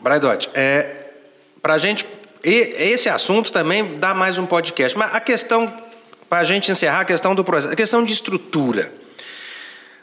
Braidotti, 0.01 0.49
é 0.53 0.99
para 1.61 1.77
gente 1.77 2.05
e 2.43 2.75
esse 2.77 3.09
assunto 3.09 3.51
também 3.51 3.97
dá 3.97 4.13
mais 4.13 4.37
um 4.37 4.45
podcast, 4.45 4.97
mas 4.97 5.13
a 5.13 5.19
questão 5.19 5.71
para 6.33 6.39
a 6.39 6.43
gente 6.43 6.71
encerrar 6.71 7.01
a 7.01 7.05
questão 7.05 7.35
do 7.35 7.43
processo, 7.43 7.71
a 7.71 7.75
questão 7.75 8.03
de 8.03 8.11
estrutura. 8.11 8.91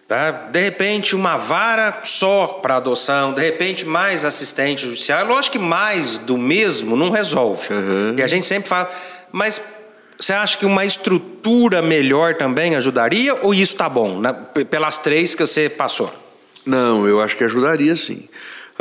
Tá? 0.06 0.30
De 0.30 0.60
repente, 0.60 1.16
uma 1.16 1.36
vara 1.36 2.00
só 2.04 2.46
para 2.62 2.76
adoção, 2.76 3.32
de 3.32 3.42
repente, 3.42 3.84
mais 3.84 4.24
assistente 4.24 4.82
judicial. 4.82 5.26
Lógico 5.26 5.58
que 5.58 5.58
mais 5.58 6.18
do 6.18 6.38
mesmo 6.38 6.94
não 6.94 7.10
resolve. 7.10 7.72
Uhum. 7.72 8.14
E 8.16 8.22
a 8.22 8.28
gente 8.28 8.46
sempre 8.46 8.68
fala, 8.68 8.88
mas 9.32 9.60
você 10.20 10.32
acha 10.32 10.56
que 10.56 10.64
uma 10.64 10.84
estrutura 10.84 11.82
melhor 11.82 12.36
também 12.36 12.76
ajudaria 12.76 13.34
ou 13.42 13.52
isso 13.52 13.72
está 13.72 13.88
bom, 13.88 14.20
né? 14.20 14.32
pelas 14.70 14.98
três 14.98 15.34
que 15.34 15.44
você 15.44 15.68
passou? 15.68 16.14
Não, 16.64 17.08
eu 17.08 17.20
acho 17.20 17.36
que 17.36 17.42
ajudaria 17.42 17.96
sim. 17.96 18.28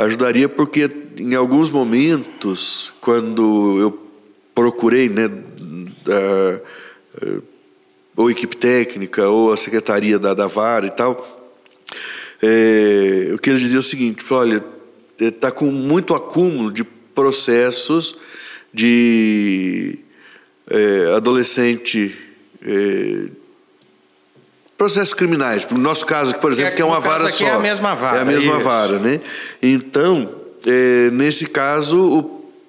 Ajudaria 0.04 0.48
porque 0.48 0.88
em 1.18 1.34
alguns 1.34 1.70
momentos, 1.70 2.92
quando 3.00 3.78
eu 3.78 4.06
procurei, 4.54 5.08
né, 5.08 5.30
ou 8.16 8.30
equipe 8.30 8.56
técnica, 8.56 9.28
ou 9.28 9.52
a 9.52 9.56
secretaria 9.56 10.18
da, 10.18 10.32
da 10.32 10.46
vara 10.46 10.86
e 10.86 10.90
tal, 10.90 11.52
é, 12.42 13.30
o 13.34 13.38
que 13.38 13.50
eles 13.50 13.60
diziam 13.60 13.78
é 13.78 13.80
o 13.80 13.82
seguinte: 13.82 14.24
olha, 14.32 14.64
está 15.18 15.50
com 15.50 15.66
muito 15.66 16.14
acúmulo 16.14 16.72
de 16.72 16.82
processos 16.82 18.16
de 18.72 19.98
é, 20.68 21.14
adolescente. 21.14 22.16
É, 22.62 23.39
processos 24.80 25.12
criminais. 25.12 25.66
No 25.70 25.76
nosso 25.76 26.06
caso, 26.06 26.34
por 26.36 26.50
exemplo, 26.50 26.72
é, 26.72 26.76
que 26.76 26.80
é 26.80 26.84
uma 26.86 27.00
vara 27.00 27.28
só. 27.28 27.44
É 27.44 27.50
a 27.50 27.58
mesma 27.58 27.94
vara. 27.94 28.16
É 28.16 28.22
a 28.22 28.24
mesma 28.24 28.54
isso. 28.54 28.64
vara, 28.64 28.98
né? 28.98 29.20
Então, 29.62 30.30
é, 30.66 31.10
nesse 31.10 31.44
caso, 31.44 31.98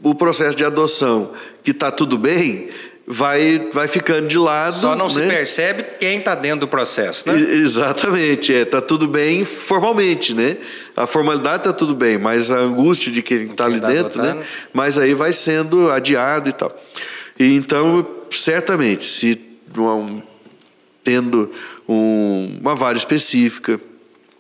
o, 0.04 0.10
o 0.10 0.14
processo 0.14 0.58
de 0.58 0.66
adoção, 0.66 1.32
que 1.64 1.72
está 1.72 1.90
tudo 1.90 2.18
bem, 2.18 2.70
vai, 3.08 3.70
vai 3.72 3.88
ficando 3.88 4.28
de 4.28 4.38
lado. 4.38 4.76
Só 4.76 4.94
não 4.94 5.06
né? 5.06 5.10
se 5.10 5.22
percebe 5.22 5.86
quem 6.02 6.18
está 6.18 6.36
dentro 6.36 6.60
do 6.60 6.68
processo, 6.68 7.32
né? 7.32 7.40
E, 7.40 7.44
exatamente, 7.62 8.54
é, 8.54 8.66
tá 8.66 8.82
tudo 8.82 9.08
bem 9.08 9.46
formalmente, 9.46 10.34
né? 10.34 10.58
A 10.98 11.08
formalidade 11.08 11.60
está 11.60 11.72
tudo 11.72 11.96
bem, 11.96 12.18
mas 12.18 12.52
a 12.52 12.58
angústia 12.58 13.10
de 13.10 13.22
quem 13.22 13.52
está 13.52 13.64
ali 13.64 13.80
tá 13.80 13.88
dentro, 13.88 14.22
né? 14.22 14.32
adotando. 14.32 14.46
Mas 14.74 14.98
aí 14.98 15.14
vai 15.14 15.32
sendo 15.32 15.90
adiado 15.90 16.50
e 16.50 16.52
tal. 16.52 16.78
E 17.40 17.56
então, 17.56 18.06
certamente, 18.30 19.06
se 19.06 19.40
um, 19.78 20.22
tendo 21.04 21.52
um, 21.94 22.58
uma 22.60 22.76
vara 22.76 22.98
específica, 22.98 23.80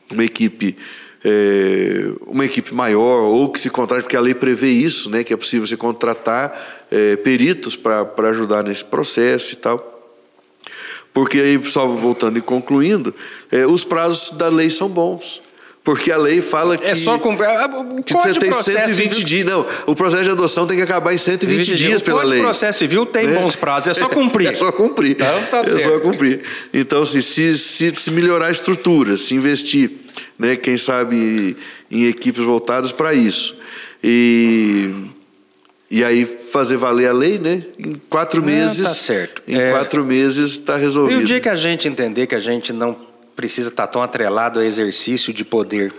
uma 0.09 0.23
equipe 0.23 0.77
é, 1.23 2.11
uma 2.25 2.45
equipe 2.45 2.73
maior 2.73 3.21
ou 3.21 3.49
que 3.49 3.59
se 3.59 3.69
contrate, 3.69 4.03
porque 4.03 4.17
a 4.17 4.21
lei 4.21 4.33
prevê 4.33 4.71
isso, 4.71 5.09
né, 5.09 5.23
que 5.23 5.31
é 5.31 5.37
possível 5.37 5.67
você 5.67 5.77
contratar 5.77 6.85
é, 6.89 7.15
peritos 7.15 7.75
para 7.75 8.29
ajudar 8.29 8.63
nesse 8.63 8.83
processo 8.83 9.53
e 9.53 9.55
tal. 9.55 9.87
Porque 11.13 11.39
aí, 11.39 11.61
só 11.61 11.85
voltando 11.85 12.39
e 12.39 12.41
concluindo, 12.41 13.13
é, 13.51 13.67
os 13.67 13.83
prazos 13.83 14.35
da 14.37 14.47
lei 14.47 14.69
são 14.69 14.87
bons. 14.87 15.41
Porque 15.83 16.11
a 16.11 16.17
lei 16.17 16.41
fala 16.43 16.77
que. 16.77 16.85
É 16.85 16.93
só 16.93 17.17
cumprir. 17.17 17.47
O 17.97 18.03
que 18.03 18.13
você 18.13 18.39
tem 18.39 18.49
Processo 18.51 18.77
120 18.77 19.13
Civil- 19.13 19.25
dias. 19.25 19.45
Não, 19.47 19.65
o 19.87 19.95
processo 19.95 20.23
de 20.23 20.29
adoção 20.29 20.67
tem 20.67 20.77
que 20.77 20.83
acabar 20.83 21.11
em 21.11 21.17
120 21.17 21.73
dias 21.73 22.01
o 22.01 22.03
pela 22.03 22.21
lei. 22.23 22.37
de 22.37 22.43
Processo 22.45 22.77
Civil 22.79 23.03
tem 23.07 23.25
né? 23.27 23.39
bons 23.39 23.55
prazos, 23.55 23.87
é 23.89 23.93
só 23.99 24.07
cumprir. 24.07 24.49
É 24.51 24.53
só 24.53 24.71
cumprir. 24.71 25.11
Então 25.13 25.43
tá 25.49 25.61
é 25.61 25.77
só 25.79 25.99
cumprir. 25.99 26.41
Então, 26.71 27.01
assim, 27.01 27.19
se, 27.21 27.57
se, 27.57 27.95
se 27.95 28.11
melhorar 28.11 28.47
a 28.47 28.51
estrutura, 28.51 29.17
se 29.17 29.33
investir, 29.33 29.89
né, 30.37 30.55
quem 30.55 30.77
sabe, 30.77 31.57
em 31.89 32.05
equipes 32.05 32.43
voltadas 32.45 32.91
para 32.91 33.15
isso. 33.15 33.57
E, 34.03 34.89
e 35.89 36.03
aí 36.03 36.25
fazer 36.25 36.77
valer 36.77 37.07
a 37.09 37.13
lei, 37.13 37.39
né? 37.39 37.63
Em 37.79 37.99
quatro 38.09 38.41
Ah, 38.41 38.45
meses. 38.45 38.85
tá 38.87 38.93
certo. 38.93 39.41
Em 39.47 39.59
É. 39.59 39.71
quatro 39.71 40.05
meses 40.05 40.51
está 40.51 40.77
E 40.77 40.81
resolvido. 40.81 41.21
o 41.21 41.25
dia 41.25 41.39
que 41.39 41.49
a 41.49 41.55
gente 41.55 41.87
entender 41.87 42.27
que 42.27 42.35
a 42.35 42.39
gente 42.39 42.71
não 42.71 43.09
precisa 43.41 43.69
estar 43.69 43.87
tão 43.87 44.03
atrelado 44.03 44.59
ao 44.59 44.65
exercício 44.65 45.33
de 45.33 45.43
poder, 45.43 45.91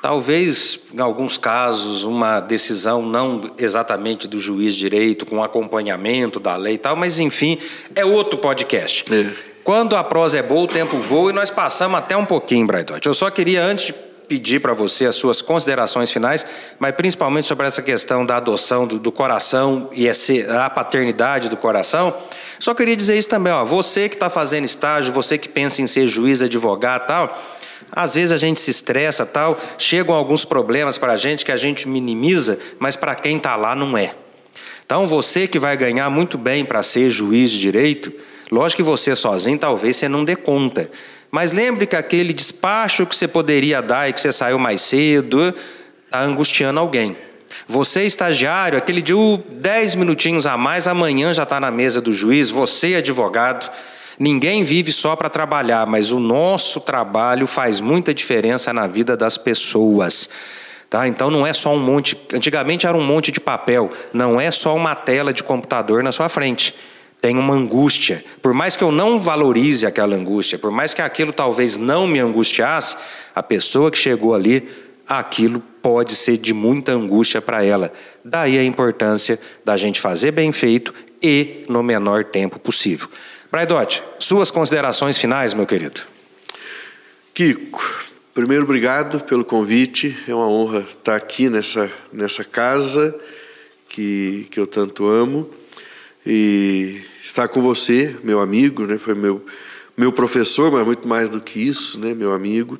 talvez, 0.00 0.78
em 0.94 1.00
alguns 1.00 1.36
casos, 1.36 2.04
uma 2.04 2.38
decisão 2.38 3.02
não 3.02 3.50
exatamente 3.58 4.28
do 4.28 4.38
juiz 4.38 4.72
direito, 4.72 5.26
com 5.26 5.42
acompanhamento 5.42 6.38
da 6.38 6.54
lei 6.56 6.74
e 6.74 6.78
tal, 6.78 6.94
mas 6.94 7.18
enfim, 7.18 7.58
é 7.92 8.04
outro 8.04 8.38
podcast. 8.38 9.04
É. 9.12 9.32
Quando 9.64 9.96
a 9.96 10.04
prosa 10.04 10.38
é 10.38 10.42
boa, 10.42 10.62
o 10.62 10.68
tempo 10.68 10.96
voa 10.98 11.30
e 11.30 11.34
nós 11.34 11.50
passamos 11.50 11.98
até 11.98 12.16
um 12.16 12.24
pouquinho, 12.24 12.64
Braidote. 12.68 13.08
Eu 13.08 13.14
só 13.14 13.28
queria, 13.30 13.64
antes 13.64 13.86
de 13.86 13.92
pedir 14.28 14.60
para 14.60 14.74
você 14.74 15.06
as 15.06 15.16
suas 15.16 15.40
considerações 15.40 16.10
finais, 16.10 16.46
mas 16.78 16.94
principalmente 16.94 17.46
sobre 17.46 17.66
essa 17.66 17.82
questão 17.82 18.26
da 18.26 18.36
adoção 18.36 18.86
do, 18.86 18.98
do 18.98 19.12
coração 19.12 19.88
e 19.92 20.08
a 20.08 20.70
paternidade 20.70 21.48
do 21.48 21.56
coração, 21.56 22.14
só 22.58 22.74
queria 22.74 22.96
dizer 22.96 23.16
isso 23.16 23.28
também, 23.28 23.52
ó, 23.52 23.64
você 23.64 24.08
que 24.08 24.16
está 24.16 24.28
fazendo 24.28 24.64
estágio, 24.64 25.12
você 25.12 25.38
que 25.38 25.48
pensa 25.48 25.82
em 25.82 25.86
ser 25.86 26.06
juiz, 26.08 26.42
advogado 26.42 27.06
tal, 27.06 27.42
às 27.92 28.14
vezes 28.14 28.32
a 28.32 28.36
gente 28.36 28.60
se 28.60 28.70
estressa 28.70 29.24
tal, 29.24 29.58
chegam 29.78 30.14
alguns 30.14 30.44
problemas 30.44 30.98
para 30.98 31.12
a 31.12 31.16
gente 31.16 31.44
que 31.44 31.52
a 31.52 31.56
gente 31.56 31.88
minimiza, 31.88 32.58
mas 32.78 32.96
para 32.96 33.14
quem 33.14 33.36
está 33.36 33.54
lá 33.56 33.74
não 33.74 33.96
é. 33.96 34.14
Então 34.84 35.06
você 35.06 35.46
que 35.46 35.58
vai 35.58 35.76
ganhar 35.76 36.08
muito 36.10 36.38
bem 36.38 36.64
para 36.64 36.82
ser 36.82 37.10
juiz 37.10 37.50
de 37.50 37.58
direito, 37.58 38.12
lógico 38.50 38.82
que 38.82 38.88
você 38.88 39.14
sozinho 39.14 39.58
talvez 39.58 39.96
você 39.96 40.08
não 40.08 40.24
dê 40.24 40.36
conta. 40.36 40.90
Mas 41.30 41.52
lembre 41.52 41.86
que 41.86 41.96
aquele 41.96 42.32
despacho 42.32 43.06
que 43.06 43.16
você 43.16 43.26
poderia 43.28 43.80
dar 43.80 44.08
e 44.08 44.12
que 44.12 44.20
você 44.20 44.32
saiu 44.32 44.58
mais 44.58 44.80
cedo, 44.80 45.54
está 46.04 46.22
angustiando 46.22 46.80
alguém. 46.80 47.16
Você, 47.66 48.04
estagiário, 48.04 48.78
aquele 48.78 49.02
de 49.02 49.14
uh, 49.14 49.38
10 49.50 49.94
minutinhos 49.96 50.46
a 50.46 50.56
mais, 50.56 50.86
amanhã 50.86 51.32
já 51.32 51.42
está 51.42 51.58
na 51.58 51.70
mesa 51.70 52.00
do 52.00 52.12
juiz, 52.12 52.50
você, 52.50 52.96
advogado. 52.96 53.70
Ninguém 54.18 54.64
vive 54.64 54.92
só 54.92 55.14
para 55.14 55.28
trabalhar, 55.28 55.86
mas 55.86 56.10
o 56.10 56.18
nosso 56.18 56.80
trabalho 56.80 57.46
faz 57.46 57.80
muita 57.80 58.14
diferença 58.14 58.72
na 58.72 58.86
vida 58.86 59.16
das 59.16 59.36
pessoas. 59.36 60.30
Tá? 60.88 61.06
Então 61.06 61.30
não 61.30 61.46
é 61.46 61.52
só 61.52 61.74
um 61.74 61.80
monte. 61.80 62.16
Antigamente 62.32 62.86
era 62.86 62.96
um 62.96 63.04
monte 63.04 63.30
de 63.30 63.40
papel, 63.40 63.90
não 64.12 64.40
é 64.40 64.50
só 64.50 64.74
uma 64.74 64.94
tela 64.94 65.32
de 65.32 65.42
computador 65.42 66.02
na 66.02 66.12
sua 66.12 66.28
frente. 66.28 66.74
Tem 67.26 67.36
uma 67.36 67.54
angústia. 67.54 68.24
Por 68.40 68.54
mais 68.54 68.76
que 68.76 68.84
eu 68.84 68.92
não 68.92 69.18
valorize 69.18 69.84
aquela 69.84 70.14
angústia, 70.14 70.60
por 70.60 70.70
mais 70.70 70.94
que 70.94 71.02
aquilo 71.02 71.32
talvez 71.32 71.76
não 71.76 72.06
me 72.06 72.20
angustiasse, 72.20 72.96
a 73.34 73.42
pessoa 73.42 73.90
que 73.90 73.98
chegou 73.98 74.32
ali, 74.32 74.68
aquilo 75.08 75.58
pode 75.82 76.14
ser 76.14 76.36
de 76.36 76.54
muita 76.54 76.92
angústia 76.92 77.42
para 77.42 77.64
ela. 77.64 77.92
Daí 78.24 78.56
a 78.56 78.62
importância 78.62 79.40
da 79.64 79.76
gente 79.76 80.00
fazer 80.00 80.30
bem 80.30 80.52
feito 80.52 80.94
e 81.20 81.64
no 81.68 81.82
menor 81.82 82.26
tempo 82.26 82.60
possível. 82.60 83.08
Braidote, 83.50 84.04
suas 84.20 84.52
considerações 84.52 85.18
finais, 85.18 85.52
meu 85.52 85.66
querido. 85.66 86.02
Kiko, 87.34 88.06
primeiro 88.32 88.62
obrigado 88.62 89.18
pelo 89.24 89.44
convite. 89.44 90.16
É 90.28 90.32
uma 90.32 90.48
honra 90.48 90.86
estar 90.88 91.16
aqui 91.16 91.50
nessa, 91.50 91.90
nessa 92.12 92.44
casa 92.44 93.12
que, 93.88 94.46
que 94.48 94.60
eu 94.60 94.66
tanto 94.68 95.08
amo. 95.08 95.50
E 96.24 97.02
estar 97.26 97.48
com 97.48 97.60
você, 97.60 98.16
meu 98.22 98.40
amigo, 98.40 98.86
né? 98.86 98.98
foi 98.98 99.12
meu, 99.12 99.44
meu 99.96 100.12
professor, 100.12 100.70
mas 100.70 100.86
muito 100.86 101.08
mais 101.08 101.28
do 101.28 101.40
que 101.40 101.60
isso, 101.60 101.98
né? 101.98 102.14
meu 102.14 102.32
amigo. 102.32 102.78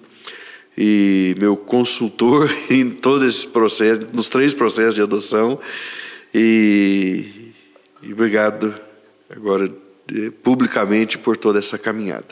E 0.78 1.34
meu 1.36 1.56
consultor 1.56 2.48
em 2.70 2.90
todos 2.90 3.26
esses 3.26 3.44
processos, 3.44 4.12
nos 4.12 4.28
três 4.28 4.54
processos 4.54 4.94
de 4.94 5.02
adoção. 5.02 5.58
E, 6.32 7.52
e 8.00 8.12
obrigado 8.12 8.72
agora 9.28 9.68
eh, 10.12 10.30
publicamente 10.42 11.18
por 11.18 11.36
toda 11.36 11.58
essa 11.58 11.76
caminhada. 11.76 12.28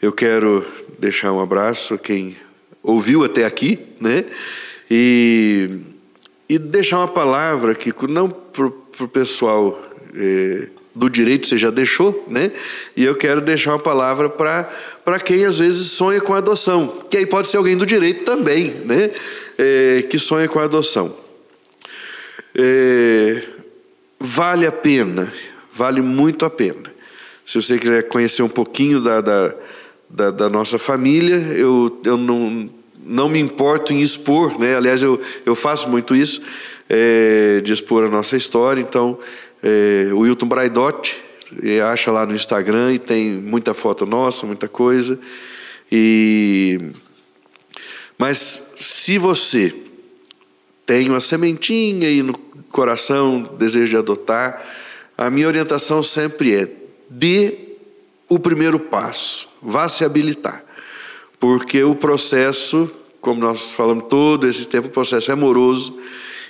Eu 0.00 0.12
quero 0.12 0.64
deixar 0.98 1.32
um 1.32 1.40
abraço 1.40 1.94
a 1.94 1.98
quem 1.98 2.36
ouviu 2.82 3.24
até 3.24 3.44
aqui, 3.44 3.80
né? 4.00 4.26
E, 4.88 5.80
e 6.48 6.58
deixar 6.58 6.98
uma 6.98 7.08
palavra 7.08 7.74
que 7.74 7.92
não 8.06 8.28
para 8.28 8.66
o 8.66 9.08
pessoal 9.08 9.82
eh, 10.14 10.68
do 10.94 11.08
direito 11.08 11.46
você 11.46 11.56
já 11.56 11.70
deixou, 11.70 12.26
né? 12.28 12.50
E 12.96 13.04
eu 13.04 13.14
quero 13.14 13.40
deixar 13.40 13.72
uma 13.72 13.78
palavra 13.78 14.28
para 14.28 15.20
quem 15.20 15.44
às 15.44 15.58
vezes 15.58 15.90
sonha 15.92 16.20
com 16.20 16.34
adoção, 16.34 16.98
que 17.08 17.16
aí 17.16 17.26
pode 17.26 17.48
ser 17.48 17.56
alguém 17.56 17.76
do 17.76 17.86
direito 17.86 18.24
também, 18.24 18.74
né? 18.84 19.10
Eh, 19.58 20.06
que 20.10 20.18
sonha 20.18 20.48
com 20.48 20.58
adoção. 20.58 21.16
É, 22.54 23.42
vale 24.18 24.66
a 24.66 24.72
pena, 24.72 25.32
vale 25.72 26.02
muito 26.02 26.44
a 26.44 26.50
pena. 26.50 26.92
Se 27.46 27.60
você 27.60 27.78
quiser 27.78 28.08
conhecer 28.08 28.42
um 28.42 28.48
pouquinho 28.48 29.00
da, 29.00 29.20
da, 29.20 29.54
da, 30.08 30.30
da 30.30 30.48
nossa 30.48 30.78
família, 30.78 31.36
eu, 31.36 32.00
eu 32.04 32.16
não, 32.16 32.68
não 33.04 33.28
me 33.28 33.40
importo 33.40 33.92
em 33.92 34.00
expor, 34.00 34.58
né? 34.58 34.76
aliás, 34.76 35.02
eu, 35.02 35.20
eu 35.44 35.54
faço 35.54 35.88
muito 35.88 36.14
isso, 36.14 36.42
é, 36.88 37.60
de 37.64 37.72
expor 37.72 38.04
a 38.04 38.10
nossa 38.10 38.36
história. 38.36 38.80
Então, 38.80 39.18
é, 39.62 40.10
o 40.12 40.20
Wilton 40.20 40.46
Braidotti, 40.46 41.16
é, 41.62 41.80
acha 41.80 42.10
lá 42.10 42.26
no 42.26 42.34
Instagram 42.34 42.94
e 42.94 42.98
tem 42.98 43.30
muita 43.32 43.74
foto 43.74 44.04
nossa, 44.04 44.46
muita 44.46 44.68
coisa. 44.68 45.18
E, 45.90 46.80
mas 48.18 48.62
se 48.76 49.18
você 49.18 49.74
tem 50.86 51.08
uma 51.08 51.20
sementinha 51.20 52.08
aí 52.08 52.22
no 52.22 52.36
coração, 52.70 53.50
desejo 53.58 53.90
de 53.90 53.96
adotar, 53.96 54.64
a 55.16 55.30
minha 55.30 55.46
orientação 55.46 56.02
sempre 56.02 56.54
é: 56.54 56.68
dê 57.08 57.76
o 58.28 58.38
primeiro 58.38 58.80
passo, 58.80 59.48
vá 59.60 59.88
se 59.88 60.04
habilitar. 60.04 60.64
porque 61.38 61.82
o 61.82 61.94
processo, 61.94 62.90
como 63.20 63.40
nós 63.40 63.72
falamos 63.72 64.04
todo 64.08 64.46
esse 64.46 64.66
tempo, 64.66 64.88
o 64.88 64.90
processo 64.90 65.30
é 65.30 65.34
moroso. 65.34 65.98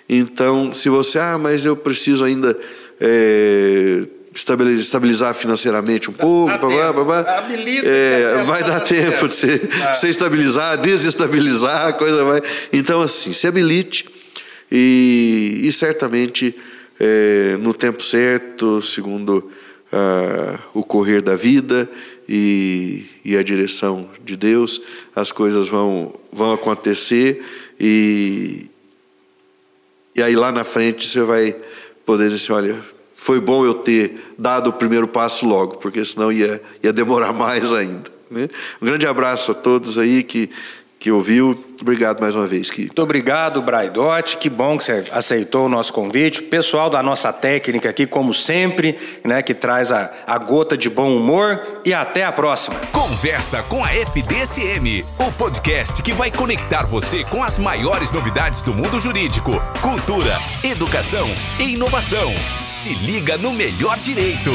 Então, 0.08 0.74
se 0.74 0.88
você, 0.88 1.18
ah, 1.18 1.38
mas 1.38 1.64
eu 1.64 1.74
preciso 1.74 2.24
ainda 2.24 2.58
é, 3.04 4.06
estabilizar 4.32 5.34
financeiramente 5.34 6.08
um 6.08 6.12
pouco, 6.12 6.56
blá, 6.58 6.92
blá, 6.92 7.04
blá, 7.04 7.38
Habilita, 7.38 7.86
é, 7.86 8.44
vai 8.44 8.62
dar 8.62 8.80
tempo 8.80 9.26
de 9.26 9.34
você, 9.34 9.54
é. 9.54 9.92
você 9.92 10.08
estabilizar, 10.08 10.80
desestabilizar, 10.80 11.88
a 11.88 11.92
coisa 11.92 12.24
vai. 12.24 12.40
Então, 12.72 13.02
assim, 13.02 13.32
se 13.32 13.48
habilite 13.48 14.08
e, 14.70 15.62
e 15.64 15.72
certamente 15.72 16.54
é, 17.00 17.56
no 17.60 17.74
tempo 17.74 18.02
certo, 18.02 18.80
segundo 18.80 19.50
o 20.72 20.82
correr 20.82 21.20
da 21.20 21.36
vida 21.36 21.86
e, 22.26 23.04
e, 23.22 23.36
a 23.36 23.42
direção 23.42 24.08
de 24.24 24.38
Deus, 24.38 24.80
as 25.14 25.30
coisas 25.30 25.68
vão, 25.68 26.14
vão 26.32 26.50
acontecer 26.50 27.44
e, 27.78 28.70
e 30.16 30.22
aí 30.22 30.34
lá 30.34 30.50
na 30.50 30.64
frente 30.64 31.06
você 31.06 31.20
vai 31.20 31.54
poder 32.06 32.30
dizer 32.30 32.36
assim, 32.36 32.52
olha, 32.52 32.80
foi 33.22 33.40
bom 33.40 33.64
eu 33.64 33.72
ter 33.72 34.34
dado 34.36 34.70
o 34.70 34.72
primeiro 34.72 35.06
passo 35.06 35.46
logo, 35.46 35.76
porque 35.76 36.04
senão 36.04 36.32
ia, 36.32 36.60
ia 36.82 36.92
demorar 36.92 37.30
mais 37.32 37.72
ainda. 37.72 38.10
Né? 38.28 38.48
Um 38.80 38.86
grande 38.86 39.06
abraço 39.06 39.52
a 39.52 39.54
todos 39.54 39.96
aí 39.96 40.24
que 40.24 40.50
que 41.02 41.10
ouviu. 41.10 41.64
Obrigado 41.80 42.20
mais 42.20 42.32
uma 42.32 42.46
vez, 42.46 42.70
Kiko. 42.70 42.86
Muito 42.86 43.02
obrigado, 43.02 43.60
Braidotti. 43.60 44.36
Que 44.36 44.48
bom 44.48 44.78
que 44.78 44.84
você 44.84 45.04
aceitou 45.10 45.66
o 45.66 45.68
nosso 45.68 45.92
convite. 45.92 46.40
Pessoal 46.40 46.88
da 46.88 47.02
nossa 47.02 47.32
técnica 47.32 47.90
aqui, 47.90 48.06
como 48.06 48.32
sempre, 48.32 48.96
né, 49.24 49.42
que 49.42 49.52
traz 49.52 49.90
a, 49.90 50.12
a 50.24 50.38
gota 50.38 50.76
de 50.76 50.88
bom 50.88 51.16
humor. 51.16 51.60
E 51.84 51.92
até 51.92 52.24
a 52.24 52.30
próxima. 52.30 52.76
Conversa 52.92 53.64
com 53.64 53.84
a 53.84 53.92
FDSM, 53.92 55.04
o 55.18 55.32
podcast 55.32 56.00
que 56.04 56.12
vai 56.12 56.30
conectar 56.30 56.86
você 56.86 57.24
com 57.24 57.42
as 57.42 57.58
maiores 57.58 58.12
novidades 58.12 58.62
do 58.62 58.72
mundo 58.72 59.00
jurídico, 59.00 59.50
cultura, 59.80 60.38
educação 60.62 61.28
e 61.58 61.74
inovação. 61.74 62.32
Se 62.68 62.94
liga 62.94 63.36
no 63.36 63.50
melhor 63.52 63.98
direito. 63.98 64.52